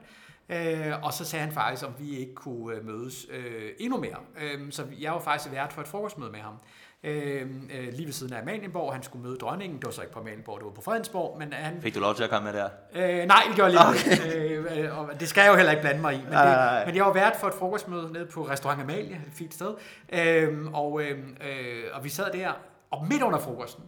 Øh, 0.51 1.03
og 1.03 1.13
så 1.13 1.25
sagde 1.25 1.45
han 1.45 1.53
faktisk, 1.53 1.87
om 1.87 1.93
vi 1.99 2.17
ikke 2.17 2.35
kunne 2.35 2.75
øh, 2.75 2.85
mødes 2.85 3.25
øh, 3.29 3.69
endnu 3.79 3.97
mere. 3.97 4.17
Øh, 4.41 4.71
så 4.71 4.85
jeg 4.99 5.11
var 5.11 5.19
faktisk 5.19 5.51
vært 5.51 5.73
for 5.73 5.81
et 5.81 5.87
frokostmøde 5.87 6.31
med 6.31 6.39
ham. 6.39 6.53
Øh, 7.03 7.41
øh, 7.41 7.93
lige 7.93 8.05
ved 8.05 8.13
siden 8.13 8.33
af 8.33 8.41
Amalienborg. 8.41 8.93
Han 8.93 9.03
skulle 9.03 9.27
møde 9.27 9.37
dronningen. 9.37 9.77
Det 9.77 9.85
var 9.85 9.91
så 9.91 10.01
ikke 10.01 10.13
på 10.13 10.19
Amalienborg, 10.19 10.59
det 10.59 10.65
var 10.65 10.71
på 10.71 10.81
Fredensborg. 10.81 11.37
Men 11.39 11.53
han, 11.53 11.81
Fik 11.81 11.95
du 11.95 11.99
lov 11.99 12.15
til 12.15 12.23
at 12.23 12.29
komme 12.29 12.51
med 12.51 12.59
der? 12.59 12.69
Øh, 12.95 13.27
nej, 13.27 13.43
det 13.47 13.55
gjorde 13.55 13.79
jeg 13.79 13.93
lige 13.93 14.59
okay. 14.59 14.87
øh, 14.87 14.99
og 14.99 15.19
det 15.19 15.29
skal 15.29 15.41
jeg 15.41 15.51
jo 15.51 15.55
heller 15.55 15.71
ikke 15.71 15.81
blande 15.81 16.01
mig 16.01 16.13
i. 16.13 16.17
Men, 16.17 16.33
det, 16.33 16.83
men 16.85 16.95
jeg 16.95 17.05
var 17.05 17.13
vært 17.13 17.35
for 17.39 17.47
et 17.47 17.53
frokostmøde 17.53 18.13
nede 18.13 18.25
på 18.25 18.41
Restaurant 18.41 18.81
Amalie, 18.81 19.15
et 19.15 19.33
fint 19.33 19.53
sted. 19.53 19.73
Øh, 20.13 20.73
og, 20.73 21.01
øh, 21.01 21.17
og 21.93 22.03
vi 22.03 22.09
sad 22.09 22.31
der, 22.33 22.51
og 22.91 23.07
midt 23.09 23.21
under 23.21 23.39
frokosten, 23.39 23.83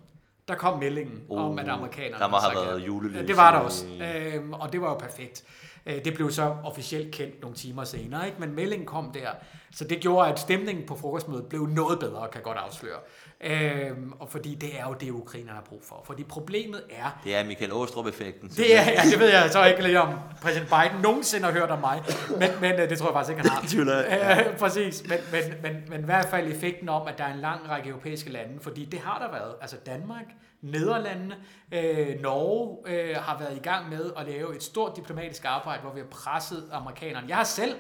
der 0.48 0.56
kom 0.56 0.80
meldingen 0.80 1.22
uh, 1.30 1.46
om, 1.46 1.60
at 1.60 1.68
amerikanerne... 1.70 2.24
Der 2.24 2.28
må 2.28 2.38
have 2.38 2.66
været 2.66 2.88
julelys. 2.88 3.28
Det 3.28 3.38
var 3.38 3.52
der 3.52 3.60
også, 3.60 3.86
øh, 3.86 4.50
og 4.52 4.74
det 4.74 4.82
var 4.82 4.90
jo 4.90 4.98
perfekt. 4.98 5.44
Øh, 5.86 6.06
det 6.06 6.14
blev 6.14 6.32
så 6.32 6.56
officielt 6.64 7.16
kendt 7.16 7.42
nogle 7.42 7.56
timer 7.56 7.84
senere, 7.84 8.26
ikke? 8.26 8.40
men 8.40 8.56
meldingen 8.56 8.86
kom 8.86 9.12
der, 9.12 9.30
så 9.76 9.84
det 9.84 10.00
gjorde, 10.00 10.30
at 10.30 10.40
stemningen 10.40 10.86
på 10.86 10.96
frokostmødet 10.96 11.46
blev 11.46 11.68
noget 11.68 12.00
bedre, 12.00 12.22
kan 12.22 12.36
jeg 12.36 12.44
godt 12.44 12.58
afsløre. 12.58 13.00
Øhm, 13.42 14.14
og 14.20 14.30
fordi 14.30 14.56
det 14.56 14.80
er 14.80 14.88
jo 14.88 14.96
det, 15.00 15.12
ukrainerne 15.12 15.56
har 15.56 15.64
brug 15.70 15.82
for. 15.84 16.04
Fordi 16.06 16.24
problemet 16.24 16.84
er... 16.90 17.20
Det 17.24 17.36
er 17.36 17.44
Michael 17.44 17.72
Åstrup-effekten. 17.74 18.50
Det, 18.50 18.78
er, 18.78 18.84
ja, 18.84 19.02
det 19.12 19.20
ved 19.20 19.30
jeg 19.30 19.50
så 19.52 19.66
ikke 19.66 19.84
lige 19.84 20.02
om 20.02 20.14
præsident 20.42 20.70
Biden 20.70 21.02
nogensinde 21.02 21.46
har 21.46 21.52
hørt 21.52 21.70
om 21.70 21.80
mig, 21.80 22.04
men, 22.30 22.50
men 22.62 22.80
øh, 22.80 22.90
det 22.90 22.98
tror 22.98 23.08
jeg 23.08 23.14
faktisk 23.14 23.38
ikke, 23.38 23.50
han 23.50 23.52
har. 23.52 24.48
øh, 24.50 24.58
præcis, 24.64 25.04
men, 25.10 25.18
men, 25.32 25.42
men, 25.62 25.84
men 25.90 26.02
i 26.02 26.06
hvert 26.06 26.26
fald 26.26 26.52
effekten 26.52 26.90
om, 26.90 27.08
at 27.08 27.18
der 27.18 27.24
er 27.24 27.34
en 27.34 27.40
lang 27.40 27.70
række 27.70 27.90
europæiske 27.90 28.30
lande, 28.30 28.60
fordi 28.62 28.86
det 28.86 29.00
har 29.00 29.20
der 29.20 29.40
været. 29.40 29.56
Altså 29.62 29.78
Danmark, 29.86 30.26
Nederlandene, 30.64 31.36
øh, 31.72 32.22
Norge 32.22 32.78
øh, 32.86 33.16
har 33.16 33.40
været 33.40 33.58
i 33.58 33.60
gang 33.60 33.90
med 33.90 34.12
at 34.18 34.26
lave 34.26 34.56
et 34.56 34.64
stort 34.64 34.96
diplomatisk 34.96 35.46
arbejde, 35.46 35.82
hvor 35.82 35.94
vi 35.94 36.00
har 36.00 36.08
presset 36.08 36.70
amerikanerne. 36.72 37.28
Jeg 37.28 37.38
har 37.38 37.44
selv 37.44 37.76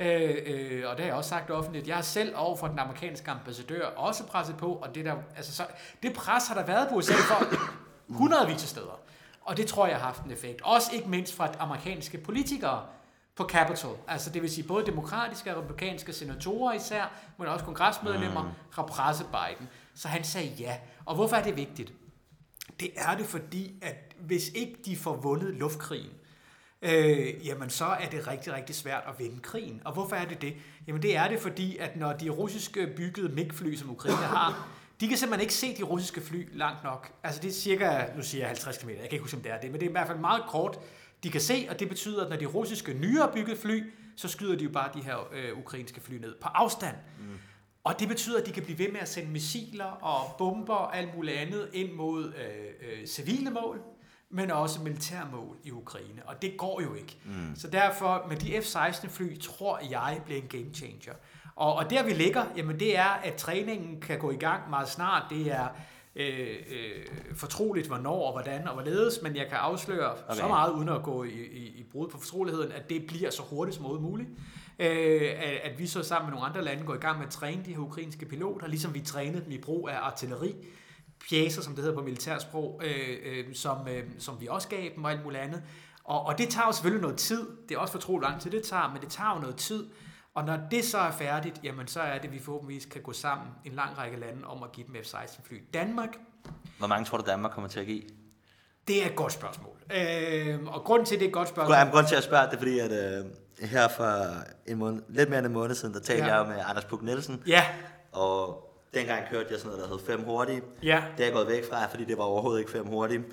Øh, 0.00 0.36
øh, 0.46 0.82
og 0.90 0.96
det 0.96 1.00
har 1.00 1.06
jeg 1.06 1.14
også 1.14 1.30
sagt 1.30 1.50
offentligt. 1.50 1.88
Jeg 1.88 1.96
har 1.96 2.02
selv 2.02 2.32
over 2.36 2.56
for 2.56 2.68
den 2.68 2.78
amerikanske 2.78 3.30
ambassadør 3.30 3.86
også 3.86 4.26
presset 4.26 4.56
på, 4.56 4.72
og 4.72 4.94
det, 4.94 5.04
der, 5.04 5.14
altså 5.36 5.52
så, 5.52 5.66
det 6.02 6.12
pres 6.12 6.48
har 6.48 6.54
der 6.54 6.66
været 6.66 6.88
på 6.88 6.94
USA 6.94 7.12
for 7.12 7.44
hundredvis 8.08 8.62
af 8.62 8.68
steder. 8.68 9.00
Og 9.42 9.56
det 9.56 9.66
tror 9.66 9.86
jeg 9.86 9.96
har 9.96 10.06
haft 10.06 10.22
en 10.22 10.30
effekt. 10.30 10.62
Også 10.62 10.90
ikke 10.94 11.08
mindst 11.08 11.36
fra 11.36 11.48
amerikanske 11.58 12.18
politikere 12.18 12.82
på 13.36 13.44
Capitol. 13.44 13.96
Altså 14.08 14.30
det 14.30 14.42
vil 14.42 14.50
sige 14.50 14.66
både 14.66 14.86
demokratiske 14.86 15.56
og 15.56 15.62
republikanske 15.62 16.12
senatorer 16.12 16.72
især, 16.72 17.12
men 17.38 17.46
også 17.46 17.64
kongresmedlemmer 17.64 18.42
mm. 18.42 18.48
har 18.72 18.82
presset 18.82 19.26
Biden. 19.26 19.68
Så 19.94 20.08
han 20.08 20.24
sagde 20.24 20.48
ja. 20.48 20.76
Og 21.06 21.14
hvorfor 21.14 21.36
er 21.36 21.42
det 21.42 21.56
vigtigt? 21.56 21.92
Det 22.80 22.90
er 22.96 23.16
det 23.16 23.26
fordi, 23.26 23.74
at 23.82 24.14
hvis 24.18 24.48
ikke 24.48 24.76
de 24.84 24.96
får 24.96 25.16
vundet 25.16 25.54
luftkrigen, 25.54 26.10
øh, 26.82 27.46
jamen 27.46 27.70
så 27.70 27.84
er 27.84 28.08
det 28.08 28.26
rigtig, 28.26 28.52
rigtig 28.52 28.74
svært 28.74 29.02
at 29.08 29.14
vinde 29.18 29.40
krigen. 29.40 29.82
Og 29.84 29.92
hvorfor 29.92 30.16
er 30.16 30.24
det 30.24 30.42
det? 30.42 30.54
Jamen 30.86 31.02
det 31.02 31.16
er 31.16 31.28
det, 31.28 31.40
fordi 31.40 31.76
at 31.76 31.96
når 31.96 32.12
de 32.12 32.28
russiske 32.28 32.86
byggede 32.96 33.28
MiG-fly, 33.28 33.76
som 33.76 33.90
Ukraine 33.90 34.16
har, 34.16 34.68
de 35.00 35.08
kan 35.08 35.16
simpelthen 35.16 35.40
ikke 35.42 35.54
se 35.54 35.76
de 35.76 35.82
russiske 35.82 36.20
fly 36.20 36.48
langt 36.52 36.84
nok. 36.84 37.12
Altså 37.22 37.42
det 37.42 37.48
er 37.48 37.52
cirka, 37.52 38.04
nu 38.16 38.22
siger 38.22 38.42
jeg 38.42 38.48
50 38.48 38.78
km, 38.78 38.88
jeg 38.88 38.96
kan 38.96 39.08
ikke 39.12 39.22
huske, 39.22 39.36
om 39.36 39.42
det 39.42 39.52
er 39.52 39.60
det, 39.60 39.70
men 39.70 39.80
det 39.80 39.86
er 39.86 39.90
i 39.90 39.92
hvert 39.92 40.06
fald 40.06 40.18
meget 40.18 40.42
kort, 40.48 40.78
de 41.22 41.30
kan 41.30 41.40
se, 41.40 41.66
og 41.70 41.80
det 41.80 41.88
betyder, 41.88 42.24
at 42.24 42.30
når 42.30 42.36
de 42.36 42.46
russiske 42.46 42.94
nyere 42.94 43.30
byggede 43.34 43.56
fly, 43.56 43.92
så 44.16 44.28
skyder 44.28 44.56
de 44.56 44.64
jo 44.64 44.70
bare 44.70 44.90
de 44.94 45.00
her 45.00 45.28
øh, 45.32 45.58
ukrainske 45.58 46.00
fly 46.00 46.14
ned 46.14 46.34
på 46.40 46.48
afstand. 46.48 46.96
Mm. 47.18 47.38
Og 47.84 48.00
det 48.00 48.08
betyder, 48.08 48.40
at 48.40 48.46
de 48.46 48.52
kan 48.52 48.62
blive 48.62 48.78
ved 48.78 48.92
med 48.92 49.00
at 49.00 49.08
sende 49.08 49.30
missiler 49.30 49.84
og 49.84 50.36
bomber 50.38 50.74
og 50.74 50.96
alt 50.96 51.14
muligt 51.14 51.36
andet 51.36 51.70
ind 51.72 51.92
mod 51.92 52.24
øh, 52.24 53.00
øh, 53.00 53.06
civile 53.06 53.50
mål, 53.50 53.80
men 54.30 54.50
også 54.50 54.80
militærmål 54.80 55.56
i 55.64 55.70
Ukraine. 55.70 56.22
Og 56.26 56.42
det 56.42 56.56
går 56.58 56.80
jo 56.82 56.94
ikke. 56.94 57.18
Mm. 57.24 57.56
Så 57.56 57.68
derfor, 57.70 58.26
med 58.28 58.36
de 58.36 58.60
F-16 58.60 59.08
fly, 59.08 59.38
tror 59.38 59.80
jeg 59.90 60.20
bliver 60.24 60.42
en 60.42 60.48
game 60.48 60.74
changer. 60.74 61.12
Og, 61.56 61.74
og 61.74 61.90
der 61.90 62.02
vi 62.02 62.12
ligger, 62.12 62.44
jamen 62.56 62.80
det 62.80 62.98
er, 62.98 63.08
at 63.08 63.34
træningen 63.34 64.00
kan 64.00 64.18
gå 64.18 64.30
i 64.30 64.36
gang 64.36 64.70
meget 64.70 64.88
snart. 64.88 65.22
Det 65.30 65.52
er 65.52 65.68
øh, 66.16 66.56
øh, 66.70 67.06
fortroligt, 67.34 67.86
hvornår 67.86 68.26
og 68.26 68.32
hvordan 68.32 68.68
og 68.68 68.74
hvorledes, 68.74 69.22
men 69.22 69.36
jeg 69.36 69.46
kan 69.48 69.56
afsløre 69.56 70.12
okay. 70.12 70.40
så 70.40 70.48
meget, 70.48 70.72
uden 70.72 70.88
at 70.88 71.02
gå 71.02 71.24
i, 71.24 71.46
i, 71.52 71.66
i 71.66 71.86
brud 71.92 72.08
på 72.08 72.18
fortroligheden, 72.18 72.72
at 72.72 72.90
det 72.90 73.06
bliver 73.06 73.30
så 73.30 73.42
hurtigt 73.42 73.76
som 73.76 74.00
muligt. 74.00 74.28
Øh, 74.78 75.30
at, 75.36 75.70
at 75.70 75.78
vi 75.78 75.86
så 75.86 76.02
sammen 76.02 76.30
med 76.30 76.32
nogle 76.32 76.48
andre 76.48 76.64
lande 76.64 76.84
går 76.84 76.94
i 76.94 76.98
gang 76.98 77.18
med 77.18 77.26
at 77.26 77.32
træne 77.32 77.64
de 77.64 77.70
her 77.70 77.80
ukrainske 77.80 78.26
piloter, 78.26 78.66
ligesom 78.66 78.94
vi 78.94 79.00
trænede 79.00 79.44
dem 79.44 79.52
i 79.52 79.58
brug 79.58 79.88
af 79.88 79.98
artilleri, 79.98 80.54
pjæser, 81.28 81.62
som 81.62 81.74
det 81.74 81.84
hedder 81.84 81.98
på 81.98 82.04
militærsprog, 82.04 82.80
øh, 82.84 83.16
øh, 83.24 83.54
som, 83.54 83.88
øh, 83.88 84.04
som 84.18 84.40
vi 84.40 84.46
også 84.46 84.68
gav 84.68 84.90
dem 84.96 85.04
og 85.04 85.10
alt 85.10 85.24
muligt 85.24 85.42
andet. 85.42 85.62
Og, 86.04 86.26
og 86.26 86.38
det 86.38 86.48
tager 86.48 86.66
jo 86.66 86.72
selvfølgelig 86.72 87.02
noget 87.02 87.16
tid. 87.16 87.46
Det 87.68 87.74
er 87.74 87.78
også 87.78 87.92
fortroligt 87.92 88.30
lang 88.30 88.40
tid, 88.40 88.50
det 88.50 88.62
tager, 88.62 88.90
men 88.92 89.02
det 89.02 89.08
tager 89.08 89.34
jo 89.34 89.40
noget 89.40 89.56
tid. 89.56 89.86
Og 90.34 90.44
når 90.44 90.58
det 90.70 90.84
så 90.84 90.98
er 90.98 91.10
færdigt, 91.10 91.60
jamen 91.64 91.86
så 91.86 92.00
er 92.00 92.18
det, 92.18 92.28
at 92.28 92.32
vi 92.32 92.38
forhåbentligvis 92.38 92.86
kan 92.86 93.02
gå 93.02 93.12
sammen 93.12 93.48
en 93.64 93.72
lang 93.72 93.98
række 93.98 94.20
lande 94.20 94.46
om 94.46 94.62
at 94.62 94.72
give 94.72 94.86
dem 94.86 94.94
F-16 94.94 95.40
fly. 95.42 95.56
Danmark. 95.74 96.16
Hvor 96.78 96.86
mange 96.86 97.04
tror 97.04 97.18
du, 97.18 97.24
Danmark 97.26 97.52
kommer 97.52 97.68
til 97.68 97.80
at 97.80 97.86
give? 97.86 98.02
Det 98.88 99.02
er 99.02 99.06
et 99.06 99.16
godt 99.16 99.32
spørgsmål. 99.32 99.76
Øh, 99.94 100.58
og 100.66 100.84
grund 100.84 101.06
til, 101.06 101.18
det 101.18 101.24
er 101.24 101.28
et 101.28 101.34
godt 101.34 101.48
spørgsmål... 101.48 101.76
Jamen, 101.76 101.92
grund 101.92 102.06
til 102.06 102.16
at 102.16 102.22
spørge 102.22 102.50
det, 102.50 102.58
fordi 102.58 102.78
at, 102.78 102.92
øh, 102.92 103.24
her 103.68 103.88
for 103.88 104.26
en 104.66 104.78
måned, 104.78 105.02
lidt 105.08 105.28
mere 105.28 105.38
end 105.38 105.46
en 105.46 105.52
måned 105.52 105.74
siden, 105.74 105.94
der 105.94 106.00
talte 106.00 106.24
ja. 106.24 106.36
jeg 106.36 106.48
med 106.48 106.56
Anders 106.66 106.84
Puk 106.84 107.02
Nielsen. 107.02 107.42
Ja. 107.46 107.64
Og 108.12 108.66
dengang 108.94 109.22
kørte 109.30 109.46
jeg 109.50 109.58
sådan 109.58 109.76
noget, 109.76 109.90
der 109.90 109.96
hed 109.96 110.06
fem 110.06 110.24
hurtige. 110.24 110.62
Ja. 110.82 111.02
Det 111.16 111.22
er 111.22 111.26
jeg 111.26 111.34
gået 111.34 111.48
væk 111.48 111.64
fra, 111.70 111.86
fordi 111.86 112.04
det 112.04 112.18
var 112.18 112.24
overhovedet 112.24 112.60
ikke 112.60 112.70
fem 112.70 112.86
hurtige. 112.86 113.24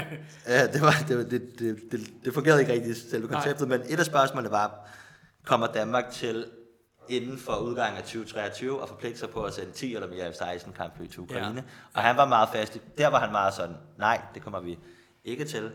ja, 0.48 0.66
det, 0.66 0.82
var, 0.82 0.94
det, 1.08 1.30
det, 1.30 1.42
det, 1.90 2.00
det, 2.24 2.34
fungerede 2.34 2.60
ikke 2.60 2.72
rigtig 2.72 2.96
selve 2.96 3.28
konceptet, 3.28 3.68
Nej. 3.68 3.78
men 3.78 3.86
et 3.88 3.98
af 3.98 4.06
spørgsmålene 4.06 4.50
var, 4.50 4.90
kommer 5.44 5.66
Danmark 5.66 6.10
til 6.10 6.46
inden 7.08 7.38
for 7.38 7.56
udgangen 7.56 7.98
af 7.98 8.02
2023 8.02 8.80
og 8.82 8.88
forpligte 8.88 9.18
sig 9.18 9.30
på 9.30 9.44
at 9.44 9.54
sende 9.54 9.72
10 9.72 9.94
eller 9.94 10.08
mere 10.08 10.30
F-16 10.32 10.72
kampfly 10.72 11.06
til 11.06 11.20
Ukraine. 11.20 11.54
Ja. 11.56 11.62
Og 11.94 12.02
han 12.02 12.16
var 12.16 12.26
meget 12.26 12.48
fast. 12.48 12.78
Der 12.98 13.06
var 13.06 13.20
han 13.20 13.32
meget 13.32 13.54
sådan, 13.54 13.76
nej, 13.98 14.22
det 14.34 14.42
kommer 14.42 14.60
vi 14.60 14.78
ikke 15.24 15.44
til. 15.44 15.72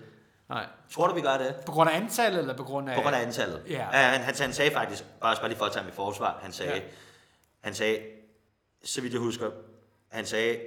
Nej. 0.50 0.66
Tror 0.92 1.08
du, 1.08 1.14
vi 1.14 1.22
gør 1.22 1.38
det? 1.38 1.56
På 1.66 1.72
grund 1.72 1.90
af 1.90 1.98
antallet, 1.98 2.40
eller 2.40 2.58
på 2.58 2.64
grund 2.64 2.90
af... 2.90 2.96
På 2.96 3.02
grund 3.02 3.16
af 3.16 3.22
antallet. 3.22 3.64
Ja. 3.70 3.88
Uh, 3.88 3.94
han, 3.94 4.22
han, 4.22 4.36
han 4.36 4.54
sagde 4.54 4.72
faktisk, 4.72 5.04
bare, 5.22 5.36
bare 5.36 5.48
lige 5.48 5.58
for 5.58 5.66
at 5.66 5.72
tage 5.72 5.84
ham 5.84 5.92
i 5.92 5.96
forsvar, 5.96 6.40
han 6.42 6.52
sagde, 6.52 6.74
ja. 6.74 6.82
han 7.62 7.74
sagde, 7.74 8.00
så 8.84 9.02
vidt 9.02 9.14
jeg 9.14 9.22
husker, 9.22 9.52
han 10.12 10.26
sagde, 10.26 10.60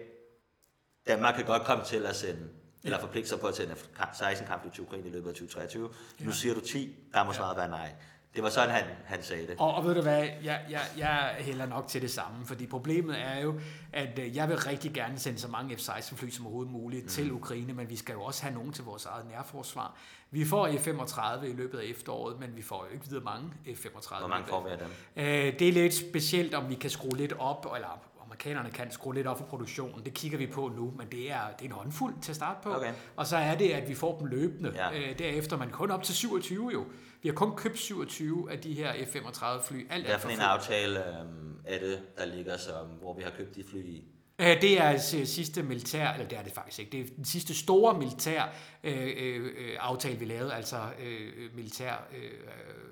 Danmark 1.07 1.35
kan 1.35 1.45
godt 1.45 1.63
komme 1.63 1.85
til 1.85 2.07
at 2.07 2.17
sende, 2.17 2.41
ja. 2.41 2.49
eller 2.85 3.01
forpligte 3.01 3.29
sig 3.29 3.41
på 3.41 3.47
at 3.47 3.57
sende 3.57 3.75
16 4.13 4.47
kampfly 4.47 4.71
til 4.71 4.83
Ukraine 4.83 5.09
i 5.09 5.11
løbet 5.11 5.29
af 5.29 5.35
2023. 5.35 5.91
Ja. 6.21 6.25
Nu 6.25 6.33
siger 6.33 6.55
du 6.55 6.61
10, 6.61 6.97
der 7.15 7.25
må 7.25 7.33
svaret 7.33 7.55
ja. 7.55 7.61
være 7.61 7.71
nej. 7.71 7.93
Det 8.35 8.43
var 8.43 8.49
sådan, 8.49 8.71
han, 8.71 8.85
han 9.05 9.23
sagde 9.23 9.47
det. 9.47 9.57
Og, 9.59 9.75
og 9.75 9.85
ved 9.85 9.95
du 9.95 10.03
hvad, 10.03 10.29
jeg, 10.45 10.61
jeg, 10.71 10.81
jeg 10.97 11.35
hælder 11.39 11.67
nok 11.67 11.89
til 11.89 12.03
det 12.03 12.11
samme, 12.11 12.47
fordi 12.47 12.67
problemet 12.67 13.21
er 13.21 13.41
jo, 13.41 13.61
at 13.93 14.19
øh, 14.19 14.37
jeg 14.37 14.49
vil 14.49 14.59
rigtig 14.59 14.93
gerne 14.93 15.19
sende 15.19 15.39
så 15.39 15.49
mange 15.49 15.77
F-16-fly 15.77 16.31
som 16.31 16.47
overhovedet 16.47 16.73
muligt 16.73 17.03
mm. 17.03 17.09
til 17.09 17.33
Ukraine, 17.33 17.73
men 17.73 17.91
vi 17.91 17.97
skal 17.97 18.13
jo 18.13 18.23
også 18.23 18.43
have 18.43 18.55
nogen 18.55 18.73
til 18.73 18.85
vores 18.85 19.05
eget 19.05 19.27
nærforsvar. 19.31 19.97
Vi 20.31 20.45
får 20.45 20.69
F-35 20.69 21.45
i 21.45 21.53
løbet 21.53 21.79
af 21.79 21.85
efteråret, 21.85 22.41
men 22.41 22.57
vi 22.57 22.63
får 22.63 22.87
jo 22.89 22.95
ikke 22.95 23.07
videre 23.09 23.25
mange 23.25 23.53
F-35. 23.67 24.19
Hvor 24.19 24.29
mange 24.29 24.49
får 24.49 24.65
vi 24.65 24.71
af 24.71 24.79
dem? 24.79 24.89
Øh, 25.17 25.59
det 25.59 25.69
er 25.69 25.73
lidt 25.73 25.95
specielt, 25.95 26.55
om 26.55 26.69
vi 26.69 26.75
kan 26.75 26.91
skrue 26.91 27.17
lidt 27.17 27.33
op, 27.39 27.67
eller 27.77 28.01
amerikanerne 28.31 28.71
kan 28.71 28.91
skrue 28.91 29.15
lidt 29.15 29.27
op 29.27 29.39
for 29.39 29.45
produktionen. 29.45 30.05
Det 30.05 30.15
kigger 30.15 30.39
vi 30.39 30.47
på 30.47 30.73
nu, 30.77 30.95
men 30.97 31.07
det 31.11 31.31
er, 31.31 31.41
det 31.59 31.61
er 31.61 31.65
en 31.65 31.73
håndfuld 31.73 32.15
til 32.23 32.33
at 32.33 32.37
starte 32.37 32.59
på. 32.63 32.75
Okay. 32.75 32.93
Og 33.17 33.27
så 33.27 33.37
er 33.37 33.55
det, 33.55 33.71
at 33.71 33.89
vi 33.89 33.95
får 33.95 34.19
dem 34.19 34.27
løbende. 34.27 34.73
Ja. 34.75 34.99
Øh, 34.99 35.19
derefter 35.19 35.57
man 35.57 35.71
kun 35.71 35.91
op 35.91 36.03
til 36.03 36.15
27 36.15 36.71
jo. 36.73 36.85
Vi 37.23 37.29
har 37.29 37.35
kun 37.35 37.57
købt 37.57 37.79
27 37.79 38.53
af 38.53 38.59
de 38.59 38.75
her 38.75 38.93
F-35 38.93 39.63
fly. 39.63 39.87
Alt 39.91 40.07
Hvad 40.07 40.19
for 40.19 40.29
en 40.29 40.41
aftale 40.41 41.21
øhm, 41.21 41.57
er 41.65 41.79
det, 41.79 42.03
der 42.19 42.25
ligger, 42.25 42.57
som, 42.57 42.87
hvor 42.87 43.15
vi 43.15 43.23
har 43.23 43.31
købt 43.31 43.57
de 43.57 43.65
fly 43.71 43.79
i? 43.79 44.05
Øh, 44.41 44.63
det 44.63 44.81
er 44.81 44.99
sidste 45.25 45.63
militær, 45.63 46.13
eller 46.13 46.29
det 46.29 46.39
er 46.39 46.43
det 46.43 46.53
faktisk 46.53 46.79
ikke, 46.79 46.93
det 46.93 47.01
er 47.01 47.15
den 47.17 47.25
sidste 47.25 47.55
store 47.55 47.99
militær 47.99 48.43
øh, 48.85 49.09
øh, 49.17 49.51
aftale, 49.81 50.19
vi 50.19 50.25
lavede, 50.25 50.55
altså 50.55 50.77
øh, 51.03 51.57
militær... 51.57 51.93
Øh, 52.17 52.31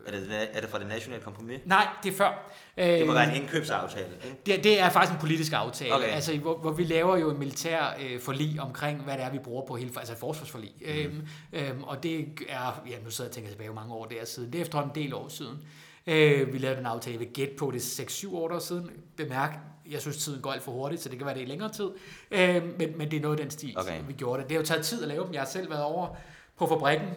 er, 0.07 0.11
det, 0.11 0.49
er 0.53 0.61
det 0.61 0.71
fra 0.71 0.79
det 0.79 0.87
nationale 0.87 1.23
kompromis? 1.23 1.61
Nej, 1.65 1.87
det 2.03 2.13
er 2.13 2.17
før. 2.17 2.53
Det 2.77 3.07
må 3.07 3.13
være 3.13 3.37
en 3.37 3.43
indkøbsaftale, 3.43 4.07
ikke? 4.25 4.37
Det, 4.47 4.65
det 4.65 4.81
er 4.81 4.89
faktisk 4.89 5.13
en 5.13 5.21
politisk 5.21 5.53
aftale, 5.53 5.95
okay. 5.95 6.07
altså, 6.07 6.37
hvor, 6.37 6.57
hvor 6.57 6.71
vi 6.71 6.85
laver 6.85 7.17
jo 7.17 7.31
en 7.31 7.39
militær 7.39 7.97
øh, 8.01 8.21
forlig 8.21 8.61
omkring, 8.61 9.03
hvad 9.03 9.15
det 9.15 9.25
er, 9.25 9.31
vi 9.31 9.39
bruger 9.39 9.67
på 9.67 9.77
hele, 9.77 9.91
altså 9.97 10.17
forsvarsforlig. 10.17 10.73
Mm. 10.81 10.87
Øhm, 10.87 11.27
øhm, 11.53 11.85
og 11.85 12.03
det 12.03 12.29
er, 12.49 12.83
ja, 12.91 12.95
nu 13.05 13.11
sidder 13.11 13.29
jeg 13.29 13.31
og 13.31 13.35
tænker 13.35 13.51
tilbage 13.51 13.73
mange 13.73 13.95
år 13.95 14.05
der 14.05 14.25
siden, 14.25 14.53
det 14.53 14.59
er 14.59 14.63
efterhånden 14.63 14.99
en 14.99 15.05
del 15.05 15.15
år 15.15 15.29
siden. 15.29 15.59
Øh, 16.07 16.53
vi 16.53 16.59
lavede 16.59 16.79
den 16.79 16.87
aftale, 16.87 17.19
vi 17.19 17.25
gæt 17.25 17.51
på 17.59 17.71
det 17.71 17.81
6-7 17.81 18.35
år 18.37 18.59
siden. 18.59 18.91
Bemærk, 19.17 19.59
jeg 19.91 20.01
synes, 20.01 20.25
tiden 20.25 20.43
går 20.43 20.53
alt 20.53 20.63
for 20.63 20.73
hurtigt, 20.73 21.03
så 21.03 21.09
det 21.09 21.19
kan 21.19 21.27
være, 21.27 21.35
det 21.35 21.43
i 21.43 21.45
længere 21.45 21.73
tid. 21.73 21.91
Øh, 22.31 22.79
men, 22.79 22.99
men 22.99 23.11
det 23.11 23.17
er 23.17 23.21
noget 23.21 23.39
af 23.39 23.43
den 23.45 23.51
stil, 23.51 23.79
okay. 23.79 24.01
vi 24.07 24.13
gjorde 24.13 24.43
det. 24.43 24.49
Det 24.49 24.57
har 24.57 24.63
jo 24.63 24.67
taget 24.67 24.85
tid 24.85 25.03
at 25.03 25.09
lave 25.09 25.25
dem. 25.25 25.33
Jeg 25.33 25.41
har 25.41 25.47
selv 25.47 25.71
været 25.71 25.85
over 25.85 26.17
på 26.57 26.67
fabrikken 26.67 27.09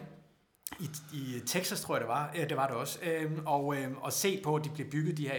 i, 0.80 0.90
i 1.12 1.40
Texas, 1.46 1.80
tror 1.80 1.94
jeg 1.94 2.00
det 2.00 2.08
var. 2.08 2.30
Ja, 2.36 2.44
det 2.44 2.56
var 2.56 2.66
det 2.66 2.76
også. 2.76 2.98
Øhm, 3.02 3.42
og, 3.46 3.76
øhm, 3.76 3.96
og 4.00 4.12
se 4.12 4.40
på, 4.44 4.56
at 4.56 4.64
de 4.64 4.70
bliver 4.70 4.90
bygget, 4.90 5.16
de 5.16 5.28
her 5.28 5.34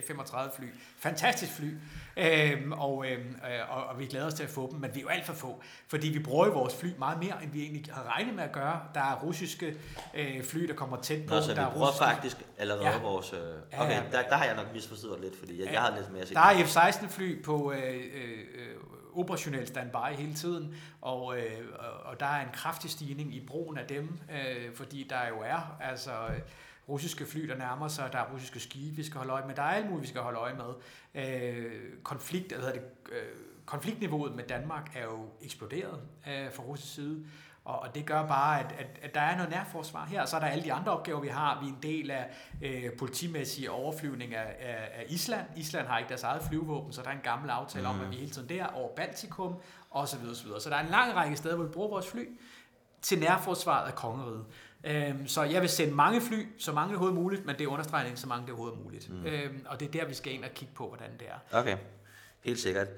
F-35 0.00 0.56
fly. 0.56 0.64
Fantastisk 0.98 1.52
fly. 1.52 1.74
Øhm, 2.16 2.72
og, 2.72 3.06
øhm, 3.10 3.20
øh, 3.20 3.76
og, 3.76 3.84
og 3.84 3.98
vi 3.98 4.06
glæder 4.06 4.26
os 4.26 4.34
til 4.34 4.42
at 4.42 4.50
få 4.50 4.68
dem, 4.72 4.80
men 4.80 4.94
vi 4.94 5.00
er 5.00 5.02
jo 5.02 5.08
alt 5.08 5.26
for 5.26 5.32
få. 5.32 5.62
Fordi 5.88 6.08
vi 6.08 6.18
bruger 6.18 6.48
vores 6.50 6.74
fly 6.74 6.88
meget 6.98 7.18
mere, 7.18 7.42
end 7.42 7.52
vi 7.52 7.62
egentlig 7.62 7.84
har 7.94 8.16
regnet 8.16 8.34
med 8.34 8.44
at 8.44 8.52
gøre. 8.52 8.80
Der 8.94 9.00
er 9.00 9.14
russiske 9.22 9.76
øh, 10.14 10.44
fly, 10.44 10.68
der 10.68 10.74
kommer 10.74 10.96
tæt 10.96 11.26
på. 11.26 11.34
Nå, 11.34 11.40
så 11.40 11.54
der 11.54 11.68
vi 11.68 11.72
bruger 11.72 11.86
russiske... 11.86 12.04
faktisk 12.04 12.36
allerede 12.58 12.88
ja. 12.88 12.98
vores... 12.98 13.32
Øh... 13.32 13.38
Okay, 13.80 13.90
ja, 13.90 13.96
ja. 13.96 14.02
Der, 14.12 14.28
der 14.28 14.36
har 14.36 14.44
jeg 14.44 14.56
nok 14.56 14.66
misforstået 14.74 15.20
lidt, 15.20 15.38
fordi 15.38 15.58
jeg, 15.58 15.66
ja. 15.66 15.72
jeg 15.72 15.80
har 15.80 15.96
lidt 15.96 16.12
mere. 16.12 16.24
Der 16.24 16.40
er 16.40 16.64
F-16 16.64 17.08
fly 17.08 17.42
på... 17.42 17.72
Øh, 17.72 17.94
øh, 18.14 18.38
operationel 19.18 19.66
standby 19.66 20.16
hele 20.16 20.34
tiden, 20.34 20.74
og, 21.00 21.38
øh, 21.38 21.68
og 22.04 22.20
der 22.20 22.26
er 22.26 22.42
en 22.42 22.52
kraftig 22.52 22.90
stigning 22.90 23.34
i 23.34 23.46
brugen 23.46 23.78
af 23.78 23.86
dem, 23.86 24.18
øh, 24.32 24.74
fordi 24.74 25.06
der 25.10 25.28
jo 25.28 25.40
er 25.40 25.76
altså 25.80 26.12
øh, 26.12 26.40
russiske 26.88 27.26
fly, 27.26 27.48
der 27.48 27.56
nærmer 27.56 27.88
sig, 27.88 28.12
der 28.12 28.18
er 28.18 28.32
russiske 28.32 28.60
skibe, 28.60 28.96
vi 28.96 29.02
skal 29.02 29.18
holde 29.18 29.32
øje 29.32 29.46
med, 29.46 29.54
der 29.54 29.62
er 29.62 29.74
alt 29.74 29.86
muligt, 29.86 30.02
vi 30.02 30.08
skal 30.08 30.20
holde 30.20 30.38
øje 30.38 30.54
med. 30.54 30.74
Øh, 31.14 32.02
konflikt, 32.02 32.52
hvad 32.52 32.72
det, 32.72 32.82
øh, 33.12 33.22
konfliktniveauet 33.66 34.34
med 34.34 34.44
Danmark 34.44 34.96
er 34.96 35.04
jo 35.04 35.28
eksploderet 35.42 36.00
øh, 36.28 36.52
fra 36.52 36.62
russisk 36.62 36.94
side, 36.94 37.24
og, 37.68 37.78
og 37.78 37.94
det 37.94 38.06
gør 38.06 38.26
bare, 38.26 38.60
at, 38.60 38.74
at, 38.78 38.86
at 39.02 39.14
der 39.14 39.20
er 39.20 39.36
noget 39.36 39.50
nærforsvar 39.50 40.04
her, 40.04 40.22
og 40.22 40.28
så 40.28 40.36
er 40.36 40.40
der 40.40 40.46
alle 40.46 40.64
de 40.64 40.72
andre 40.72 40.92
opgaver, 40.92 41.20
vi 41.20 41.28
har. 41.28 41.60
Vi 41.60 41.66
er 41.66 41.72
en 41.72 41.78
del 41.82 42.10
af 42.10 42.26
øh, 42.62 42.92
politimæssige 42.98 43.70
overflyvning 43.70 44.34
af, 44.34 44.56
af, 44.60 44.88
af 44.94 45.04
Island. 45.08 45.46
Island 45.56 45.86
har 45.86 45.98
ikke 45.98 46.08
deres 46.08 46.22
eget 46.22 46.42
flyvåben, 46.42 46.92
så 46.92 47.02
der 47.02 47.08
er 47.08 47.12
en 47.12 47.20
gammel 47.22 47.50
aftale 47.50 47.88
mm. 47.88 47.94
om, 47.94 48.00
at 48.00 48.10
vi 48.10 48.16
hele 48.16 48.30
tiden 48.30 48.48
der 48.48 48.66
over 48.66 48.94
Baltikum, 48.96 49.54
og 49.90 50.08
så 50.08 50.18
videre, 50.18 50.60
så 50.60 50.70
der 50.70 50.76
er 50.76 50.84
en 50.84 50.90
lang 50.90 51.14
række 51.14 51.36
steder, 51.36 51.56
hvor 51.56 51.64
vi 51.64 51.70
bruger 51.70 51.88
vores 51.88 52.06
fly 52.10 52.24
til 53.02 53.18
nærforsvaret 53.18 53.86
af 53.86 53.94
kongeriget. 53.94 54.44
Øhm, 54.84 55.26
så 55.26 55.42
jeg 55.42 55.60
vil 55.60 55.68
sende 55.68 55.94
mange 55.94 56.20
fly, 56.20 56.46
så 56.58 56.72
mange 56.72 56.88
det 56.88 56.96
overhovedet 56.96 57.22
muligt, 57.22 57.46
men 57.46 57.58
det 57.58 57.66
understreger 57.66 58.06
ikke 58.06 58.20
så 58.20 58.28
mange 58.28 58.46
det 58.46 58.54
overhovedet 58.54 58.84
muligt. 58.84 59.10
Mm. 59.10 59.26
Øhm, 59.26 59.66
og 59.66 59.80
det 59.80 59.88
er 59.88 59.92
der, 59.92 60.04
vi 60.06 60.14
skal 60.14 60.32
ind 60.32 60.44
og 60.44 60.50
kigge 60.50 60.74
på, 60.74 60.88
hvordan 60.88 61.10
det 61.18 61.28
er. 61.28 61.58
Okay, 61.58 61.76
helt 62.40 62.60
sikkert. 62.60 62.88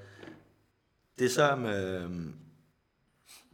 Det 1.19 1.31
som 1.31 1.67
øh, 1.67 2.11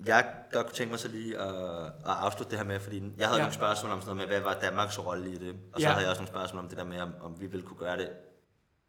jeg 0.06 0.34
godt 0.52 0.66
kunne 0.66 0.74
tænke 0.74 0.90
mig 0.90 1.00
så 1.00 1.08
lige 1.08 1.38
at, 1.38 1.86
at 1.86 1.92
afslutte 2.04 2.50
det 2.50 2.58
her 2.58 2.66
med, 2.66 2.80
fordi 2.80 3.12
jeg 3.18 3.26
havde 3.26 3.38
ja. 3.38 3.44
nogle 3.44 3.54
spørgsmål 3.54 3.92
om 3.92 4.00
sådan 4.00 4.16
noget 4.16 4.28
med, 4.28 4.38
hvad 4.38 4.52
var 4.52 4.60
Danmarks 4.60 4.98
rolle 4.98 5.30
i 5.30 5.38
det? 5.38 5.54
Og 5.72 5.80
så 5.80 5.86
ja. 5.86 5.92
havde 5.92 6.02
jeg 6.02 6.10
også 6.10 6.22
nogle 6.22 6.28
spørgsmål 6.28 6.62
om 6.62 6.68
det 6.68 6.78
der 6.78 6.84
med, 6.84 7.00
om, 7.00 7.14
om 7.22 7.40
vi 7.40 7.46
ville 7.46 7.66
kunne 7.66 7.78
gøre 7.78 7.96
det 7.96 8.08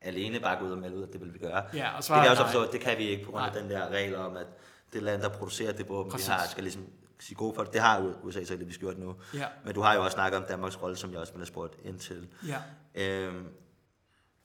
alene, 0.01 0.39
bare 0.39 0.59
gå 0.59 0.65
ud 0.65 0.71
og 0.71 0.77
melde 0.77 0.97
ud, 0.97 1.03
at 1.03 1.13
det 1.13 1.21
vil 1.21 1.33
vi 1.33 1.39
gøre. 1.39 1.63
Ja, 1.73 1.97
og 1.97 1.97
det 1.97 2.07
kan 2.07 2.23
jeg 2.23 2.31
også 2.31 2.43
forstå, 2.43 2.71
det 2.71 2.81
kan 2.81 2.97
vi 2.97 3.03
ikke 3.03 3.25
på 3.25 3.31
grund 3.31 3.45
af 3.45 3.51
nej. 3.51 3.61
den 3.61 3.71
der 3.71 3.87
regel 3.87 4.15
om, 4.15 4.37
at 4.37 4.47
det 4.93 5.03
land, 5.03 5.21
der 5.21 5.29
producerer 5.29 5.73
det 5.73 5.89
våben, 5.89 6.13
vi 6.17 6.23
har, 6.27 6.47
skal 6.47 6.63
ligesom 6.63 6.85
sige 7.19 7.35
god 7.35 7.55
for 7.55 7.63
det. 7.63 7.73
Det 7.73 7.81
har 7.81 8.13
USA 8.23 8.43
så 8.43 8.57
det, 8.57 8.67
vi 8.67 8.73
gjort 8.73 8.97
nu. 8.97 9.15
Ja. 9.33 9.45
Men 9.65 9.73
du 9.73 9.81
har 9.81 9.93
jo 9.93 10.03
også 10.03 10.15
snakket 10.15 10.39
om 10.39 10.45
Danmarks 10.49 10.81
rolle, 10.81 10.97
som 10.97 11.11
jeg 11.11 11.19
også 11.19 11.33
ville 11.33 11.41
have 11.41 11.47
spurgt 11.47 11.75
ind 11.83 11.99
til. 11.99 12.27
Ja. 12.47 12.57
Øhm, 12.95 13.47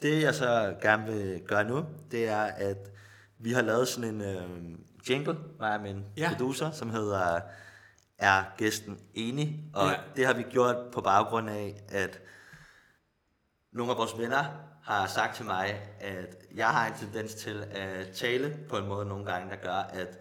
det 0.02 0.22
jeg 0.22 0.34
så 0.34 0.74
gerne 0.82 1.12
vil 1.12 1.40
gøre 1.46 1.64
nu, 1.64 1.84
det 2.10 2.28
er, 2.28 2.42
at 2.42 2.90
vi 3.38 3.52
har 3.52 3.62
lavet 3.62 3.88
sådan 3.88 4.14
en 4.14 4.20
øh, 4.20 4.78
jingle, 5.08 5.38
mig 5.60 5.74
og 5.74 5.80
min 5.80 6.04
ja. 6.16 6.28
producer, 6.28 6.70
som 6.70 6.90
hedder 6.90 7.40
Er 8.18 8.44
gæsten 8.56 8.98
enig? 9.14 9.64
Og 9.74 9.90
ja. 9.90 9.96
det 10.16 10.26
har 10.26 10.34
vi 10.34 10.42
gjort 10.42 10.76
på 10.92 11.00
baggrund 11.00 11.50
af, 11.50 11.82
at 11.88 12.20
nogle 13.72 13.92
af 13.92 13.98
vores 13.98 14.18
venner 14.18 14.44
har 14.82 15.06
sagt 15.06 15.36
til 15.36 15.44
mig, 15.44 15.80
at 16.00 16.36
jeg 16.54 16.68
har 16.68 16.86
en 16.86 16.94
tendens 17.00 17.34
til 17.34 17.64
at 17.70 18.10
tale 18.10 18.58
på 18.68 18.76
en 18.76 18.88
måde 18.88 19.06
nogle 19.06 19.24
gange, 19.24 19.50
der 19.50 19.56
gør, 19.56 19.88
at 19.92 20.18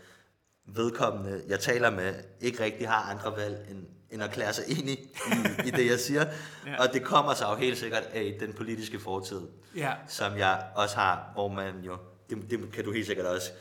vedkommende, 0.65 1.43
jeg 1.47 1.59
taler 1.59 1.89
med, 1.89 2.13
ikke 2.41 2.63
rigtig 2.63 2.89
har 2.89 3.11
andre 3.11 3.37
valg 3.37 3.67
end, 3.69 3.85
end 4.11 4.23
at 4.23 4.31
klæde 4.31 4.53
sig 4.53 4.63
enig 4.67 4.99
i, 4.99 5.67
i 5.67 5.71
det, 5.71 5.89
jeg 5.89 5.99
siger. 5.99 6.25
ja. 6.67 6.81
Og 6.81 6.93
det 6.93 7.03
kommer 7.03 7.33
sig 7.33 7.47
jo 7.51 7.55
helt 7.55 7.77
sikkert 7.77 8.03
af 8.03 8.37
den 8.39 8.53
politiske 8.53 8.99
fortid, 8.99 9.41
ja. 9.75 9.93
som 10.07 10.37
jeg 10.37 10.63
også 10.75 10.95
har, 10.95 11.31
hvor 11.33 11.47
man 11.47 11.79
jo, 11.79 11.97
det, 12.29 12.51
det 12.51 12.71
kan 12.71 12.83
du 12.83 12.91
helt 12.91 13.07
sikkert 13.07 13.25
også 13.25 13.51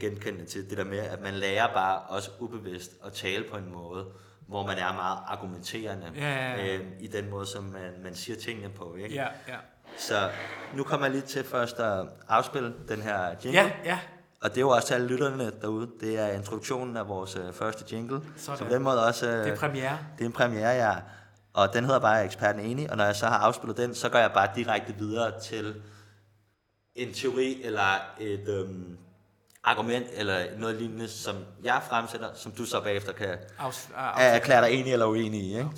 genkende 0.00 0.44
til, 0.44 0.70
det 0.70 0.78
der 0.78 0.84
med, 0.84 0.98
at 0.98 1.20
man 1.20 1.34
lærer 1.34 1.74
bare 1.74 2.00
også 2.00 2.30
ubevidst 2.38 2.92
at 3.06 3.12
tale 3.12 3.44
på 3.50 3.56
en 3.56 3.72
måde, 3.72 4.06
hvor 4.48 4.66
man 4.66 4.78
er 4.78 4.92
meget 4.92 5.18
argumenterende 5.26 6.12
ja, 6.16 6.20
ja, 6.20 6.56
ja. 6.56 6.76
Øh, 6.76 6.86
i 7.00 7.06
den 7.06 7.30
måde, 7.30 7.46
som 7.46 7.64
man, 7.64 7.92
man 8.02 8.14
siger 8.14 8.36
tingene 8.36 8.68
på. 8.68 8.94
Ikke? 8.94 9.14
Ja, 9.14 9.26
ja. 9.48 9.56
Så 9.98 10.30
nu 10.74 10.84
kommer 10.84 11.06
jeg 11.06 11.14
lige 11.14 11.26
til 11.26 11.44
først 11.44 11.78
at 11.80 12.06
afspille 12.28 12.74
den 12.88 13.02
her 13.02 13.28
jingle. 13.44 13.60
Ja, 13.60 13.70
ja. 13.84 13.98
Og 14.42 14.50
det 14.50 14.56
er 14.56 14.60
jo 14.60 14.68
også 14.68 14.86
til 14.86 14.94
alle 14.94 15.06
lytterne 15.06 15.52
derude. 15.60 15.90
Det 16.00 16.18
er 16.18 16.26
introduktionen 16.26 16.96
af 16.96 17.08
vores 17.08 17.36
uh, 17.36 17.52
første 17.52 17.94
jingle. 17.96 18.20
Sådan. 18.36 18.58
Så 18.58 18.64
på 18.64 18.74
den 18.74 18.82
måde 18.82 19.06
også... 19.06 19.26
Uh, 19.26 19.32
det 19.32 19.48
er 19.48 19.56
premiere. 19.56 19.98
Det 20.18 20.24
er 20.24 20.26
en 20.26 20.32
premiere, 20.32 20.70
ja. 20.70 20.94
Og 21.52 21.74
den 21.74 21.84
hedder 21.84 22.00
bare 22.00 22.24
Eksperten 22.24 22.60
Enig. 22.60 22.90
Og 22.90 22.96
når 22.96 23.04
jeg 23.04 23.16
så 23.16 23.26
har 23.26 23.38
afspillet 23.38 23.76
den, 23.76 23.94
så 23.94 24.08
går 24.08 24.18
jeg 24.18 24.32
bare 24.32 24.48
direkte 24.56 24.94
videre 24.98 25.40
til 25.40 25.82
en 26.94 27.12
teori 27.12 27.62
eller 27.64 28.14
et 28.20 28.48
øhm, 28.48 28.98
argument 29.64 30.06
eller 30.16 30.38
noget 30.58 30.76
lignende, 30.76 31.08
som 31.08 31.36
jeg 31.64 31.80
fremsætter, 31.88 32.28
som 32.34 32.52
du 32.52 32.64
så 32.64 32.80
bagefter 32.80 33.12
kan 33.12 33.28
Afs- 33.58 34.00
erklære 34.20 34.64
dig 34.64 34.70
enig 34.72 34.92
eller 34.92 35.06
uenig 35.06 35.40
i. 35.40 35.56
Ikke? 35.58 35.68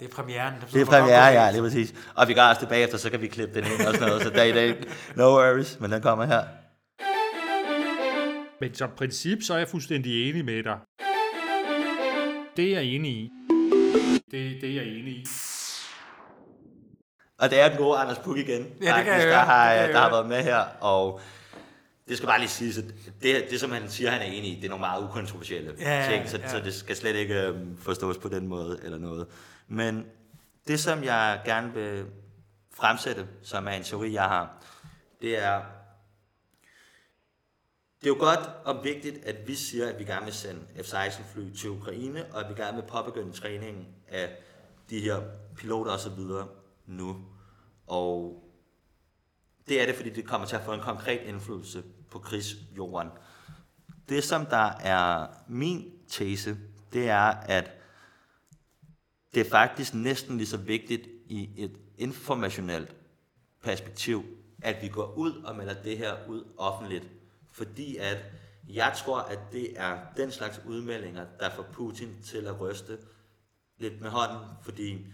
Det 0.00 0.10
er 0.10 0.14
premieren. 0.14 0.54
Det 0.72 0.80
er 0.80 0.84
premiere, 0.86 1.24
ja, 1.26 1.50
lige 1.50 1.62
præcis. 1.62 1.94
Og 2.14 2.28
vi 2.28 2.34
gør 2.34 2.42
også 2.42 2.60
det 2.60 2.68
bagefter, 2.68 2.98
så 2.98 3.10
kan 3.10 3.20
vi 3.20 3.28
klippe 3.28 3.54
den 3.54 3.64
ind 3.72 3.86
og 3.86 3.94
sådan 3.94 4.08
noget. 4.08 4.22
Så 4.22 4.30
dag 4.30 4.48
i 4.48 4.52
dag, 4.52 4.76
no 5.16 5.22
worries, 5.24 5.80
men 5.80 5.92
den 5.92 6.02
kommer 6.02 6.24
her. 6.24 6.44
Men 8.60 8.74
som 8.74 8.90
princip, 8.96 9.38
så 9.42 9.54
er 9.54 9.58
jeg 9.58 9.68
fuldstændig 9.68 10.30
enig 10.30 10.44
med 10.44 10.62
dig. 10.62 10.78
Det 12.56 12.64
er 12.64 12.72
jeg 12.72 12.84
enig 12.84 13.12
i. 13.12 13.30
Det, 14.30 14.60
det 14.60 14.70
er 14.70 14.74
jeg 14.74 14.84
enig 14.84 15.12
i. 15.12 15.26
Og 17.38 17.50
det 17.50 17.60
er 17.60 17.68
den 17.68 17.78
gode 17.78 17.98
Anders 17.98 18.18
Puk 18.18 18.38
igen. 18.38 18.66
Ja, 18.82 18.96
det 18.96 19.04
kan 19.04 19.12
jeg 19.12 19.26
der, 19.26 19.38
har, 19.38 19.72
det 19.74 19.84
kan 19.84 19.94
der 19.94 20.00
har 20.00 20.10
været 20.10 20.26
med 20.26 20.42
her, 20.42 20.58
og 20.80 21.20
det 22.08 22.16
skal 22.16 22.26
bare 22.26 22.38
lige 22.38 22.48
sige, 22.48 22.78
at 22.78 22.94
det, 23.22 23.46
det 23.50 23.60
som 23.60 23.70
han 23.70 23.90
siger, 23.90 24.10
han 24.10 24.20
er 24.20 24.24
enig 24.24 24.52
i, 24.52 24.56
det 24.56 24.64
er 24.64 24.68
nogle 24.68 24.80
meget 24.80 25.04
ukontroversielle 25.04 25.74
ja, 25.78 26.08
ting, 26.10 26.28
så, 26.28 26.38
ja. 26.38 26.48
så 26.48 26.60
det 26.60 26.74
skal 26.74 26.96
slet 26.96 27.16
ikke 27.16 27.42
øhm, 27.42 27.76
forstås 27.76 28.18
på 28.18 28.28
den 28.28 28.48
måde 28.48 28.80
eller 28.82 28.98
noget. 28.98 29.26
Men 29.68 30.06
det, 30.66 30.80
som 30.80 31.04
jeg 31.04 31.42
gerne 31.44 31.74
vil 31.74 32.06
fremsætte, 32.74 33.26
som 33.42 33.66
er 33.66 33.72
en 33.72 33.82
teori, 33.82 34.12
jeg 34.12 34.24
har, 34.24 34.64
det 35.22 35.38
er, 35.38 35.62
det 38.00 38.06
er 38.06 38.14
jo 38.14 38.16
godt 38.18 38.50
og 38.64 38.84
vigtigt, 38.84 39.24
at 39.24 39.48
vi 39.48 39.54
siger, 39.54 39.88
at 39.88 39.98
vi 39.98 40.04
gerne 40.04 40.24
vil 40.24 40.34
sende 40.34 40.60
F-16-fly 40.82 41.54
til 41.54 41.70
Ukraine, 41.70 42.26
og 42.32 42.40
at 42.40 42.48
vi 42.48 42.62
gerne 42.62 42.76
vil 42.76 42.88
påbegynde 42.88 43.32
træningen 43.32 43.86
af 44.08 44.36
de 44.90 45.00
her 45.00 45.20
piloter 45.56 45.92
osv. 45.92 46.20
nu. 46.86 47.16
Og 47.86 48.41
det 49.68 49.82
er 49.82 49.86
det, 49.86 49.94
fordi 49.94 50.10
det 50.10 50.26
kommer 50.26 50.46
til 50.46 50.56
at 50.56 50.64
få 50.64 50.72
en 50.72 50.80
konkret 50.80 51.20
indflydelse 51.20 51.82
på 52.10 52.18
krigsjorden. 52.18 53.10
Det, 54.08 54.24
som 54.24 54.46
der 54.46 54.72
er 54.80 55.26
min 55.48 55.92
tese, 56.08 56.56
det 56.92 57.08
er, 57.08 57.30
at 57.30 57.70
det 59.34 59.46
er 59.46 59.50
faktisk 59.50 59.94
næsten 59.94 60.36
lige 60.36 60.46
så 60.46 60.56
vigtigt 60.56 61.08
i 61.26 61.50
et 61.56 61.78
informationelt 61.98 62.96
perspektiv, 63.62 64.24
at 64.62 64.82
vi 64.82 64.88
går 64.88 65.14
ud 65.14 65.32
og 65.32 65.56
melder 65.56 65.82
det 65.82 65.98
her 65.98 66.28
ud 66.28 66.44
offentligt. 66.56 67.08
Fordi 67.50 67.96
at 67.96 68.18
jeg 68.68 68.94
tror, 68.96 69.18
at 69.18 69.38
det 69.52 69.80
er 69.80 69.98
den 70.16 70.30
slags 70.30 70.60
udmeldinger, 70.66 71.26
der 71.40 71.50
får 71.50 71.66
Putin 71.72 72.22
til 72.24 72.46
at 72.46 72.60
ryste 72.60 72.98
lidt 73.78 74.00
med 74.00 74.10
hånden, 74.10 74.48
fordi 74.62 75.06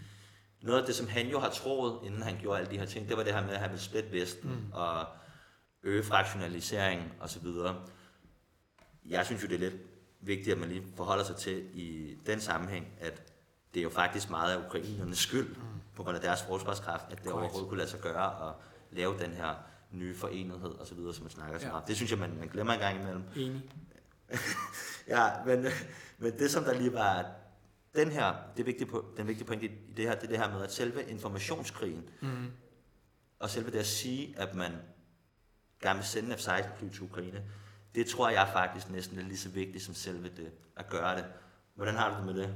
noget 0.61 0.79
af 0.79 0.85
det, 0.85 0.95
som 0.95 1.07
han 1.07 1.27
jo 1.27 1.39
har 1.39 1.49
troet, 1.49 1.99
inden 2.05 2.21
han 2.21 2.37
gjorde 2.39 2.59
alle 2.59 2.71
de 2.71 2.77
her 2.77 2.85
ting, 2.85 3.09
det 3.09 3.17
var 3.17 3.23
det 3.23 3.33
her 3.33 3.45
med, 3.45 3.53
at 3.53 3.59
han 3.59 3.69
ville 3.69 3.83
splitte 3.83 4.11
Vesten 4.11 4.49
mm. 4.49 4.71
og 4.73 5.05
øge 5.83 6.03
fraktionalisering 6.03 7.13
osv. 7.19 7.47
Jeg 9.05 9.25
synes 9.25 9.43
jo, 9.43 9.47
det 9.47 9.55
er 9.55 9.59
lidt 9.59 9.75
vigtigt, 10.21 10.53
at 10.53 10.59
man 10.59 10.69
lige 10.69 10.83
forholder 10.95 11.23
sig 11.23 11.35
til 11.35 11.69
i 11.73 12.17
den 12.25 12.39
sammenhæng, 12.41 12.87
at 12.99 13.33
det 13.73 13.79
er 13.79 13.83
jo 13.83 13.89
faktisk 13.89 14.29
meget 14.29 14.53
af 14.53 14.65
ukrainernes 14.67 15.17
skyld, 15.17 15.47
mm. 15.47 15.63
på 15.95 16.03
grund 16.03 16.15
af 16.15 16.21
deres 16.21 16.43
forsvarskraft, 16.43 17.03
at 17.03 17.09
det 17.09 17.17
Correct. 17.17 17.33
overhovedet 17.33 17.69
kunne 17.69 17.77
lade 17.77 17.89
sig 17.89 17.99
gøre 17.99 18.49
at 18.49 18.55
lave 18.91 19.19
den 19.19 19.31
her 19.31 19.55
nye 19.91 20.15
forenighed 20.15 20.79
osv., 20.79 20.97
som 21.13 21.23
man 21.23 21.29
snakker 21.29 21.59
så 21.59 21.65
ja. 21.65 21.71
meget. 21.71 21.87
Det 21.87 21.95
synes 21.95 22.11
jeg, 22.11 22.19
man, 22.19 22.35
man 22.39 22.47
glemmer 22.47 22.73
en 22.73 22.79
gang 22.79 23.01
imellem. 23.01 23.23
Enig. 23.35 23.61
ja, 25.07 25.29
men, 25.45 25.65
men 26.17 26.39
det 26.39 26.51
som 26.51 26.63
der 26.63 26.73
lige 26.73 26.93
var 26.93 27.25
den 27.95 28.11
her, 28.11 28.33
det 28.57 28.65
vigtige, 28.65 28.89
den 29.17 29.27
vigtige 29.27 29.47
pointe 29.47 29.65
i 29.65 29.71
det 29.97 30.05
her, 30.05 30.15
det 30.15 30.23
er 30.23 30.27
det 30.27 30.37
her 30.37 30.51
med, 30.53 30.63
at 30.63 30.73
selve 30.73 31.03
informationskrigen, 31.09 32.09
mm. 32.21 32.51
og 33.39 33.49
selve 33.49 33.71
det 33.71 33.79
at 33.79 33.87
sige, 33.87 34.35
at 34.37 34.55
man 34.55 34.71
gerne 35.81 35.99
vil 35.99 36.05
sende 36.07 36.35
F-16 36.35 36.77
fly 36.79 36.89
til 36.89 37.03
Ukraine, 37.03 37.43
det 37.95 38.07
tror 38.07 38.29
jeg 38.29 38.49
faktisk 38.53 38.89
næsten 38.89 39.19
er 39.19 39.23
lige 39.23 39.37
så 39.37 39.49
vigtigt 39.49 39.83
som 39.83 39.93
selve 39.93 40.29
det 40.29 40.51
at 40.77 40.89
gøre 40.89 41.15
det. 41.15 41.25
Hvordan 41.75 41.95
har 41.95 42.09
du 42.09 42.15
det 42.17 42.35
med 42.35 42.43
det? 42.43 42.55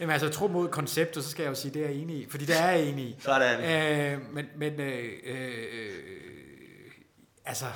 Jamen 0.00 0.12
altså, 0.12 0.28
tro 0.28 0.48
mod 0.48 0.68
konceptet, 0.68 1.24
så 1.24 1.30
skal 1.30 1.42
jeg 1.42 1.50
jo 1.50 1.54
sige, 1.54 1.74
det 1.74 1.84
er 1.84 1.88
jeg 1.88 1.96
enig 1.96 2.16
i, 2.16 2.30
fordi 2.30 2.44
det 2.44 2.60
er 2.60 2.70
jeg 2.70 2.82
enig 2.82 3.04
i. 3.04 3.16
Sådan. 3.20 3.60
Øh, 3.60 4.34
men 4.34 4.46
men 4.56 4.80
øh, 4.80 5.12
øh, 5.24 5.92
altså, 7.44 7.66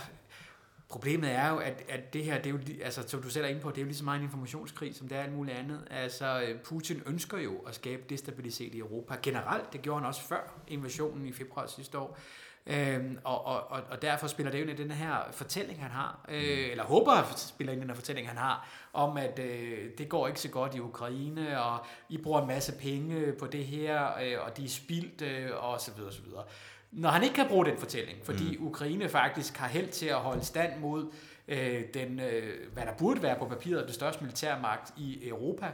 problemet 0.95 1.31
er 1.31 1.49
jo, 1.49 1.57
at, 1.57 1.83
at 1.89 2.13
det 2.13 2.25
her, 2.25 2.37
det 2.37 2.47
er 2.47 2.51
jo, 2.51 2.59
altså, 2.83 3.03
som 3.07 3.23
du 3.23 3.31
selv 3.31 3.45
er 3.45 3.49
inde 3.49 3.61
på, 3.61 3.71
det 3.71 3.79
er 3.79 3.83
jo 3.83 3.87
lige 3.87 3.97
så 3.97 4.05
meget 4.05 4.19
en 4.19 4.25
informationskrig, 4.25 4.95
som 4.95 5.09
det 5.09 5.19
er 5.19 5.23
alt 5.23 5.33
muligt 5.33 5.57
andet. 5.57 5.81
Altså, 5.91 6.43
Putin 6.65 7.03
ønsker 7.07 7.39
jo 7.39 7.55
at 7.59 7.75
skabe 7.75 8.03
destabilitet 8.09 8.75
i 8.75 8.79
Europa 8.79 9.17
generelt. 9.23 9.73
Det 9.73 9.83
gjorde 9.83 10.01
han 10.01 10.09
også 10.09 10.21
før 10.21 10.63
invasionen 10.69 11.27
i 11.27 11.33
februar 11.33 11.67
sidste 11.67 11.99
år. 11.99 12.19
Øhm, 12.67 13.19
og, 13.25 13.45
og, 13.45 13.83
og 13.91 14.03
derfor 14.03 14.27
spiller 14.27 14.51
det 14.51 14.59
jo 14.59 14.65
ind 14.65 14.81
i 14.81 14.83
den 14.83 14.91
her 14.91 15.17
fortælling, 15.31 15.83
han 15.83 15.91
har, 15.91 16.25
øh, 16.29 16.71
eller 16.71 16.85
håber 16.85 17.13
at 17.13 17.39
spiller 17.39 17.73
ind 17.73 17.81
i 17.81 17.83
den 17.83 17.91
her 17.91 17.97
fortælling, 17.97 18.29
han 18.29 18.37
har, 18.37 18.69
om 18.93 19.17
at 19.17 19.39
øh, 19.39 19.91
det 19.99 20.09
går 20.09 20.29
ikke 20.29 20.41
så 20.41 20.49
godt 20.49 20.75
i 20.75 20.81
Ukraine, 20.81 21.63
og 21.63 21.87
I 22.09 22.19
bruger 22.19 22.41
en 22.41 22.47
masse 22.47 22.73
penge 22.73 23.33
på 23.33 23.47
det 23.47 23.65
her, 23.65 24.19
øh, 24.23 24.47
og 24.47 24.57
de 24.57 24.65
er 24.65 24.69
spildt, 24.69 25.23
øh, 25.23 25.51
og 25.57 25.81
så 25.81 25.91
videre, 25.93 26.11
og 26.11 26.15
så 26.15 26.23
videre. 26.23 26.45
Når 26.95 27.09
han 27.09 27.23
ikke 27.23 27.35
kan 27.35 27.49
bruge 27.49 27.67
den 27.67 27.79
fortælling, 27.79 28.19
fordi 28.23 28.57
mm. 28.57 28.67
Ukraine 28.67 29.09
faktisk 29.09 29.57
har 29.57 29.69
held 29.69 29.89
til 29.89 30.07
at 30.07 30.17
holde 30.17 30.45
stand 30.45 30.81
mod 30.81 31.13
øh, 31.49 31.83
den, 31.95 32.21
øh, 32.21 32.73
hvad 32.73 32.83
der 32.87 32.93
burde 32.99 33.23
være 33.23 33.39
på 33.39 33.45
papiret, 33.45 33.87
det 33.87 33.95
største 33.95 34.25
militærmagt 34.25 34.93
i 34.97 35.29
Europa, 35.29 35.67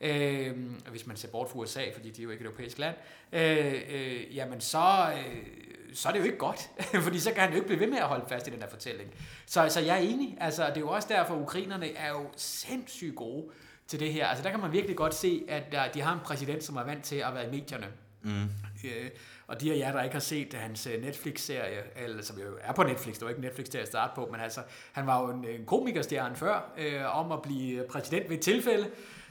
øh, 0.00 0.56
hvis 0.90 1.06
man 1.06 1.16
ser 1.16 1.28
bort 1.28 1.50
fra 1.50 1.58
USA, 1.58 1.82
fordi 1.94 2.10
de 2.10 2.22
er 2.22 2.24
jo 2.24 2.30
ikke 2.30 2.42
et 2.42 2.46
europæisk 2.46 2.78
land, 2.78 2.96
øh, 3.32 3.74
øh, 3.90 4.36
jamen 4.36 4.60
så... 4.60 5.12
Øh, 5.16 5.46
så 5.92 6.08
er 6.08 6.12
det 6.12 6.18
jo 6.20 6.24
ikke 6.24 6.38
godt, 6.38 6.70
fordi 7.04 7.18
så 7.18 7.32
kan 7.32 7.40
han 7.40 7.50
jo 7.50 7.56
ikke 7.56 7.66
blive 7.66 7.80
ved 7.80 7.86
med 7.86 7.98
at 7.98 8.04
holde 8.04 8.24
fast 8.28 8.48
i 8.48 8.50
den 8.50 8.60
der 8.60 8.68
fortælling. 8.68 9.14
Så, 9.46 9.68
så 9.68 9.80
jeg 9.80 9.96
er 9.96 10.00
enig, 10.00 10.36
altså 10.40 10.66
det 10.66 10.76
er 10.76 10.80
jo 10.80 10.88
også 10.88 11.08
derfor, 11.10 11.34
at 11.34 11.40
ukrainerne 11.40 11.92
er 11.92 12.08
jo 12.08 12.26
sindssygt 12.36 13.16
gode 13.16 13.44
til 13.86 14.00
det 14.00 14.12
her. 14.12 14.26
Altså 14.26 14.44
der 14.44 14.50
kan 14.50 14.60
man 14.60 14.72
virkelig 14.72 14.96
godt 14.96 15.14
se, 15.14 15.44
at 15.48 15.72
der, 15.72 15.88
de 15.92 16.00
har 16.00 16.12
en 16.12 16.20
præsident, 16.24 16.64
som 16.64 16.76
er 16.76 16.84
vant 16.84 17.04
til 17.04 17.16
at 17.16 17.34
være 17.34 17.46
i 17.46 17.50
medierne. 17.50 17.86
Mm. 18.22 18.42
Øh, 18.84 19.10
og 19.46 19.60
de 19.60 19.72
af 19.72 19.78
jer, 19.78 19.92
der 19.92 20.02
ikke 20.02 20.14
har 20.14 20.20
set 20.20 20.54
hans 20.54 20.86
øh, 20.86 21.02
Netflix-serie, 21.02 21.82
eller 21.96 22.22
som 22.22 22.38
jo 22.38 22.46
er 22.60 22.72
på 22.72 22.82
Netflix, 22.82 23.14
det 23.14 23.22
var 23.22 23.28
ikke 23.28 23.40
Netflix 23.40 23.66
til 23.66 23.78
at 23.78 23.86
starte 23.86 24.12
på, 24.14 24.28
men 24.32 24.40
altså, 24.40 24.60
han 24.92 25.06
var 25.06 25.22
jo 25.22 25.30
en, 25.30 25.44
en 25.44 25.66
komikerstjerne 25.66 26.36
før, 26.36 26.72
øh, 26.78 27.18
om 27.18 27.32
at 27.32 27.42
blive 27.42 27.84
præsident 27.90 28.28
ved 28.30 28.36
et 28.36 28.42
tilfælde, 28.42 28.86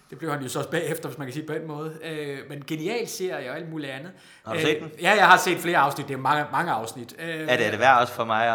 det 0.10 0.18
blev 0.18 0.32
han 0.32 0.42
jo 0.42 0.50
så 0.50 0.60
også 0.60 0.72
bagefter, 0.72 1.10
hvis 1.10 1.18
man 1.18 1.28
kan 1.28 1.34
sige 1.34 1.46
på 1.46 1.54
den 1.54 1.68
måde. 1.68 1.98
Øh, 2.04 2.40
men 2.50 2.64
genial 2.68 3.08
serie 3.08 3.52
og 3.52 3.58
alt 3.58 3.70
muligt 3.70 3.92
andet. 3.92 4.12
Har 4.46 4.54
du 4.54 4.60
set 4.60 4.80
den? 4.80 4.92
Ja, 5.02 5.12
jeg 5.12 5.28
har 5.28 5.38
set 5.38 5.58
flere 5.58 5.78
afsnit. 5.78 6.08
Det 6.08 6.14
er 6.14 6.18
mange, 6.18 6.46
mange 6.52 6.72
afsnit. 6.72 7.16
Øh, 7.20 7.28
er, 7.28 7.58
det, 7.58 7.66
er 7.66 7.72
det 7.72 7.80
værd 7.80 8.02
også 8.02 8.14
for 8.14 8.26
mig 8.26 8.48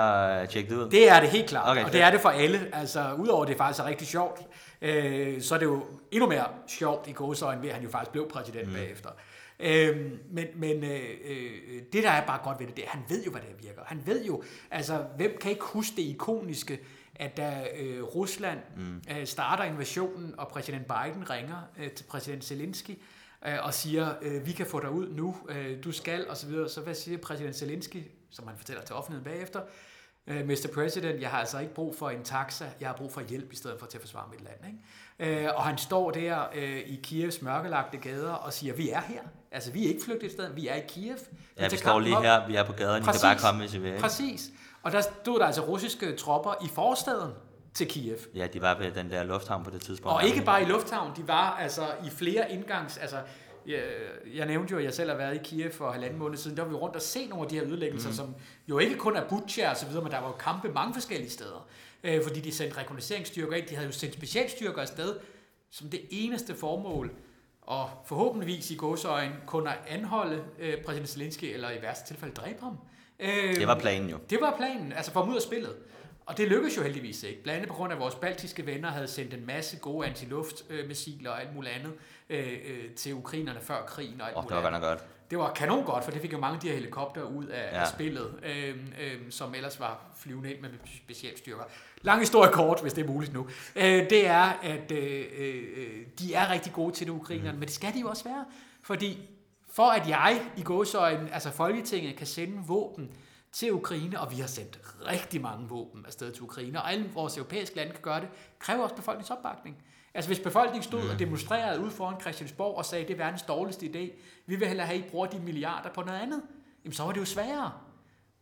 at 0.42 0.48
tjekke 0.48 0.70
det 0.70 0.76
ud? 0.76 0.90
Det 0.90 1.10
er 1.10 1.20
det 1.20 1.28
helt 1.28 1.48
klart. 1.48 1.70
Okay, 1.70 1.84
og 1.84 1.92
det 1.92 2.02
er 2.02 2.10
det 2.10 2.20
for 2.20 2.28
alle. 2.28 2.60
Altså, 2.72 3.12
udover 3.18 3.44
det 3.44 3.56
faktisk 3.56 3.80
er 3.80 3.86
rigtig 3.86 4.06
sjovt, 4.06 4.40
øh, 4.82 5.42
så 5.42 5.54
er 5.54 5.58
det 5.58 5.66
jo 5.66 5.84
endnu 6.10 6.28
mere 6.28 6.44
sjovt 6.68 7.08
i 7.08 7.12
gåsøjne 7.12 7.62
ved, 7.62 7.68
at 7.68 7.74
han 7.74 7.84
jo 7.84 7.90
faktisk 7.90 8.10
blev 8.10 8.28
præsident 8.28 8.68
mm. 8.68 8.74
bagefter. 8.74 9.08
Øh, 9.62 10.10
men 10.30 10.46
men 10.54 10.84
øh, 10.84 11.82
det, 11.92 12.02
der 12.02 12.10
er 12.10 12.26
bare 12.26 12.40
godt 12.44 12.60
ved 12.60 12.66
det, 12.66 12.76
det 12.76 12.84
er, 12.84 12.88
han 12.88 13.02
ved 13.08 13.24
jo, 13.24 13.30
hvad 13.30 13.40
det 13.40 13.66
virker. 13.66 13.82
Han 13.86 14.02
ved 14.06 14.24
jo, 14.24 14.42
altså, 14.70 15.04
hvem 15.16 15.36
kan 15.40 15.50
ikke 15.50 15.64
huske 15.64 15.96
det 15.96 16.02
ikoniske 16.02 16.80
at 17.14 17.36
da 17.36 17.66
øh, 17.78 18.02
Rusland 18.02 18.58
mm. 18.76 19.02
øh, 19.10 19.26
starter 19.26 19.64
invasionen, 19.64 20.34
og 20.38 20.48
præsident 20.48 20.86
Biden 20.86 21.30
ringer 21.30 21.62
øh, 21.78 21.90
til 21.90 22.04
præsident 22.04 22.44
Zelensky 22.44 22.90
øh, 23.46 23.54
og 23.62 23.74
siger, 23.74 24.14
øh, 24.22 24.46
vi 24.46 24.52
kan 24.52 24.66
få 24.66 24.80
dig 24.80 24.90
ud 24.90 25.08
nu, 25.08 25.36
øh, 25.48 25.84
du 25.84 25.92
skal, 25.92 26.28
og 26.28 26.36
så 26.36 26.46
videre. 26.46 26.68
Så 26.68 26.80
hvad 26.80 26.94
siger 26.94 27.18
præsident 27.18 27.56
Zelensky, 27.56 28.02
som 28.30 28.46
han 28.46 28.56
fortæller 28.56 28.82
til 28.82 28.96
offentligheden 28.96 29.32
bagefter? 29.32 29.60
Øh, 30.26 30.46
Mr. 30.46 30.68
President, 30.74 31.20
jeg 31.20 31.30
har 31.30 31.38
altså 31.38 31.58
ikke 31.58 31.74
brug 31.74 31.96
for 31.96 32.10
en 32.10 32.24
taxa, 32.24 32.70
jeg 32.80 32.88
har 32.88 32.96
brug 32.96 33.12
for 33.12 33.20
hjælp 33.20 33.52
i 33.52 33.56
stedet 33.56 33.80
for 33.80 33.86
til 33.86 33.98
at 33.98 34.02
forsvare 34.02 34.28
mit 34.30 34.40
land. 34.40 34.66
Ikke? 34.66 34.78
Øh, 35.22 35.48
og 35.54 35.62
han 35.62 35.78
står 35.78 36.10
der 36.10 36.38
øh, 36.54 36.78
i 36.78 37.00
Kievs 37.02 37.42
mørkelagte 37.42 37.98
gader 37.98 38.32
og 38.32 38.52
siger, 38.52 38.74
vi 38.74 38.90
er 38.90 39.00
her. 39.00 39.20
Altså, 39.52 39.72
vi 39.72 39.84
er 39.84 39.88
ikke 39.88 40.04
flygtet 40.04 40.26
et 40.26 40.32
sted, 40.32 40.54
vi 40.54 40.68
er 40.68 40.74
i 40.74 40.82
Kiev. 40.88 41.16
Ja, 41.58 41.68
vi 41.68 41.76
står 41.76 42.00
lige 42.00 42.16
op. 42.16 42.22
her, 42.22 42.46
vi 42.46 42.56
er 42.56 42.64
på 42.64 42.72
gaden, 42.72 43.04
Præcis. 43.04 43.22
I 43.22 43.26
kan 43.26 43.36
bare 43.36 43.40
komme, 43.40 43.60
hvis 43.60 43.74
I 43.74 43.78
vil. 43.78 44.00
Præcis. 44.00 44.50
Og 44.82 44.92
der 44.92 45.00
stod 45.00 45.38
der 45.38 45.46
altså 45.46 45.62
russiske 45.62 46.16
tropper 46.16 46.54
i 46.64 46.68
forstaden 46.68 47.30
til 47.74 47.88
Kiev. 47.88 48.16
Ja, 48.34 48.46
de 48.46 48.62
var 48.62 48.78
ved 48.78 48.90
den 48.90 49.10
der 49.10 49.22
lufthavn 49.22 49.64
på 49.64 49.70
det 49.70 49.80
tidspunkt. 49.80 50.14
Og 50.14 50.24
ikke 50.24 50.42
bare 50.44 50.62
i 50.62 50.64
lufthavn, 50.64 51.12
de 51.16 51.28
var 51.28 51.56
altså 51.60 51.82
i 52.06 52.10
flere 52.10 52.52
indgangs... 52.52 52.96
Altså, 52.96 53.16
jeg, 53.66 53.82
jeg 54.34 54.46
nævnte 54.46 54.72
jo, 54.72 54.78
at 54.78 54.84
jeg 54.84 54.94
selv 54.94 55.10
har 55.10 55.16
været 55.16 55.34
i 55.34 55.40
Kiev 55.44 55.72
for 55.72 55.90
halvanden 55.90 56.18
måned 56.18 56.38
siden. 56.38 56.56
Der 56.56 56.62
var 56.62 56.70
vi 56.70 56.76
rundt 56.76 56.96
og 56.96 57.02
se 57.02 57.26
nogle 57.26 57.44
af 57.44 57.48
de 57.48 57.54
her 57.54 57.64
ødelæggelser, 57.64 58.08
mm. 58.08 58.14
som 58.14 58.34
jo 58.68 58.78
ikke 58.78 58.96
kun 58.96 59.16
er 59.16 59.28
Butcher 59.28 59.70
og 59.70 59.76
så 59.76 59.86
videre, 59.86 60.02
men 60.02 60.12
der 60.12 60.20
var 60.20 60.26
jo 60.26 60.34
kampe 60.34 60.68
mange 60.68 60.94
forskellige 60.94 61.30
steder. 61.30 61.66
Øh, 62.04 62.22
fordi 62.22 62.40
de 62.40 62.52
sendte 62.52 62.78
rekognosceringsstyrker 62.78 63.56
ind. 63.56 63.66
De 63.66 63.74
havde 63.74 63.86
jo 63.86 63.92
sendt 63.92 64.14
specialstyrker 64.14 64.82
afsted 64.82 65.16
som 65.72 65.88
det 65.88 66.00
eneste 66.10 66.54
formål 66.54 67.10
og 67.62 67.90
forhåbentligvis 68.06 68.70
i 68.70 68.74
gåsøjen 68.74 69.32
kunne 69.46 69.88
anholde 69.88 70.44
øh, 70.58 70.84
præsident 70.84 71.08
Zelensky, 71.08 71.44
eller 71.44 71.70
i 71.70 71.82
værste 71.82 72.06
tilfælde 72.06 72.34
dræbe 72.34 72.60
ham. 72.60 72.78
Øh, 73.20 73.56
det 73.56 73.66
var 73.66 73.78
planen 73.78 74.10
jo. 74.10 74.18
Det 74.30 74.38
var 74.40 74.56
planen, 74.56 74.92
altså 74.92 75.12
ham 75.12 75.30
ud 75.30 75.36
af 75.36 75.42
spillet. 75.42 75.76
Og 76.26 76.38
det 76.38 76.48
lykkedes 76.48 76.76
jo 76.76 76.82
heldigvis 76.82 77.22
ikke. 77.22 77.42
Blandt 77.42 77.56
andet 77.56 77.68
på 77.68 77.74
grund 77.74 77.92
af, 77.92 77.96
at 77.96 78.02
vores 78.02 78.14
baltiske 78.14 78.66
venner 78.66 78.88
havde 78.88 79.08
sendt 79.08 79.34
en 79.34 79.46
masse 79.46 79.78
gode 79.78 80.06
antiluftmissiler 80.06 81.30
og 81.30 81.40
alt 81.40 81.54
muligt 81.54 81.74
andet 81.74 81.92
øh, 82.30 82.52
øh, 82.64 82.90
til 82.96 83.14
ukrainerne 83.14 83.60
før 83.60 83.84
krigen. 83.86 84.20
Og 84.20 84.28
alt 84.28 84.36
oh, 84.36 84.42
det 84.42 84.50
var 84.50 84.80
godt. 84.80 85.04
Det 85.32 85.40
var 85.40 85.52
kanon 85.52 85.84
godt, 85.84 86.04
for 86.04 86.10
det 86.10 86.20
fik 86.20 86.32
jo 86.32 86.38
mange 86.38 86.54
af 86.54 86.60
de 86.60 86.68
her 86.68 86.74
helikopter 86.74 87.22
ud 87.22 87.44
af, 87.44 87.72
ja. 87.72 87.80
af 87.80 87.88
spillet, 87.88 88.40
øh, 88.42 88.76
øh, 89.00 89.30
som 89.30 89.54
ellers 89.54 89.80
var 89.80 90.00
flyvende 90.16 90.52
ind 90.52 90.60
med 90.60 90.70
specialstyrker. 91.04 91.64
Lang 92.02 92.20
historie 92.20 92.52
kort, 92.52 92.82
hvis 92.82 92.92
det 92.92 93.04
er 93.04 93.08
muligt 93.08 93.32
nu. 93.32 93.46
Øh, 93.76 94.10
det 94.10 94.26
er, 94.26 94.42
at 94.62 94.92
øh, 94.92 95.24
øh, 95.38 96.06
de 96.18 96.34
er 96.34 96.50
rigtig 96.50 96.72
gode 96.72 96.94
til 96.94 97.06
det, 97.06 97.12
ukrainerne, 97.12 97.52
mm. 97.52 97.58
men 97.58 97.68
det 97.68 97.74
skal 97.74 97.94
de 97.94 98.00
jo 98.00 98.08
også 98.08 98.24
være. 98.24 98.44
Fordi 98.82 99.30
for 99.70 99.90
at 99.90 100.08
jeg 100.08 100.42
i 100.56 100.62
gåsøjne, 100.62 101.34
altså 101.34 101.50
Folketinget, 101.50 102.16
kan 102.16 102.26
sende 102.26 102.58
våben 102.66 103.10
til 103.52 103.72
Ukraine, 103.72 104.20
og 104.20 104.30
vi 104.30 104.36
har 104.36 104.46
sendt 104.46 104.80
rigtig 105.06 105.40
mange 105.40 105.68
våben 105.68 106.06
afsted 106.06 106.32
til 106.32 106.42
Ukraine, 106.42 106.80
og 106.80 106.92
alle 106.92 107.10
vores 107.14 107.36
europæiske 107.36 107.76
lande 107.76 107.92
kan 107.92 108.02
gøre 108.02 108.20
det, 108.20 108.28
kræver 108.58 108.82
også 108.82 108.94
befolkningsopbakning. 108.94 109.76
Altså 110.14 110.28
hvis 110.28 110.38
befolkningen 110.38 110.82
stod 110.82 111.02
mm. 111.02 111.10
og 111.10 111.18
demonstrerede 111.18 111.80
ud 111.80 111.90
foran 111.90 112.20
Christiansborg 112.20 112.76
og 112.76 112.84
sagde, 112.84 113.04
det 113.04 113.12
er 113.12 113.16
verdens 113.16 113.42
dårligste 113.42 113.86
idé, 113.86 114.20
vi 114.46 114.56
vil 114.56 114.68
hellere 114.68 114.86
have, 114.86 114.98
at 114.98 115.06
I 115.06 115.10
bruger 115.10 115.26
de 115.26 115.38
milliarder 115.38 115.90
på 115.90 116.02
noget 116.02 116.18
andet, 116.18 116.42
jamen 116.84 116.92
så 116.92 117.02
var 117.02 117.12
det 117.12 117.20
jo 117.20 117.24
sværere. 117.24 117.72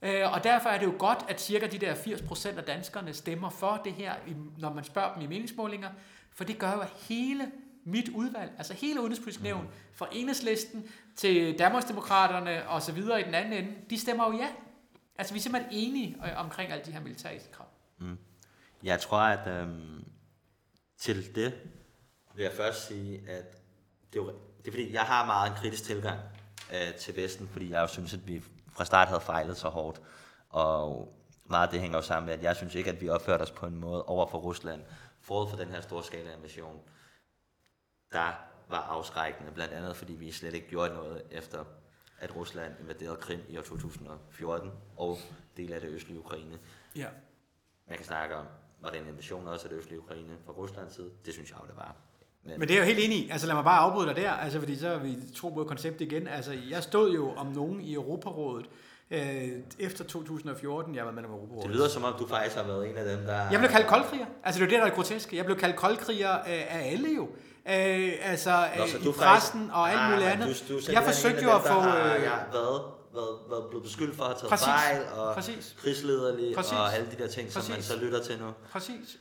Øh, 0.03 0.33
og 0.33 0.45
derfor 0.45 0.69
er 0.69 0.79
det 0.79 0.87
jo 0.87 0.95
godt, 0.99 1.25
at 1.29 1.41
cirka 1.41 1.67
de 1.67 1.79
der 1.79 1.95
80% 1.95 2.59
af 2.59 2.65
danskerne 2.65 3.15
stemmer 3.15 3.51
for 3.51 3.81
det 3.85 3.93
her, 3.93 4.15
når 4.59 4.73
man 4.73 4.85
spørger 4.85 5.15
dem 5.15 5.23
i 5.23 5.27
meningsmålinger, 5.27 5.89
for 6.35 6.45
det 6.45 6.59
gør 6.59 6.73
jo, 6.73 6.81
at 6.81 6.93
hele 7.09 7.51
mit 7.85 8.09
udvalg, 8.09 8.53
altså 8.59 8.75
hele 8.75 9.01
udenrigspolitisk 9.01 9.43
nævn, 9.43 9.69
fra 9.95 10.09
enhedslisten 10.13 10.85
til 11.17 11.59
Danmarksdemokraterne 11.59 12.69
og 12.69 12.83
så 12.83 12.93
videre 12.93 13.21
i 13.21 13.25
den 13.25 13.35
anden 13.35 13.53
ende, 13.53 13.75
de 13.91 13.99
stemmer 13.99 14.33
jo 14.33 14.39
ja. 14.39 14.49
Altså 15.19 15.35
vi 15.35 15.39
er 15.39 15.43
simpelthen 15.43 15.73
enige 15.73 16.17
øh, 16.27 16.45
omkring 16.45 16.73
alle 16.73 16.85
de 16.85 16.93
her 16.93 17.01
militære 17.01 17.39
krav. 17.53 17.67
Mm. 17.99 18.19
Jeg 18.83 19.01
tror, 19.01 19.19
at 19.19 19.49
øhm, 19.49 20.05
til 21.01 21.35
det 21.35 21.61
vil 22.35 22.43
jeg 22.43 22.53
først 22.53 22.87
sige, 22.87 23.31
at 23.31 23.57
det 24.13 24.19
er, 24.19 24.25
det 24.25 24.67
er 24.67 24.71
fordi, 24.71 24.93
jeg 24.93 25.03
har 25.03 25.27
meget 25.27 25.51
en 25.51 25.57
kritisk 25.57 25.85
tilgang 25.85 26.21
øh, 26.73 26.95
til 26.95 27.17
Vesten, 27.17 27.49
fordi 27.49 27.71
jeg 27.71 27.81
jo 27.81 27.87
synes, 27.87 28.15
at 28.15 28.27
vi 28.27 28.43
fra 28.73 28.85
start 28.85 29.09
havde 29.09 29.21
fejlet 29.21 29.57
så 29.57 29.69
hårdt. 29.69 30.01
Og 30.49 31.13
meget 31.45 31.67
af 31.67 31.73
det 31.73 31.81
hænger 31.81 31.99
jo 31.99 32.03
sammen 32.03 32.27
med, 32.27 32.35
at 32.35 32.43
jeg 32.43 32.57
synes 32.57 32.75
ikke, 32.75 32.91
at 32.91 33.01
vi 33.01 33.09
opførte 33.09 33.43
os 33.43 33.51
på 33.51 33.67
en 33.67 33.77
måde 33.77 34.05
over 34.05 34.27
for 34.27 34.39
Rusland, 34.39 34.83
forud 35.21 35.49
for 35.51 35.57
den 35.57 35.69
her 35.69 35.81
store 35.81 36.05
skala 36.05 36.35
invasion, 36.37 36.81
der 38.13 38.33
var 38.69 38.81
afskrækkende, 38.81 39.53
blandt 39.53 39.75
andet 39.75 39.97
fordi 39.97 40.13
vi 40.13 40.33
slet 40.33 40.55
ikke 40.55 40.69
gjorde 40.69 40.95
noget 40.95 41.23
efter, 41.31 41.65
at 42.19 42.37
Rusland 42.37 42.75
invaderede 42.81 43.17
Krim 43.17 43.41
i 43.49 43.59
år 43.59 43.63
2014 43.63 44.71
og 44.97 45.19
del 45.57 45.73
af 45.73 45.81
det 45.81 45.91
østlige 45.91 46.19
Ukraine. 46.19 46.59
Ja. 46.97 47.09
Man 47.87 47.97
kan 47.97 48.07
snakke 48.07 48.37
om, 48.37 48.47
var 48.83 48.91
det 48.91 49.01
en 49.01 49.07
invasion 49.07 49.49
også 49.49 49.65
af 49.65 49.71
det 49.71 49.79
østlige 49.79 50.01
Ukraine 50.01 50.37
fra 50.47 50.53
Ruslands 50.53 50.95
side? 50.95 51.11
Det 51.25 51.35
synes 51.35 51.51
jeg 51.51 51.59
jo, 51.63 51.67
det 51.67 51.77
var. 51.77 51.97
Men, 52.45 52.59
Men 52.59 52.69
det 52.69 52.75
er 52.75 52.79
jo 52.79 52.85
helt 52.85 52.99
enig 52.99 53.19
i. 53.19 53.31
Altså 53.31 53.47
lad 53.47 53.55
mig 53.55 53.65
bare 53.65 53.79
afbryde 53.79 54.09
dig 54.09 54.17
der, 54.17 54.31
altså, 54.31 54.59
fordi 54.59 54.77
så 54.77 54.89
er 54.89 54.99
vi 54.99 55.17
tro 55.37 55.49
på 55.49 55.65
konceptet 55.65 56.13
igen. 56.13 56.29
Altså 56.29 56.53
jeg 56.71 56.83
stod 56.83 57.15
jo 57.15 57.33
om 57.33 57.47
nogen 57.47 57.81
i 57.81 57.95
Europarådet, 57.95 58.67
øh, 59.11 59.49
efter 59.79 60.05
2014, 60.05 60.95
jeg 60.95 61.07
var 61.07 61.13
med 61.13 61.23
i 61.23 61.27
Europarådet. 61.27 61.69
Det 61.69 61.77
lyder 61.77 61.89
som 61.89 62.05
om, 62.05 62.15
du 62.19 62.27
faktisk 62.27 62.57
har 62.57 62.63
været 62.63 62.91
en 62.91 62.97
af 62.97 63.17
dem, 63.17 63.27
der... 63.27 63.51
Jeg 63.51 63.59
blev 63.59 63.71
kaldt 63.71 63.87
koldkriger. 63.87 64.27
Altså 64.45 64.61
det 64.61 64.67
er 64.67 64.71
jo 64.71 64.77
det, 64.77 64.87
der 64.87 64.93
er 64.93 64.95
grotesk. 64.95 65.33
Jeg 65.33 65.45
blev 65.45 65.57
kaldt 65.57 65.77
koldkriger 65.77 66.29
af, 66.29 66.67
af 66.71 66.93
alle 66.93 67.09
jo. 67.17 67.29
Øh, 67.69 68.13
altså 68.23 68.51
Nå, 68.77 68.85
i 68.85 68.89
pressen 68.89 69.19
faktisk... 69.19 69.55
og 69.73 69.91
alt 69.91 70.11
muligt 70.11 70.27
ah, 70.27 70.33
andet. 70.33 70.65
Du, 70.69 70.75
du 70.75 70.93
jeg 70.93 71.03
forsøgte 71.03 71.43
jo 71.43 71.57
at 71.57 71.63
få... 71.63 71.81
Har, 71.81 72.15
øh, 72.15 72.23
ja, 72.23 72.31
været, 72.53 72.83
været, 73.15 73.39
været 73.51 73.65
blevet 73.71 73.85
beskyldt 73.85 74.17
for 74.17 74.25
at 74.25 74.29
have 74.29 74.39
taget 74.39 74.51
præcis, 74.51 74.67
fejl 74.67 75.03
og 75.17 75.35
præcis, 75.35 75.77
krigslederlig 75.79 76.55
præcis, 76.57 76.73
og 76.73 76.95
alle 76.95 77.07
de 77.11 77.23
der 77.23 77.29
ting, 77.29 77.53
præcis, 77.53 77.65
som 77.65 77.75
man 77.75 77.83
så 77.83 77.97
lytter 77.97 78.23
til 78.23 78.39
nu. 78.39 78.47
Præcis. 78.73 79.19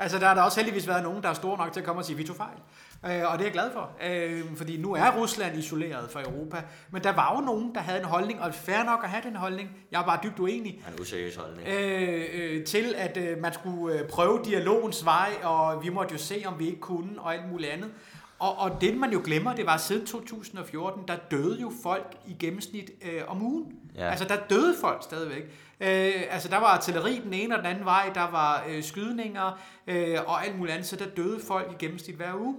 Altså, 0.00 0.18
der 0.18 0.26
har 0.26 0.34
der 0.34 0.42
også 0.42 0.60
heldigvis 0.60 0.88
været 0.88 1.02
nogen, 1.02 1.22
der 1.22 1.28
er 1.28 1.34
store 1.34 1.58
nok 1.58 1.72
til 1.72 1.80
at 1.80 1.86
komme 1.86 2.00
og 2.00 2.04
sige, 2.04 2.16
vi 2.16 2.24
tog 2.24 2.36
fejl. 2.36 2.58
Øh, 3.04 3.32
og 3.32 3.38
det 3.38 3.40
er 3.40 3.44
jeg 3.44 3.52
glad 3.52 3.70
for, 3.72 3.90
øh, 4.04 4.56
fordi 4.56 4.76
nu 4.76 4.94
er 4.94 5.16
Rusland 5.16 5.58
isoleret 5.58 6.10
fra 6.10 6.22
Europa. 6.22 6.62
Men 6.90 7.02
der 7.02 7.12
var 7.12 7.34
jo 7.36 7.40
nogen, 7.40 7.74
der 7.74 7.80
havde 7.80 7.98
en 7.98 8.04
holdning, 8.04 8.40
og 8.40 8.54
fair 8.54 8.82
nok 8.82 9.00
at 9.04 9.10
have 9.10 9.22
den 9.22 9.36
holdning. 9.36 9.76
Jeg 9.92 10.00
er 10.00 10.04
bare 10.04 10.18
dybt 10.22 10.38
uenig. 10.38 10.84
En 10.94 11.00
useriøs 11.00 11.36
holdning. 11.36 11.68
Øh, 11.68 12.24
øh, 12.32 12.64
til, 12.64 12.94
at 12.96 13.16
øh, 13.16 13.38
man 13.38 13.52
skulle 13.52 13.98
øh, 13.98 14.08
prøve 14.08 14.40
dialogens 14.44 15.04
vej, 15.04 15.30
og 15.42 15.82
vi 15.84 15.88
måtte 15.88 16.12
jo 16.12 16.18
se, 16.18 16.42
om 16.46 16.58
vi 16.58 16.66
ikke 16.66 16.80
kunne, 16.80 17.20
og 17.20 17.34
alt 17.34 17.50
muligt 17.50 17.70
andet. 17.70 17.90
Og, 18.38 18.58
og 18.58 18.80
det, 18.80 18.96
man 18.96 19.12
jo 19.12 19.20
glemmer, 19.24 19.54
det 19.54 19.66
var 19.66 19.76
siden 19.76 20.06
2014, 20.06 21.08
der 21.08 21.16
døde 21.30 21.60
jo 21.60 21.72
folk 21.82 22.16
i 22.26 22.36
gennemsnit 22.38 22.90
øh, 23.02 23.22
om 23.26 23.42
ugen. 23.42 23.72
Ja. 23.94 24.10
Altså, 24.10 24.24
der 24.24 24.36
døde 24.50 24.74
folk 24.80 25.02
stadigvæk. 25.02 25.42
Øh, 25.80 26.22
altså, 26.30 26.48
der 26.48 26.56
var 26.56 26.66
artilleri 26.66 27.20
den 27.24 27.34
ene 27.34 27.54
og 27.54 27.58
den 27.58 27.66
anden 27.66 27.84
vej, 27.84 28.10
der 28.14 28.30
var 28.30 28.64
øh, 28.68 28.82
skydninger 28.82 29.60
øh, 29.86 30.18
og 30.26 30.44
alt 30.44 30.58
muligt 30.58 30.74
andet, 30.74 30.88
så 30.88 30.96
der 30.96 31.06
døde 31.06 31.40
folk 31.46 31.72
i 31.72 31.84
gennemsnit 31.84 32.16
hver 32.16 32.34
uge. 32.34 32.56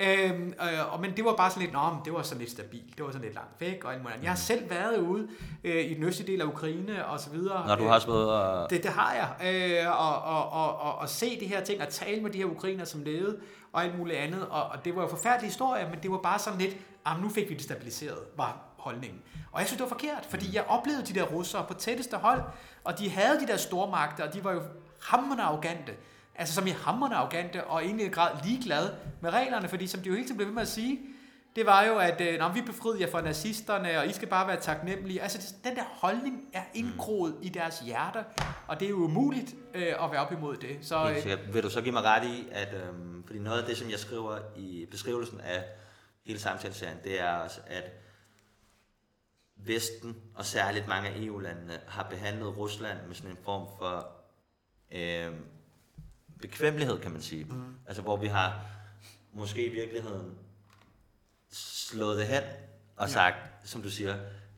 Øhm, 0.00 0.54
øh, 0.62 0.92
og, 0.92 1.00
men 1.00 1.16
det 1.16 1.24
var 1.24 1.36
bare 1.36 1.50
sådan 1.50 1.62
lidt, 1.62 1.72
nå, 1.72 1.80
det 2.04 2.12
var 2.12 2.22
sådan 2.22 2.38
lidt 2.38 2.50
stabilt, 2.50 2.96
det 2.96 3.04
var 3.04 3.10
sådan 3.10 3.24
lidt 3.24 3.34
langt 3.34 3.60
væk 3.60 3.84
og. 3.84 3.92
Jeg 4.22 4.30
har 4.30 4.36
selv 4.36 4.70
været 4.70 4.98
ude 4.98 5.28
øh, 5.64 5.90
i 5.90 5.94
den 5.94 6.02
østlige 6.04 6.32
del 6.32 6.40
af 6.40 6.46
Ukraine 6.46 7.06
og 7.06 7.20
så 7.20 7.30
videre. 7.30 7.66
Når 7.66 7.76
du 7.76 7.84
har 7.84 7.94
også 7.94 8.06
været 8.06 8.30
og... 8.30 8.70
Det, 8.70 8.82
det 8.82 8.90
har 8.90 9.14
jeg. 9.14 9.54
Øh, 9.54 10.00
og, 10.00 10.22
og, 10.22 10.50
og, 10.50 10.80
og, 10.80 10.98
og 10.98 11.08
se 11.08 11.40
de 11.40 11.46
her 11.46 11.64
ting, 11.64 11.82
og 11.82 11.88
tale 11.88 12.22
med 12.22 12.30
de 12.30 12.38
her 12.38 12.44
ukrainer, 12.44 12.84
som 12.84 13.02
levede, 13.02 13.38
og 13.72 13.84
alt 13.84 13.98
muligt 13.98 14.18
andet. 14.18 14.48
Og, 14.48 14.62
og 14.62 14.84
det 14.84 14.96
var 14.96 15.02
jo 15.02 15.08
forfærdelige 15.08 15.48
historier, 15.48 15.90
men 15.90 15.98
det 16.02 16.10
var 16.10 16.18
bare 16.18 16.38
sådan 16.38 16.58
lidt, 16.58 16.76
ah, 17.04 17.22
nu 17.22 17.28
fik 17.28 17.48
vi 17.48 17.54
det 17.54 17.62
stabiliseret, 17.62 18.18
var 18.36 18.56
holdningen. 18.76 19.20
Og 19.52 19.60
jeg 19.60 19.68
synes, 19.68 19.78
det 19.78 19.90
var 19.90 19.98
forkert, 19.98 20.26
fordi 20.30 20.54
jeg 20.54 20.64
oplevede 20.68 21.06
de 21.06 21.14
der 21.14 21.22
russere 21.22 21.64
på 21.68 21.74
tætteste 21.74 22.16
hold, 22.16 22.42
og 22.84 22.98
de 22.98 23.10
havde 23.10 23.40
de 23.40 23.46
der 23.46 23.56
stormagter, 23.56 24.26
og 24.26 24.34
de 24.34 24.44
var 24.44 24.52
jo 24.52 24.62
hammerende 25.02 25.44
arrogante. 25.44 25.92
Altså 26.34 26.54
som 26.54 26.66
i 26.66 26.70
hammerende 26.70 27.16
arrogante, 27.16 27.64
og 27.64 27.84
egentlig 27.84 28.06
i 28.06 28.08
grad 28.08 28.36
ligeglade 28.44 28.96
med 29.20 29.30
reglerne, 29.30 29.68
fordi 29.68 29.86
som 29.86 30.00
de 30.00 30.08
jo 30.08 30.14
hele 30.14 30.26
tiden 30.26 30.36
blev 30.36 30.46
ved 30.46 30.54
med 30.54 30.62
at 30.62 30.68
sige, 30.68 31.00
det 31.56 31.66
var 31.66 31.84
jo, 31.84 31.98
at 31.98 32.20
øh, 32.20 32.38
når 32.38 32.52
vi 32.52 32.60
befriede 32.60 33.00
jer 33.00 33.10
fra 33.10 33.20
nazisterne, 33.20 33.98
og 33.98 34.06
I 34.06 34.12
skal 34.12 34.28
bare 34.28 34.46
være 34.46 34.60
taknemmelige. 34.60 35.22
Altså, 35.22 35.54
den 35.64 35.76
der 35.76 35.84
holdning 35.84 36.48
er 36.52 36.62
indgroet 36.74 37.36
i 37.42 37.48
deres 37.48 37.80
hjerter, 37.80 38.24
og 38.66 38.80
det 38.80 38.86
er 38.86 38.90
jo 38.90 38.96
umuligt 38.96 39.54
øh, 39.74 40.04
at 40.04 40.10
være 40.12 40.20
op 40.20 40.32
imod 40.32 40.56
det. 40.56 40.78
Så, 40.82 41.10
øh, 41.10 41.54
vil 41.54 41.62
du 41.62 41.70
så 41.70 41.80
give 41.80 41.92
mig 41.92 42.02
ret 42.02 42.24
i, 42.24 42.48
at 42.52 42.74
øh, 42.74 42.94
fordi 43.26 43.38
noget 43.38 43.60
af 43.60 43.66
det, 43.66 43.76
som 43.76 43.90
jeg 43.90 43.98
skriver 43.98 44.38
i 44.56 44.86
beskrivelsen 44.90 45.40
af 45.40 45.64
hele 46.26 46.38
samtaleserien, 46.38 46.98
det 47.04 47.20
er 47.20 47.32
også, 47.32 47.60
at 47.66 47.84
Vesten, 49.56 50.16
og 50.34 50.44
særligt 50.44 50.88
mange 50.88 51.08
af 51.08 51.20
EU-landene, 51.20 51.80
har 51.88 52.06
behandlet 52.10 52.56
Rusland 52.58 52.98
med 53.06 53.14
sådan 53.14 53.30
en 53.30 53.38
form 53.44 53.68
for 53.78 54.08
øh, 54.92 55.32
bekvemmelighed, 56.42 56.98
kan 56.98 57.12
man 57.12 57.22
sige. 57.22 57.44
Mm. 57.44 57.74
Altså, 57.86 58.02
hvor 58.02 58.16
vi 58.16 58.26
har 58.26 58.60
måske 59.32 59.66
i 59.66 59.68
virkeligheden 59.68 60.38
slået 61.52 62.18
det 62.18 62.26
hen 62.26 62.42
og 62.96 63.06
ja. 63.06 63.12
sagt, 63.12 63.36
som 63.64 63.82
du 63.82 63.90
siger, 63.90 64.16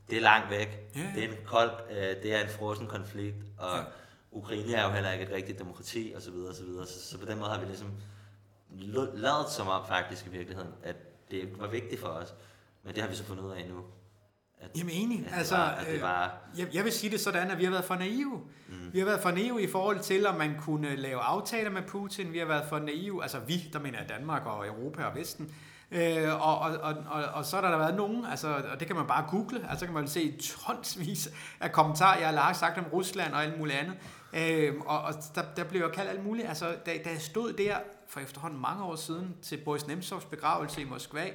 det 0.09 0.17
er 0.17 0.21
langt 0.21 0.49
væk, 0.49 0.89
ja, 0.95 0.99
ja. 0.99 1.11
det 1.15 1.23
er 1.23 1.27
en 1.27 1.37
kold, 1.45 1.71
øh, 1.89 1.97
det 1.97 2.33
er 2.33 2.41
en 2.41 2.49
frossen 2.49 2.87
konflikt, 2.87 3.37
og 3.57 3.77
ja. 3.77 3.83
Ukraine 4.31 4.73
er 4.73 4.85
jo 4.85 4.91
heller 4.91 5.11
ikke 5.11 5.25
et 5.25 5.31
rigtigt 5.31 5.59
demokrati, 5.59 6.13
og 6.15 6.21
så 6.21 6.31
videre, 6.31 6.49
og 6.49 6.55
så 6.55 6.63
videre. 6.63 6.87
Så, 6.87 7.09
så 7.09 7.17
på 7.17 7.25
den 7.25 7.37
måde 7.39 7.49
har 7.49 7.59
vi 7.59 7.65
ligesom 7.65 7.91
lavet 9.13 9.49
som 9.49 9.67
om 9.67 9.87
faktisk 9.87 10.25
i 10.25 10.29
virkeligheden, 10.29 10.73
at 10.83 10.95
det 11.31 11.59
var 11.59 11.67
vigtigt 11.67 12.01
for 12.01 12.07
os. 12.07 12.33
Men 12.83 12.95
det 12.95 13.03
har 13.03 13.09
vi 13.09 13.15
så 13.15 13.23
fundet 13.23 13.43
ud 13.43 13.51
af 13.51 13.69
nu. 13.69 13.85
At, 14.65 14.77
Jamen 14.77 14.93
enig. 14.93 15.27
At 15.27 15.37
altså, 15.37 15.55
var, 15.55 15.67
at 15.69 15.87
det 15.87 16.01
var... 16.01 16.37
øh, 16.53 16.59
jeg, 16.59 16.67
jeg 16.73 16.83
vil 16.83 16.91
sige 16.91 17.11
det 17.11 17.19
sådan, 17.19 17.51
at 17.51 17.57
vi 17.57 17.63
har 17.63 17.71
været 17.71 17.85
for 17.85 17.95
naive. 17.95 18.41
Mm. 18.67 18.93
Vi 18.93 18.99
har 18.99 19.05
været 19.05 19.21
for 19.21 19.31
naive 19.31 19.61
i 19.61 19.67
forhold 19.67 19.99
til, 19.99 20.27
om 20.27 20.35
man 20.35 20.55
kunne 20.59 20.95
lave 20.95 21.19
aftaler 21.19 21.69
med 21.69 21.81
Putin. 21.81 22.33
Vi 22.33 22.37
har 22.37 22.45
været 22.45 22.65
for 22.69 22.79
naive, 22.79 23.23
altså 23.23 23.39
vi, 23.39 23.69
der 23.73 23.79
mener 23.79 24.07
Danmark 24.07 24.45
og 24.45 24.67
Europa 24.67 25.03
og 25.03 25.15
Vesten, 25.15 25.51
Øh, 25.91 26.47
og, 26.47 26.59
og, 26.59 26.77
og, 26.77 26.95
og, 27.09 27.23
og 27.23 27.45
så 27.45 27.55
har 27.55 27.71
der 27.71 27.77
været 27.77 27.95
nogen, 27.95 28.25
altså, 28.25 28.47
og 28.47 28.79
det 28.79 28.87
kan 28.87 28.95
man 28.95 29.07
bare 29.07 29.25
google, 29.29 29.69
altså 29.69 29.85
kan 29.85 29.93
man 29.93 30.07
se 30.07 30.37
tonsvis 30.37 31.29
af 31.59 31.71
kommentarer, 31.71 32.19
jeg 32.19 32.29
har 32.29 32.53
sagt 32.53 32.77
om 32.77 32.85
Rusland 32.93 33.33
og 33.33 33.43
alt 33.43 33.59
muligt 33.59 33.77
andet. 33.77 33.95
Øh, 34.33 34.73
og 34.85 35.01
og 35.01 35.13
der, 35.35 35.41
der 35.55 35.63
blev 35.63 35.81
jo 35.81 35.89
kaldt 35.89 36.09
alt 36.09 36.25
muligt. 36.25 36.47
Altså, 36.47 36.65
da, 36.85 36.91
da 37.05 37.09
jeg 37.09 37.21
stod 37.21 37.53
der 37.53 37.77
for 38.07 38.19
efterhånden 38.19 38.61
mange 38.61 38.83
år 38.83 38.95
siden 38.95 39.35
til 39.41 39.57
Boris 39.57 39.87
Nemtsovs 39.87 40.25
begravelse 40.25 40.81
i 40.81 40.85
Moskva, 40.85 41.25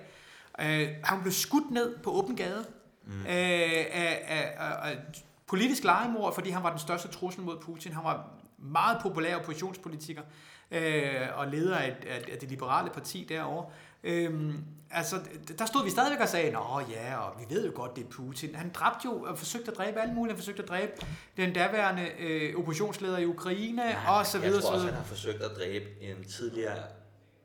øh, 0.60 0.88
han 1.04 1.20
blev 1.22 1.32
skudt 1.32 1.70
ned 1.70 1.98
på 1.98 2.10
åben 2.10 2.36
gade 2.36 2.64
mm. 3.10 3.20
øh, 3.20 3.26
af, 3.26 4.22
af, 4.28 4.54
af, 4.58 4.90
af 4.90 4.98
politisk 5.46 5.84
legemord, 5.84 6.34
fordi 6.34 6.50
han 6.50 6.62
var 6.62 6.70
den 6.70 6.78
største 6.78 7.08
trussel 7.08 7.42
mod 7.42 7.56
Putin. 7.60 7.92
Han 7.92 8.04
var 8.04 8.28
meget 8.58 8.98
populær 9.02 9.36
oppositionspolitiker 9.36 10.22
øh, 10.70 11.26
og 11.34 11.46
leder 11.46 11.76
af, 11.76 11.96
af, 12.06 12.24
af 12.32 12.38
det 12.40 12.48
liberale 12.48 12.90
parti 12.90 13.26
derovre. 13.28 13.66
Øhm, 14.04 14.64
altså, 14.90 15.16
der 15.58 15.66
stod 15.66 15.84
vi 15.84 15.90
stadigvæk 15.90 16.20
og 16.20 16.28
sagde, 16.28 16.52
nå 16.52 16.80
ja, 16.90 17.16
og 17.16 17.40
vi 17.40 17.54
ved 17.54 17.66
jo 17.66 17.72
godt, 17.74 17.96
det 17.96 18.04
er 18.04 18.08
Putin. 18.08 18.54
Han 18.54 18.70
dræbte 18.74 19.00
jo 19.04 19.22
og 19.22 19.38
forsøgte 19.38 19.70
at 19.70 19.76
dræbe 19.76 20.00
alle 20.00 20.14
mulige. 20.14 20.32
Han 20.32 20.38
forsøgte 20.38 20.62
at 20.62 20.68
dræbe 20.68 20.92
den 21.36 21.52
daværende 21.52 22.06
øh, 22.18 22.56
oppositionsleder 22.56 23.18
i 23.18 23.26
Ukraine, 23.26 23.82
ja, 23.82 24.18
og 24.18 24.26
så 24.26 24.38
videre. 24.38 24.54
Jeg 24.54 24.62
tror 24.62 24.72
også, 24.72 24.86
han 24.86 24.94
har 24.94 25.04
forsøgt 25.04 25.42
at 25.42 25.50
dræbe 25.56 25.84
en 26.00 26.24
tidligere 26.24 26.78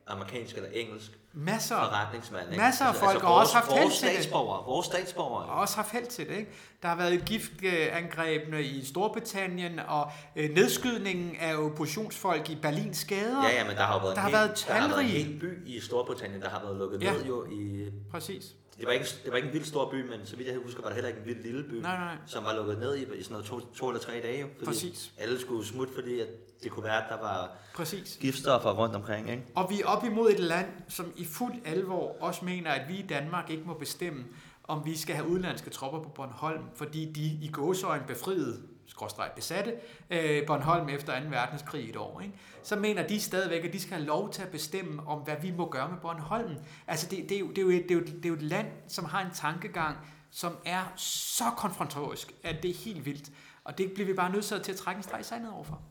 amerikansk 0.06 0.56
eller 0.56 0.70
engelsk 0.72 1.18
masser, 1.32 1.76
forretningsmand. 1.76 2.50
Ikke? 2.50 2.62
Masser 2.62 2.84
af 2.84 2.88
altså, 2.88 3.00
folk 3.00 3.14
altså, 3.14 3.26
har 3.26 3.34
også 3.34 3.54
haft 3.54 3.72
held 3.72 3.90
til 3.90 4.24
det. 4.24 4.32
Vores 4.32 4.86
statsborgere. 4.86 5.46
Har 5.46 5.52
også 5.52 5.76
haft 5.76 5.92
held 5.92 6.06
til 6.06 6.28
det. 6.28 6.36
Ikke? 6.36 6.50
Der 6.82 6.88
har 6.88 6.96
været 6.96 7.24
giftangrebene 7.24 8.62
i 8.62 8.84
Storbritannien 8.84 9.78
og 9.78 10.10
øh, 10.36 10.50
nedskydningen 10.50 11.36
af 11.40 11.56
oppositionsfolk 11.56 12.50
i 12.50 12.56
Berlins 12.62 13.04
gader. 13.04 13.44
Ja, 13.48 13.54
ja, 13.54 13.64
men 13.64 13.76
der 13.76 13.82
har 13.82 14.02
været, 14.02 14.16
der 14.16 14.22
en, 14.22 14.32
har 14.32 14.38
været 14.40 14.64
der 14.68 14.74
har 14.74 14.88
været 14.88 15.00
en 15.00 15.06
hel 15.06 15.40
by 15.40 15.68
i 15.68 15.80
Storbritannien, 15.80 16.42
der 16.42 16.48
har 16.48 16.62
været 16.62 16.76
lukket 16.76 17.02
ja. 17.02 17.12
ned 17.12 17.24
jo 17.24 17.46
i... 17.50 17.90
Præcis 18.10 18.54
det 18.78 18.86
var, 18.86 18.92
ikke, 18.92 19.06
det 19.24 19.30
var 19.30 19.36
ikke 19.36 19.48
en 19.48 19.54
vild 19.54 19.64
stor 19.64 19.90
by, 19.90 20.08
men 20.10 20.26
så 20.26 20.36
vidt 20.36 20.48
jeg 20.48 20.56
husker, 20.64 20.82
var 20.82 20.88
det 20.88 20.94
heller 20.94 21.08
ikke 21.08 21.20
en 21.20 21.26
vild 21.26 21.42
lille 21.42 21.62
by, 21.62 21.74
nej, 21.74 21.96
nej. 21.96 22.16
som 22.26 22.44
var 22.44 22.56
lukket 22.56 22.78
ned 22.78 22.96
i, 22.96 23.00
i 23.00 23.22
sådan 23.22 23.24
noget 23.30 23.46
to, 23.46 23.60
to 23.60 23.88
eller 23.88 24.00
tre 24.00 24.12
dage. 24.12 24.46
Fordi 24.58 24.64
Præcis. 24.64 25.12
alle 25.18 25.40
skulle 25.40 25.66
smutte, 25.66 25.94
fordi 25.94 26.20
at 26.20 26.28
det 26.62 26.70
kunne 26.70 26.84
være, 26.84 27.04
at 27.04 27.08
der 27.08 27.20
var 27.20 27.50
Præcis. 27.74 28.18
giftstoffer 28.20 28.70
rundt 28.70 28.94
omkring. 28.94 29.30
Ikke? 29.30 29.42
Og 29.54 29.70
vi 29.70 29.80
er 29.80 29.86
op 29.86 30.04
imod 30.04 30.30
et 30.30 30.40
land, 30.40 30.66
som 30.88 31.12
i 31.16 31.24
fuld 31.24 31.54
alvor 31.64 32.16
også 32.20 32.44
mener, 32.44 32.70
at 32.70 32.88
vi 32.88 32.96
i 32.96 33.06
Danmark 33.06 33.50
ikke 33.50 33.64
må 33.66 33.74
bestemme, 33.74 34.24
om 34.64 34.84
vi 34.84 34.96
skal 34.96 35.14
have 35.14 35.28
udenlandske 35.28 35.70
tropper 35.70 36.02
på 36.02 36.08
Bornholm, 36.08 36.64
fordi 36.74 37.12
de 37.12 37.46
i 37.46 37.50
gåsøjne 37.52 38.04
befriede 38.06 38.62
skråstrejt 38.86 39.34
besatte 39.34 39.74
øh, 40.10 40.46
Bornholm 40.46 40.88
efter 40.88 41.20
2. 41.20 41.26
verdenskrig 41.28 41.84
i 41.84 41.90
et 41.90 41.96
år, 41.96 42.20
ikke? 42.20 42.34
så 42.62 42.76
mener 42.76 43.06
de 43.06 43.20
stadigvæk, 43.20 43.64
at 43.64 43.72
de 43.72 43.80
skal 43.80 43.96
have 43.96 44.06
lov 44.06 44.30
til 44.30 44.42
at 44.42 44.48
bestemme 44.48 45.06
om, 45.06 45.18
hvad 45.18 45.36
vi 45.42 45.50
må 45.50 45.68
gøre 45.68 45.88
med 45.88 45.98
Bornholm. 45.98 46.56
Altså 46.86 47.06
det, 47.10 47.28
det, 47.28 47.34
er, 47.34 47.38
jo, 47.38 47.48
det, 47.48 47.58
er, 47.58 47.62
jo, 47.62 47.70
det, 47.70 47.90
er, 47.90 47.94
jo, 47.94 48.00
det 48.00 48.24
er 48.24 48.28
jo 48.28 48.34
et 48.34 48.42
land, 48.42 48.66
som 48.88 49.04
har 49.04 49.20
en 49.20 49.30
tankegang, 49.34 49.96
som 50.30 50.56
er 50.64 50.92
så 50.96 51.44
konfrontorisk, 51.56 52.34
at 52.42 52.62
det 52.62 52.70
er 52.70 52.74
helt 52.74 53.06
vildt. 53.06 53.30
Og 53.64 53.78
det 53.78 53.92
bliver 53.92 54.06
vi 54.06 54.12
bare 54.12 54.32
nødt 54.32 54.44
til 54.44 54.54
at 54.72 54.76
trække 54.76 54.98
en 54.98 55.02
streg 55.02 55.20
i 55.20 55.24
sandet 55.24 55.52
overfor. 55.52 55.82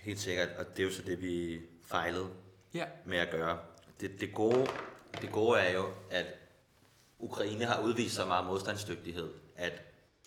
Helt 0.00 0.20
sikkert, 0.20 0.48
og 0.58 0.76
det 0.76 0.82
er 0.82 0.86
jo 0.86 0.92
så 0.94 1.02
det, 1.02 1.22
vi 1.22 1.60
fejlede 1.84 2.28
ja. 2.74 2.84
med 3.04 3.18
at 3.18 3.30
gøre. 3.30 3.58
Det, 4.00 4.20
det, 4.20 4.34
gode, 4.34 4.66
det 5.20 5.32
gode 5.32 5.60
er 5.60 5.72
jo, 5.72 5.88
at 6.10 6.26
Ukraine 7.18 7.64
har 7.64 7.80
udvist 7.80 8.14
så 8.14 8.26
meget 8.26 8.46
modstandsdygtighed, 8.46 9.32
at 9.56 9.72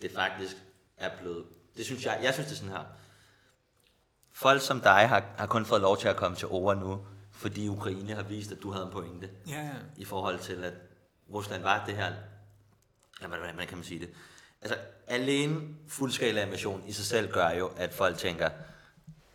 det 0.02 0.12
faktisk 0.12 0.56
er 0.96 1.10
blevet... 1.20 1.46
Det 1.76 1.84
synes 1.84 2.04
jeg, 2.04 2.20
jeg 2.22 2.34
synes 2.34 2.46
det 2.46 2.54
er 2.54 2.58
sådan 2.58 2.72
her. 2.72 2.84
Folk 4.32 4.62
som 4.62 4.80
dig 4.80 5.08
har, 5.08 5.34
har 5.38 5.46
kun 5.46 5.66
fået 5.66 5.80
lov 5.80 5.98
til 5.98 6.08
at 6.08 6.16
komme 6.16 6.36
til 6.36 6.48
ord 6.48 6.76
nu, 6.76 7.06
fordi 7.32 7.68
Ukraine 7.68 8.14
har 8.14 8.22
vist, 8.22 8.52
at 8.52 8.62
du 8.62 8.70
havde 8.70 8.86
en 8.86 8.92
pointe. 8.92 9.30
Ja, 9.48 9.60
ja. 9.60 9.72
I 9.96 10.04
forhold 10.04 10.38
til, 10.38 10.64
at 10.64 10.74
Rusland 11.32 11.62
var 11.62 11.86
det 11.86 11.96
her... 11.96 12.12
Jamen, 13.22 13.38
hvordan 13.38 13.66
kan 13.66 13.78
man 13.78 13.84
sige 13.84 14.00
det? 14.00 14.10
Altså, 14.62 14.78
alene 15.06 15.60
fuldskala 15.88 16.44
invasion 16.44 16.84
i 16.86 16.92
sig 16.92 17.04
selv 17.04 17.32
gør 17.32 17.50
jo, 17.50 17.70
at 17.76 17.94
folk 17.94 18.18
tænker, 18.18 18.50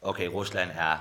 okay, 0.02 0.28
Rusland 0.28 0.72
er 0.74 0.98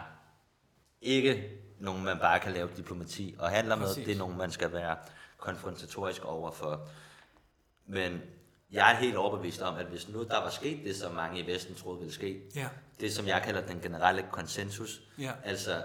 ikke 1.01 1.59
nogen, 1.81 2.05
man 2.05 2.19
bare 2.19 2.41
kan 2.41 2.53
lave 2.53 2.71
diplomati 2.77 3.35
og 3.39 3.51
handle 3.51 3.77
med. 3.77 3.95
Det 3.95 4.13
er 4.13 4.19
nogen, 4.19 4.39
man 4.39 4.51
skal 4.51 4.73
være 4.73 4.97
konfrontatorisk 5.37 6.25
overfor. 6.25 6.89
Men 7.87 8.21
jeg 8.71 8.93
er 8.93 8.97
helt 8.97 9.17
overbevist 9.17 9.61
om, 9.61 9.75
at 9.75 9.87
hvis 9.87 10.09
nu 10.09 10.23
der 10.23 10.43
var 10.43 10.51
sket 10.51 10.85
det, 10.85 10.97
som 10.97 11.15
mange 11.15 11.41
i 11.41 11.47
Vesten 11.47 11.75
troede 11.75 11.99
ville 11.99 12.15
ske, 12.15 12.43
ja. 12.55 12.69
det 13.01 13.13
som 13.13 13.27
jeg 13.27 13.43
kalder 13.45 13.67
den 13.67 13.81
generelle 13.81 14.27
konsensus, 14.31 15.01
ja. 15.19 15.33
altså 15.45 15.83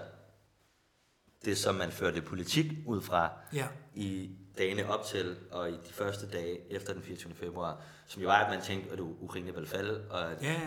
det, 1.44 1.58
som 1.58 1.74
man 1.74 1.90
førte 1.90 2.22
politik 2.22 2.66
ud 2.86 3.02
fra 3.02 3.30
ja. 3.52 3.66
i 3.94 4.30
dagene 4.58 4.88
op 4.88 5.04
til 5.04 5.36
og 5.50 5.70
i 5.70 5.72
de 5.72 5.92
første 5.92 6.30
dage 6.30 6.72
efter 6.72 6.92
den 6.92 7.02
24. 7.02 7.34
februar, 7.34 7.82
som 8.06 8.22
jo 8.22 8.28
var, 8.28 8.44
at 8.44 8.50
man 8.50 8.62
tænkte, 8.62 8.92
at 8.92 9.00
Ukraine 9.00 9.54
ville 9.54 9.68
falde, 9.68 10.06
og 10.10 10.30
at 10.30 10.42
ja. 10.42 10.60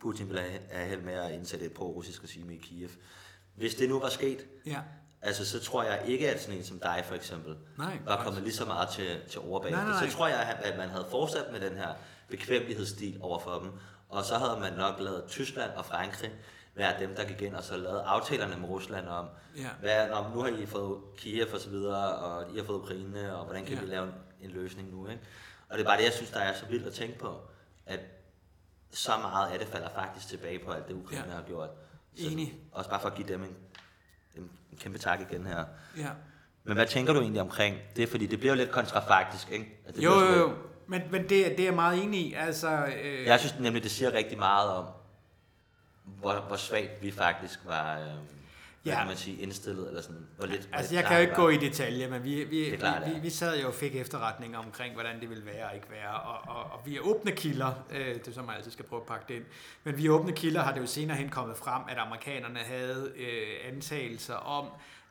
Putin 0.00 0.28
ville 0.28 0.42
have 0.70 0.88
held 0.88 1.02
med 1.02 1.14
at 1.14 1.32
indsætte 1.32 1.66
et 1.66 1.72
pro-russisk 1.72 2.24
regime 2.24 2.54
i 2.54 2.58
Kiev. 2.58 2.88
Hvis 3.54 3.74
det 3.74 3.88
nu 3.88 4.00
var 4.00 4.08
sket, 4.08 4.46
ja. 4.66 4.80
altså 5.22 5.46
så 5.46 5.60
tror 5.60 5.82
jeg 5.82 6.02
ikke, 6.06 6.30
at 6.30 6.40
sådan 6.42 6.58
en 6.58 6.64
som 6.64 6.78
dig 6.78 7.02
for 7.06 7.14
eksempel, 7.14 7.56
nej, 7.78 7.98
var 8.04 8.24
kommet 8.24 8.42
lige 8.42 8.54
så 8.54 8.64
meget 8.64 8.88
til, 8.88 9.20
til 9.28 9.40
overbane. 9.40 9.76
Så 10.10 10.16
tror 10.16 10.28
jeg, 10.28 10.58
at 10.62 10.78
man 10.78 10.88
havde 10.88 11.06
fortsat 11.10 11.44
med 11.52 11.60
den 11.60 11.76
her 11.76 11.88
bekvemmelighedsstil 12.28 13.18
over 13.20 13.38
for 13.38 13.58
dem, 13.58 13.70
og 14.08 14.24
så 14.24 14.38
havde 14.38 14.60
man 14.60 14.72
nok 14.72 15.00
lavet 15.00 15.24
Tyskland 15.28 15.70
og 15.70 15.84
Frankrig 15.84 16.32
være 16.74 17.00
dem, 17.00 17.14
der 17.14 17.24
gik 17.24 17.42
ind 17.42 17.54
og 17.54 17.64
så 17.64 17.76
lavede 17.76 18.02
aftalerne 18.02 18.56
med 18.60 18.68
Rusland 18.68 19.08
om, 19.08 19.26
ja. 19.56 19.68
hvad, 19.80 20.08
når, 20.08 20.30
nu 20.34 20.40
har 20.40 20.48
I 20.48 20.66
fået 20.66 21.00
Kiev 21.16 21.46
og 21.54 21.60
så 21.60 21.70
videre, 21.70 22.14
og 22.14 22.54
I 22.54 22.58
har 22.58 22.64
fået 22.64 22.78
Ukraine, 22.78 23.36
og 23.36 23.44
hvordan 23.44 23.64
kan 23.64 23.74
ja. 23.74 23.80
vi 23.80 23.86
lave 23.86 24.06
en, 24.06 24.12
en 24.40 24.50
løsning 24.50 24.90
nu, 24.90 25.08
ikke? 25.08 25.22
Og 25.68 25.78
det 25.78 25.84
er 25.84 25.88
bare 25.88 25.98
det, 25.98 26.04
jeg 26.04 26.12
synes, 26.12 26.30
der 26.30 26.40
er 26.40 26.54
så 26.54 26.66
vildt 26.66 26.86
at 26.86 26.92
tænke 26.92 27.18
på, 27.18 27.40
at 27.86 28.00
så 28.92 29.18
meget 29.18 29.52
af 29.52 29.58
det 29.58 29.68
falder 29.68 29.88
faktisk 29.94 30.28
tilbage 30.28 30.58
på 30.58 30.72
alt 30.72 30.88
det, 30.88 30.94
Ukraine 30.94 31.28
ja. 31.28 31.34
har 31.34 31.42
gjort. 31.42 31.68
Så 32.14 32.26
Enig. 32.26 32.54
Også 32.72 32.90
bare 32.90 33.00
for 33.00 33.08
at 33.08 33.14
give 33.14 33.28
dem 33.28 33.42
en, 33.42 33.56
en, 34.36 34.50
en 34.72 34.78
kæmpe 34.78 34.98
tak 34.98 35.20
igen 35.20 35.46
her. 35.46 35.64
Ja. 35.96 36.08
Men 36.64 36.74
hvad 36.74 36.86
tænker 36.86 37.12
du 37.12 37.20
egentlig 37.20 37.42
omkring 37.42 37.76
det? 37.96 38.08
Fordi 38.08 38.26
det 38.26 38.38
bliver 38.38 38.52
jo 38.52 38.56
lidt 38.56 38.70
kontrafaktisk, 38.70 39.50
ikke? 39.50 39.80
At 39.86 39.96
det 39.96 40.04
jo, 40.04 40.20
jo, 40.20 40.38
jo. 40.38 40.54
Men, 40.86 41.02
men 41.10 41.22
det, 41.22 41.30
det 41.30 41.60
er 41.60 41.64
jeg 41.64 41.74
meget 41.74 42.02
enig 42.02 42.20
i. 42.20 42.34
Altså, 42.34 42.86
øh... 43.02 43.26
Jeg 43.26 43.40
synes 43.40 43.58
nemlig, 43.58 43.82
det 43.82 43.90
siger 43.90 44.12
rigtig 44.12 44.38
meget 44.38 44.70
om, 44.70 44.86
hvor, 46.04 46.40
hvor 46.40 46.56
svagt 46.56 47.02
vi 47.02 47.10
faktisk 47.10 47.60
var, 47.64 47.98
øh, 47.98 48.14
ja. 48.86 48.98
kan 48.98 49.06
man 49.06 49.16
sige, 49.16 49.42
indstillet, 49.42 49.88
eller 49.88 50.02
sådan, 50.02 50.26
hvor 50.36 50.46
lidt... 50.46 50.68
Altså, 50.72 50.94
jeg 50.94 51.04
kan 51.04 51.16
jo 51.16 51.22
ikke 51.22 51.34
gå 51.34 51.48
i 51.48 51.56
detaljer, 51.56 52.10
men 52.10 52.24
vi, 52.24 52.44
vi, 52.44 52.76
klart, 52.78 53.02
vi, 53.06 53.14
vi, 53.14 53.20
vi 53.20 53.30
sad 53.30 53.60
jo 53.60 53.68
og 53.68 53.74
fik 53.74 53.96
efterretninger 53.96 54.58
omkring, 54.58 54.94
hvordan 54.94 55.20
det 55.20 55.30
ville 55.30 55.46
være 55.46 55.68
og 55.68 55.74
ikke 55.74 55.90
være, 55.90 56.20
og, 56.20 56.56
og, 56.56 56.62
og 56.62 56.80
vi 56.86 56.96
er 56.96 57.00
åbne 57.00 57.32
kilder, 57.32 57.72
øh, 57.90 58.14
det 58.14 58.28
er 58.28 58.32
så 58.32 58.42
man 58.42 58.56
altid 58.56 58.70
skal 58.70 58.84
prøve 58.84 59.00
at 59.00 59.06
pakke 59.06 59.24
det 59.28 59.34
ind, 59.34 59.44
men 59.84 59.98
vi 59.98 60.06
er 60.06 60.10
åbne 60.10 60.32
kilder 60.32 60.62
har 60.62 60.72
det 60.72 60.80
jo 60.80 60.86
senere 60.86 61.16
hen 61.16 61.28
kommet 61.28 61.56
frem, 61.56 61.82
at 61.88 61.98
amerikanerne 61.98 62.58
havde 62.58 63.12
øh, 63.16 63.72
antagelser 63.72 64.34
om, 64.34 64.66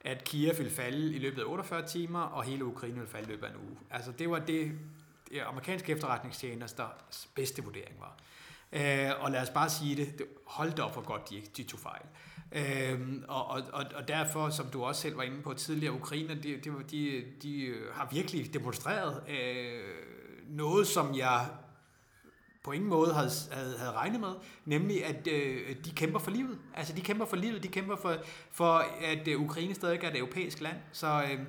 at 0.05 0.23
Kiev 0.23 0.57
ville 0.57 0.71
falde 0.71 1.13
i 1.15 1.19
løbet 1.19 1.41
af 1.41 1.45
48 1.45 1.87
timer, 1.87 2.21
og 2.21 2.43
hele 2.43 2.65
Ukraine 2.65 2.93
ville 2.93 3.09
falde 3.09 3.27
i 3.27 3.31
løbet 3.31 3.45
af 3.45 3.49
en 3.49 3.57
uge. 3.57 3.77
Altså, 3.91 4.11
det 4.11 4.29
var 4.29 4.39
det, 4.39 4.71
det 5.31 5.41
amerikanske 5.47 5.91
efterretningstjenesters 5.91 7.29
bedste 7.35 7.63
vurdering 7.63 7.95
var. 7.99 8.17
Øh, 8.71 9.23
og 9.23 9.31
lad 9.31 9.41
os 9.41 9.49
bare 9.49 9.69
sige 9.69 9.95
det, 9.95 10.25
hold 10.45 10.71
da 10.71 10.81
op 10.81 10.93
hvor 10.93 11.01
godt 11.01 11.29
de, 11.29 11.41
de 11.57 11.63
tog 11.63 11.79
fejl. 11.79 12.01
Øh, 12.51 12.99
og, 13.27 13.47
og, 13.47 13.83
og 13.95 14.07
derfor, 14.07 14.49
som 14.49 14.65
du 14.65 14.83
også 14.83 15.01
selv 15.01 15.17
var 15.17 15.23
inde 15.23 15.41
på 15.41 15.53
tidligere, 15.53 15.93
Ukraine, 15.93 16.35
de, 16.35 16.57
de, 16.63 16.71
de, 16.91 17.23
de 17.43 17.73
har 17.93 18.07
virkelig 18.11 18.53
demonstreret 18.53 19.21
øh, 19.29 19.79
noget, 20.49 20.87
som 20.87 21.17
jeg 21.17 21.45
på 22.63 22.71
ingen 22.71 22.89
måde 22.89 23.13
havde, 23.13 23.29
havde, 23.51 23.77
havde 23.77 23.91
regnet 23.91 24.19
med, 24.19 24.29
nemlig 24.65 25.05
at 25.05 25.27
øh, 25.27 25.75
de 25.85 25.91
kæmper 25.91 26.19
for 26.19 26.31
livet. 26.31 26.57
Altså 26.75 26.93
de 26.93 27.01
kæmper 27.01 27.25
for 27.25 27.35
livet, 27.35 27.63
de 27.63 27.67
kæmper 27.67 27.95
for, 27.95 28.15
for 28.51 28.85
at 29.03 29.27
øh, 29.27 29.41
Ukraine 29.41 29.75
stadig 29.75 30.03
er 30.03 30.09
et 30.09 30.17
europæisk 30.17 30.61
land. 30.61 30.77
Så, 30.91 31.23
øh, 31.23 31.39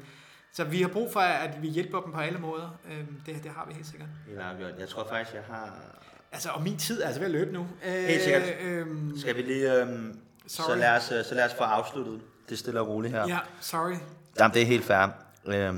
så 0.53 0.65
vi 0.65 0.83
har 0.83 0.89
brug 0.89 1.13
for, 1.13 1.21
at 1.21 1.63
vi 1.63 1.69
hjælper 1.69 2.01
dem 2.01 2.13
på 2.13 2.19
alle 2.19 2.39
måder. 2.39 2.79
Øh, 2.91 3.05
det, 3.27 3.45
det 3.45 3.51
har 3.51 3.67
vi 3.69 3.75
helt 3.75 3.87
sikkert. 3.87 4.09
Helt 4.27 4.39
afgjort. 4.39 4.75
Jeg 4.79 4.89
tror 4.89 5.07
faktisk, 5.09 5.35
jeg 5.35 5.43
har 5.43 5.97
Altså, 6.33 6.49
og 6.51 6.63
min 6.63 6.77
tid 6.77 7.03
er 7.03 7.07
altså 7.07 7.21
ved 7.21 7.27
at 7.27 7.33
løbe 7.33 7.53
nu. 7.53 7.67
Helt 7.83 8.23
sikkert. 8.23 8.43
Øh, 8.63 8.87
Skal 9.17 9.37
vi 9.37 9.43
lige... 9.43 9.83
Øh, 9.83 10.15
så, 10.51 10.75
lad 10.75 10.97
os, 10.97 11.03
så 11.03 11.35
lad 11.35 11.45
os 11.45 11.55
få 11.55 11.65
afsluttet 11.65 12.21
det 12.49 12.59
stille 12.59 12.81
og 12.81 12.89
roligt 12.89 13.15
her. 13.15 13.29
Ja, 13.29 13.39
sorry. 13.61 13.95
Jamen, 14.39 14.55
det 14.55 14.63
er 14.63 14.67
helt 14.67 14.85
fair. 14.85 15.09
Øh, 15.47 15.75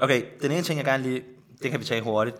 okay, 0.00 0.24
den 0.42 0.50
ene 0.52 0.62
ting, 0.62 0.76
jeg 0.76 0.84
gerne 0.84 1.02
lige... 1.02 1.24
Det 1.62 1.70
kan 1.70 1.80
vi 1.80 1.84
tage 1.84 2.00
hurtigt. 2.00 2.36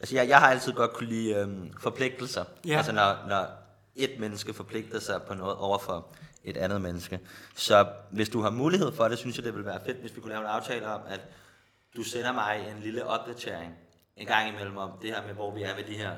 Altså, 0.00 0.14
jeg, 0.14 0.28
jeg 0.28 0.38
har 0.38 0.50
altid 0.50 0.72
godt 0.72 0.92
kunne 0.92 1.08
lide 1.08 1.34
øh, 1.34 1.48
forpligtelser. 1.80 2.44
Ja. 2.66 2.76
Altså, 2.76 2.92
når, 2.92 3.16
når 3.28 3.46
et 3.94 4.10
menneske 4.18 4.54
forpligter 4.54 5.00
sig 5.00 5.22
på 5.22 5.34
noget 5.34 5.56
overfor 5.56 6.06
et 6.44 6.56
andet 6.56 6.80
menneske. 6.80 7.20
Så 7.56 7.86
hvis 8.10 8.28
du 8.28 8.40
har 8.40 8.50
mulighed 8.50 8.92
for 8.92 9.08
det, 9.08 9.18
synes 9.18 9.36
jeg, 9.36 9.44
det 9.44 9.54
vil 9.54 9.64
være 9.64 9.80
fedt, 9.86 9.96
hvis 9.96 10.16
vi 10.16 10.20
kunne 10.20 10.32
lave 10.32 10.40
en 10.40 10.46
aftale 10.46 10.86
om, 10.86 11.00
at 11.08 11.20
du 11.96 12.02
sender 12.02 12.32
mig 12.32 12.66
en 12.76 12.82
lille 12.82 13.06
opdatering 13.06 13.74
en 14.16 14.26
gang 14.26 14.48
imellem 14.48 14.76
om 14.76 14.90
det 15.02 15.10
her 15.10 15.26
med, 15.26 15.34
hvor 15.34 15.54
vi 15.54 15.62
er 15.62 15.76
med 15.76 15.84
de 15.84 15.92
her 15.92 16.10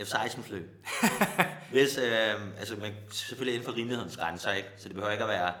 F-16 0.00 0.42
fly. 0.42 0.58
Hvis, 1.72 1.98
øh, 1.98 2.34
altså 2.58 2.74
man, 2.80 2.92
selvfølgelig 3.10 3.54
inden 3.54 3.70
for 3.70 3.76
rimelighedens 3.76 4.16
grænser, 4.16 4.52
ikke? 4.52 4.68
så 4.76 4.88
det 4.88 4.94
behøver 4.94 5.12
ikke 5.12 5.24
at 5.24 5.30
være 5.30 5.52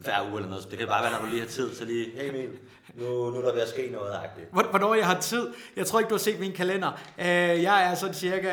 hver 0.00 0.22
uge 0.30 0.36
eller 0.36 0.48
noget. 0.48 0.70
Det 0.70 0.78
kan 0.78 0.88
bare 0.88 1.02
være, 1.02 1.12
når 1.12 1.18
du 1.18 1.26
lige 1.26 1.40
har 1.40 1.48
tid, 1.48 1.74
så 1.74 1.84
lige, 1.84 2.10
hey 2.14 2.28
Emil, 2.28 2.48
nu, 2.94 3.30
nu 3.30 3.36
er 3.36 3.42
der 3.42 3.52
ved 3.52 3.62
at 3.62 3.68
ske 3.68 3.88
noget 3.92 4.12
agtigt. 4.24 4.70
Hvornår 4.70 4.94
jeg 4.94 5.06
har 5.06 5.20
tid? 5.20 5.48
Jeg 5.76 5.86
tror 5.86 5.98
ikke, 5.98 6.08
du 6.08 6.14
har 6.14 6.18
set 6.18 6.40
min 6.40 6.52
kalender. 6.52 7.00
Uh, 7.18 7.24
jeg 7.62 7.90
er 7.90 7.94
sådan 7.94 8.14
cirka 8.14 8.50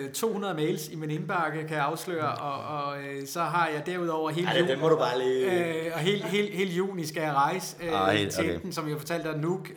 uh, 0.00 0.04
øh, 0.04 0.10
200 0.12 0.54
mails 0.54 0.88
i 0.88 0.96
min 0.96 1.10
indbakke, 1.10 1.58
kan 1.58 1.76
jeg 1.76 1.84
afsløre, 1.84 2.34
og, 2.34 2.84
og 2.84 2.98
uh, 2.98 3.26
så 3.26 3.40
har 3.40 3.68
jeg 3.68 3.86
derudover 3.86 4.30
hele 4.30 4.50
juni, 4.58 4.70
det 4.70 4.78
må 4.78 4.88
du 4.88 4.96
bare 4.96 5.18
lige... 5.18 5.94
Og 5.94 6.00
hele, 6.00 6.24
hele, 6.24 6.48
hele 6.48 6.70
juni 6.70 7.06
skal 7.06 7.22
jeg 7.22 7.32
rejse 7.32 7.76
helt, 8.12 8.32
til 8.32 8.56
okay. 8.56 8.70
som 8.70 8.88
jeg 8.88 8.98
fortalte 8.98 9.28
dig, 9.28 9.38
Nuuk, 9.38 9.68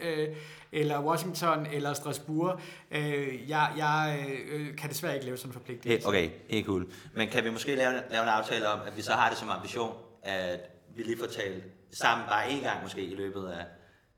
eller 0.74 1.04
Washington, 1.04 1.66
eller 1.66 1.94
Strasbourg. 1.94 2.60
Uh, 2.92 3.50
jeg 3.50 3.74
jeg 3.78 4.26
uh, 4.54 4.76
kan 4.76 4.90
desværre 4.90 5.14
ikke 5.14 5.26
lave 5.26 5.38
sådan 5.38 5.50
en 5.50 5.54
forpligtelse. 5.54 6.08
Okay, 6.08 6.30
helt 6.50 6.66
cool. 6.66 6.88
Men 7.16 7.30
kan 7.30 7.44
vi 7.44 7.50
måske 7.50 7.76
lave, 7.76 7.94
lave 8.12 8.24
en 8.24 8.30
aftale 8.30 8.70
om, 8.70 8.80
at 8.88 8.98
vi 8.98 9.02
så 9.02 9.12
har 9.12 9.30
det 9.30 9.38
som 9.38 9.50
ambition, 9.50 9.96
at 10.24 10.60
vi 10.96 11.04
lige 11.04 11.18
får 11.20 11.28
talt 11.28 11.64
sammen 11.94 12.28
bare 12.28 12.52
en 12.52 12.62
gang 12.62 12.82
måske 12.82 13.02
i 13.02 13.16
løbet 13.16 13.48
af, 13.48 13.66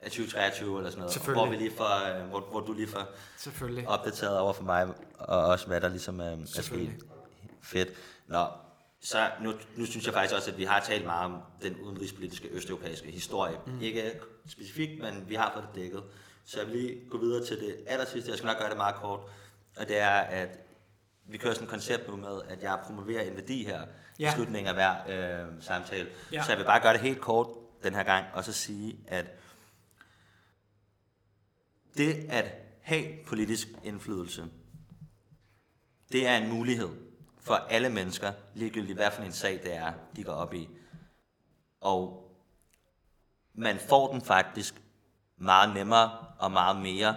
af 0.01 0.11
2023 0.11 0.77
eller 0.77 0.89
sådan 0.89 1.01
noget, 1.01 1.37
hvor, 1.37 1.49
vi 1.49 1.55
lige 1.55 1.71
får, 1.77 2.19
øh, 2.19 2.29
hvor, 2.29 2.39
hvor 2.39 2.59
du 2.59 2.73
lige 2.73 2.87
får 2.87 3.03
Selvfølgelig. 3.37 3.87
opdateret 3.87 4.39
over 4.39 4.53
for 4.53 4.63
mig, 4.63 4.87
og 5.19 5.45
også 5.45 5.67
hvad 5.67 5.81
der 5.81 5.89
ligesom 5.89 6.19
er, 6.19 6.23
er 6.25 6.61
sket. 6.61 6.91
Fedt. 7.61 7.89
Nå, 8.27 8.45
så 9.01 9.29
nu, 9.41 9.53
nu 9.75 9.85
synes 9.85 10.05
jeg 10.05 10.13
faktisk 10.13 10.35
også, 10.35 10.51
at 10.51 10.57
vi 10.57 10.63
har 10.63 10.79
talt 10.79 11.05
meget 11.05 11.25
om 11.25 11.37
den 11.61 11.75
udenrigspolitiske 11.75 12.47
østeuropæiske 12.51 13.11
historie. 13.11 13.57
Mm. 13.67 13.81
Ikke 13.81 14.11
specifikt, 14.47 15.01
men 15.01 15.25
vi 15.27 15.35
har 15.35 15.51
fået 15.53 15.65
det 15.73 15.81
dækket. 15.81 16.03
Så 16.45 16.59
jeg 16.59 16.67
vil 16.67 16.75
lige 16.75 17.09
gå 17.09 17.17
videre 17.17 17.45
til 17.45 17.59
det 17.59 17.83
aller 17.87 18.05
sidste. 18.05 18.29
Jeg 18.29 18.37
skal 18.37 18.47
nok 18.47 18.57
gøre 18.57 18.69
det 18.69 18.77
meget 18.77 18.95
kort. 18.95 19.19
Og 19.77 19.87
det 19.87 19.97
er, 19.97 20.09
at 20.09 20.59
vi 21.25 21.37
kører 21.37 21.53
sådan 21.53 21.65
et 21.65 21.71
koncept 21.71 22.07
nu 22.07 22.15
med, 22.15 22.41
at 22.47 22.63
jeg 22.63 22.79
promoverer 22.85 23.21
en 23.21 23.35
værdi 23.35 23.63
her 23.63 23.85
ja. 24.19 24.29
i 24.29 24.35
slutningen 24.35 24.67
af 24.67 24.73
hver 24.73 25.45
øh, 25.45 25.63
samtale. 25.63 26.09
Ja. 26.31 26.43
Så 26.43 26.51
jeg 26.51 26.57
vil 26.57 26.65
bare 26.65 26.81
gøre 26.81 26.93
det 26.93 27.01
helt 27.01 27.21
kort 27.21 27.47
den 27.83 27.93
her 27.93 28.03
gang, 28.03 28.25
og 28.33 28.43
så 28.43 28.53
sige, 28.53 28.99
at 29.07 29.25
det 31.97 32.25
at 32.29 32.45
have 32.81 33.05
politisk 33.27 33.67
indflydelse, 33.83 34.45
det 36.11 36.27
er 36.27 36.37
en 36.37 36.49
mulighed 36.49 36.89
for 37.39 37.53
alle 37.53 37.89
mennesker, 37.89 38.33
ligegyldigt 38.53 38.97
hvad 38.97 39.11
for 39.11 39.23
en 39.23 39.31
sag 39.31 39.59
det 39.63 39.75
er, 39.75 39.93
de 40.15 40.23
går 40.23 40.33
op 40.33 40.53
i. 40.53 40.69
Og 41.81 42.31
man 43.53 43.79
får 43.79 44.11
den 44.11 44.21
faktisk 44.21 44.84
meget 45.37 45.73
nemmere 45.73 46.17
og 46.39 46.51
meget 46.51 46.77
mere, 46.77 47.15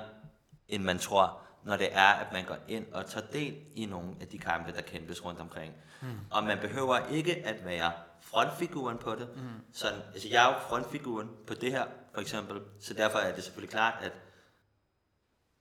end 0.68 0.82
man 0.82 0.98
tror, 0.98 1.40
når 1.64 1.76
det 1.76 1.88
er, 1.92 2.08
at 2.08 2.32
man 2.32 2.44
går 2.44 2.56
ind 2.68 2.86
og 2.92 3.06
tager 3.06 3.26
del 3.26 3.56
i 3.74 3.86
nogle 3.86 4.10
af 4.20 4.26
de 4.26 4.38
kampe, 4.38 4.72
der 4.72 4.80
kæmpes 4.80 5.24
rundt 5.24 5.40
omkring. 5.40 5.74
Mm. 6.02 6.08
Og 6.30 6.44
man 6.44 6.58
behøver 6.58 7.06
ikke 7.06 7.46
at 7.46 7.64
være 7.64 7.92
frontfiguren 8.20 8.98
på 8.98 9.14
det. 9.14 9.28
Mm. 9.36 9.42
Sådan, 9.72 10.00
altså 10.12 10.28
jeg 10.28 10.44
er 10.44 10.54
jo 10.54 10.60
frontfiguren 10.60 11.30
på 11.46 11.54
det 11.54 11.72
her, 11.72 11.84
for 12.14 12.20
eksempel, 12.20 12.60
så 12.80 12.94
derfor 12.94 13.18
er 13.18 13.34
det 13.34 13.44
selvfølgelig 13.44 13.70
klart, 13.70 13.94
at 14.02 14.12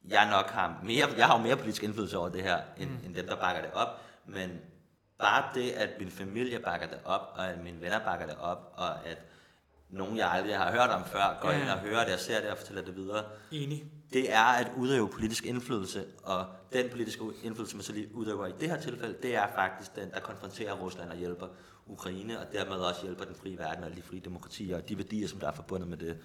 jeg 0.10 0.30
nok 0.30 0.50
har 0.50 0.80
mere, 0.84 1.08
jeg 1.18 1.28
har 1.28 1.38
jo 1.38 1.44
mere 1.44 1.58
politisk 1.58 1.84
indflydelse 1.84 2.18
over 2.18 2.30
det 2.30 2.44
her, 2.44 2.62
end, 2.78 2.90
mm. 2.90 3.06
end 3.06 3.16
dem, 3.16 3.28
der 3.28 3.36
bakker 3.36 3.62
det 3.62 3.72
op, 3.74 4.02
men 4.26 4.60
bare 5.20 5.44
det, 5.54 5.72
at 5.72 5.90
min 6.00 6.12
familie 6.12 6.60
bakker 6.60 6.88
det 6.88 7.00
op, 7.06 7.34
og 7.36 7.48
at 7.48 7.60
mine 7.60 7.82
venner 7.82 8.00
bakker 8.00 8.26
det 8.26 8.38
op, 8.38 8.74
og 8.76 9.06
at 9.06 9.18
nogen, 9.90 10.18
jeg 10.18 10.32
aldrig 10.32 10.58
har 10.58 10.72
hørt 10.72 10.90
om 10.90 11.06
før, 11.06 11.38
går 11.42 11.52
ja. 11.52 11.62
ind 11.62 11.70
og 11.70 11.80
hører 11.80 12.06
det 12.06 12.14
og 12.14 12.20
ser 12.20 12.42
det 12.42 12.50
og 12.50 12.58
fortæller 12.58 12.84
det 12.84 12.96
videre. 12.96 13.24
Enig. 13.52 13.84
Det 14.14 14.34
er 14.34 14.44
at 14.44 14.72
udøve 14.78 15.10
politisk 15.10 15.46
indflydelse, 15.46 16.06
og 16.24 16.46
den 16.74 16.90
politiske 16.90 17.24
indflydelse, 17.44 17.76
man 17.76 17.84
så 17.84 17.94
lige 17.94 18.16
udøver 18.16 18.48
i 18.48 18.52
det 18.60 18.70
her 18.70 18.82
tilfælde, 18.82 19.16
det 19.24 19.36
er 19.36 19.48
faktisk 19.56 19.96
den, 19.96 20.12
der 20.12 20.20
konfronterer 20.20 20.74
Rusland 20.74 21.10
og 21.10 21.18
hjælper 21.18 21.48
Ukraine, 21.88 22.40
og 22.40 22.46
dermed 22.54 22.76
også 22.76 23.02
hjælper 23.04 23.26
den 23.26 23.36
frie 23.36 23.58
verden 23.58 23.84
og 23.84 23.96
de 23.96 24.02
frie 24.02 24.20
demokratier 24.20 24.78
og 24.78 24.90
de 24.90 24.98
værdier, 24.98 25.28
som 25.28 25.40
der 25.40 25.48
er 25.48 25.52
forbundet 25.52 25.90
med 25.90 25.98
det. 25.98 26.18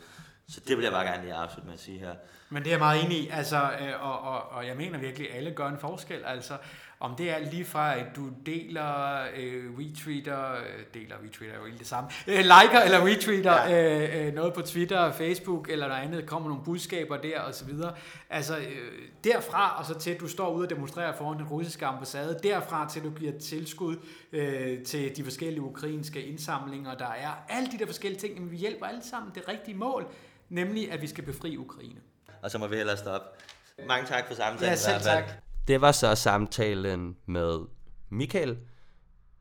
Så 0.49 0.61
det 0.69 0.77
vil 0.77 0.83
jeg 0.83 0.93
bare 0.93 1.05
gerne 1.05 1.23
lige 1.23 1.35
afslutte 1.35 1.67
med 1.67 1.75
at 1.75 1.81
sige 1.81 1.99
her. 1.99 2.15
Men 2.51 2.63
det 2.63 2.69
er 2.69 2.73
jeg 2.73 2.79
meget 2.79 3.05
enig 3.05 3.19
i, 3.19 3.29
altså, 3.29 3.71
øh, 3.81 4.07
og, 4.07 4.21
og, 4.21 4.49
og 4.49 4.67
jeg 4.67 4.77
mener 4.77 4.99
virkelig, 4.99 5.31
at 5.31 5.37
alle 5.37 5.51
gør 5.51 5.69
en 5.69 5.79
forskel. 5.79 6.25
Altså, 6.25 6.57
om 7.03 7.17
det 7.17 7.31
er 7.31 7.39
lige 7.39 7.65
fra, 7.65 7.99
at 7.99 8.07
du 8.17 8.31
deler, 8.47 9.21
øh, 9.37 9.65
retweeter, 9.79 10.53
øh, 10.53 10.85
deler, 10.95 11.17
retweeter 11.25 11.55
er 11.55 11.59
jo 11.59 11.65
ikke 11.65 11.79
det 11.79 11.87
samme, 11.87 12.11
øh, 12.27 12.37
liker 12.37 12.81
eller 12.85 13.07
retweeter 13.07 13.69
ja. 13.69 14.21
øh, 14.21 14.27
øh, 14.27 14.35
noget 14.35 14.55
på 14.55 14.63
Twitter, 14.63 15.13
Facebook 15.13 15.71
eller 15.71 15.89
noget 15.89 16.01
andet, 16.03 16.27
kommer 16.27 16.49
nogle 16.49 16.65
budskaber 16.65 17.17
der 17.17 17.41
og 17.41 17.55
så 17.55 17.65
videre. 17.65 17.95
Altså 18.31 18.59
øh, 18.59 18.93
derfra 19.25 19.79
og 19.79 19.87
så 19.87 19.99
til, 19.99 20.11
at 20.11 20.21
du 20.21 20.29
står 20.29 20.55
ude 20.55 20.65
og 20.65 20.71
demonstrerer 20.71 21.17
foran 21.17 21.39
den 21.39 21.47
russiske 21.47 21.87
ambassade, 21.87 22.41
derfra 22.43 22.89
til, 22.89 23.01
at 23.01 23.05
du 23.07 23.11
giver 23.11 23.39
tilskud 23.39 23.97
øh, 24.33 24.83
til 24.83 25.17
de 25.17 25.25
forskellige 25.25 25.63
ukrainske 25.63 26.23
indsamlinger, 26.23 26.95
der 26.95 27.11
er 27.11 27.45
alle 27.49 27.73
de 27.73 27.79
der 27.79 27.87
forskellige 27.87 28.21
ting, 28.21 28.41
men 28.41 28.51
vi 28.51 28.57
hjælper 28.57 28.87
alle 28.87 29.03
sammen 29.03 29.33
det 29.35 29.49
rigtige 29.49 29.77
mål, 29.77 30.07
nemlig 30.49 30.93
at 30.93 31.03
vi 31.03 31.07
skal 31.07 31.25
befri 31.25 31.57
Ukraine. 31.57 32.01
Og 32.43 32.51
så 32.51 32.59
må 32.59 32.67
vi 32.67 32.77
hellere 32.77 32.97
stoppe. 32.97 33.29
Mange 33.89 34.07
tak 34.07 34.27
for 34.27 34.35
samtalen. 34.35 34.71
Ja, 34.71 34.77
selv 34.77 35.01
tak. 35.01 35.25
Det 35.69 35.81
var 35.81 35.93
så 35.93 36.15
samtalen 36.15 37.17
med 37.27 37.59
Michael. 38.09 38.59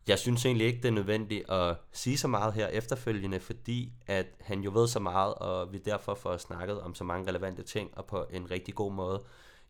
Jeg 0.07 0.19
synes 0.19 0.45
egentlig 0.45 0.67
ikke, 0.67 0.81
det 0.81 0.87
er 0.87 0.91
nødvendigt 0.91 1.49
at 1.49 1.77
sige 1.91 2.17
så 2.17 2.27
meget 2.27 2.53
her 2.53 2.67
efterfølgende, 2.67 3.39
fordi 3.39 3.93
at 4.07 4.25
han 4.39 4.61
jo 4.61 4.71
ved 4.73 4.87
så 4.87 4.99
meget, 4.99 5.33
og 5.33 5.73
vi 5.73 5.77
derfor 5.77 6.15
får 6.15 6.37
snakket 6.37 6.81
om 6.81 6.95
så 6.95 7.03
mange 7.03 7.29
relevante 7.29 7.63
ting, 7.63 7.97
og 7.97 8.05
på 8.05 8.25
en 8.31 8.51
rigtig 8.51 8.75
god 8.75 8.91
måde. 8.91 9.23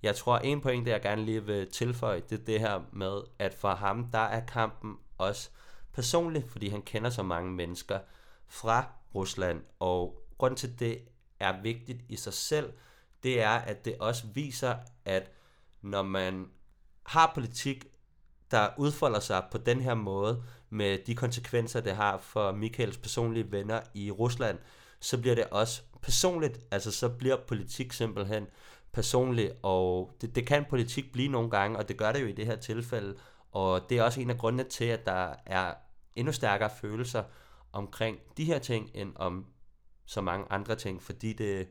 Jeg 0.04 0.16
tror, 0.16 0.38
en 0.38 0.62
point, 0.62 0.86
der 0.86 0.91
jeg 0.91 1.02
gerne 1.02 1.26
lige 1.26 1.45
vil 1.45 1.72
tilføje, 1.72 2.22
det 2.30 2.39
er 2.39 2.45
det 2.45 2.60
her 2.60 2.82
med, 2.91 3.22
at 3.39 3.54
for 3.54 3.76
ham, 3.76 4.08
der 4.12 4.20
er 4.20 4.45
kampen 4.45 4.95
også 5.18 5.49
personlig, 5.93 6.43
fordi 6.47 6.70
han 6.70 6.82
kender 6.82 7.10
så 7.10 7.24
mange 7.24 7.52
mennesker 7.52 7.99
fra 8.47 8.86
Rusland, 9.16 9.62
og 9.80 10.22
grund 10.38 10.58
til 10.58 10.80
det 10.80 10.97
er 11.39 11.62
vigtigt 11.62 12.02
i 12.10 12.16
sig 12.16 12.34
selv, 12.34 12.74
det 13.24 13.41
er, 13.41 13.49
at 13.49 13.86
det 13.86 13.95
også 13.99 14.24
viser, 14.34 14.76
at 15.06 15.32
når 15.82 16.02
man 16.02 16.48
har 17.06 17.32
politik, 17.36 17.86
der 18.52 18.70
udfolder 18.78 19.20
sig 19.20 19.44
på 19.52 19.58
den 19.58 19.82
her 19.82 19.94
måde, 19.94 20.44
med 20.70 20.98
de 21.06 21.16
konsekvenser, 21.16 21.82
det 21.82 21.96
har 21.96 22.18
for 22.18 22.52
Michaels 22.52 22.98
personlige 22.98 23.52
venner 23.52 23.80
i 23.94 24.12
Rusland, 24.12 24.58
så 25.00 25.22
bliver 25.22 25.36
det 25.36 25.46
også 25.46 25.82
personligt, 26.02 26.60
altså 26.72 26.92
så 26.92 27.10
bliver 27.10 27.38
politik 27.48 27.94
simpelthen 27.94 28.48
personligt, 28.92 29.54
og 29.64 30.12
det, 30.22 30.36
det 30.36 30.48
kan 30.48 30.66
politik 30.70 31.12
blive 31.12 31.28
nogle 31.28 31.50
gange, 31.50 31.78
og 31.78 31.90
det 31.90 31.98
gør 31.98 32.12
det 32.12 32.22
jo 32.22 32.28
i 32.28 32.32
det 32.32 32.46
her 32.46 32.56
tilfælde, 32.56 33.16
og 33.52 33.90
det 33.90 33.98
er 33.98 34.04
også 34.04 34.22
en 34.22 34.30
af 34.30 34.38
grundene 34.38 34.64
til, 34.64 34.86
at 34.86 35.06
der 35.06 35.36
er 35.46 35.74
endnu 36.16 36.34
stærkere 36.34 36.70
følelser 36.82 37.24
omkring 37.72 38.18
de 38.38 38.46
her 38.46 38.60
ting, 38.60 38.90
end 38.94 39.14
om 39.16 39.46
så 40.06 40.22
mange 40.22 40.46
andre 40.50 40.76
ting, 40.76 41.02
fordi 41.02 41.34
det 41.34 41.68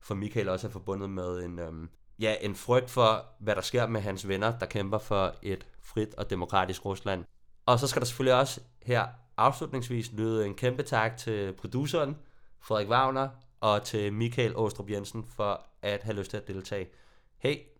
for 0.00 0.14
Michael 0.14 0.48
også 0.48 0.66
er 0.66 0.70
forbundet 0.70 1.10
med 1.10 1.44
en, 1.44 1.58
øhm, 1.58 1.88
ja, 2.18 2.36
en 2.40 2.54
frygt 2.54 2.90
for, 2.90 3.24
hvad 3.38 3.56
der 3.56 3.62
sker 3.62 3.86
med 3.86 4.00
hans 4.00 4.28
venner, 4.28 4.58
der 4.58 4.66
kæmper 4.66 4.98
for 4.98 5.34
et 5.42 5.66
frit 5.82 6.14
og 6.14 6.30
demokratisk 6.30 6.84
Rusland. 6.84 7.24
Og 7.66 7.78
så 7.78 7.86
skal 7.86 8.00
der 8.00 8.06
selvfølgelig 8.06 8.38
også 8.40 8.60
her 8.82 9.06
afslutningsvis 9.36 10.12
lyde 10.12 10.46
en 10.46 10.54
kæmpe 10.54 10.82
tak 10.82 11.16
til 11.16 11.52
produceren, 11.52 12.16
Frederik 12.60 12.88
Wagner, 12.88 13.28
og 13.60 13.82
til 13.82 14.12
Michael 14.12 14.56
Åstrup 14.56 14.90
Jensen 14.90 15.24
for 15.36 15.66
at 15.82 16.00
have 16.02 16.16
lyst 16.16 16.30
til 16.30 16.36
at 16.36 16.48
deltage. 16.48 16.88
Hej! 17.38 17.73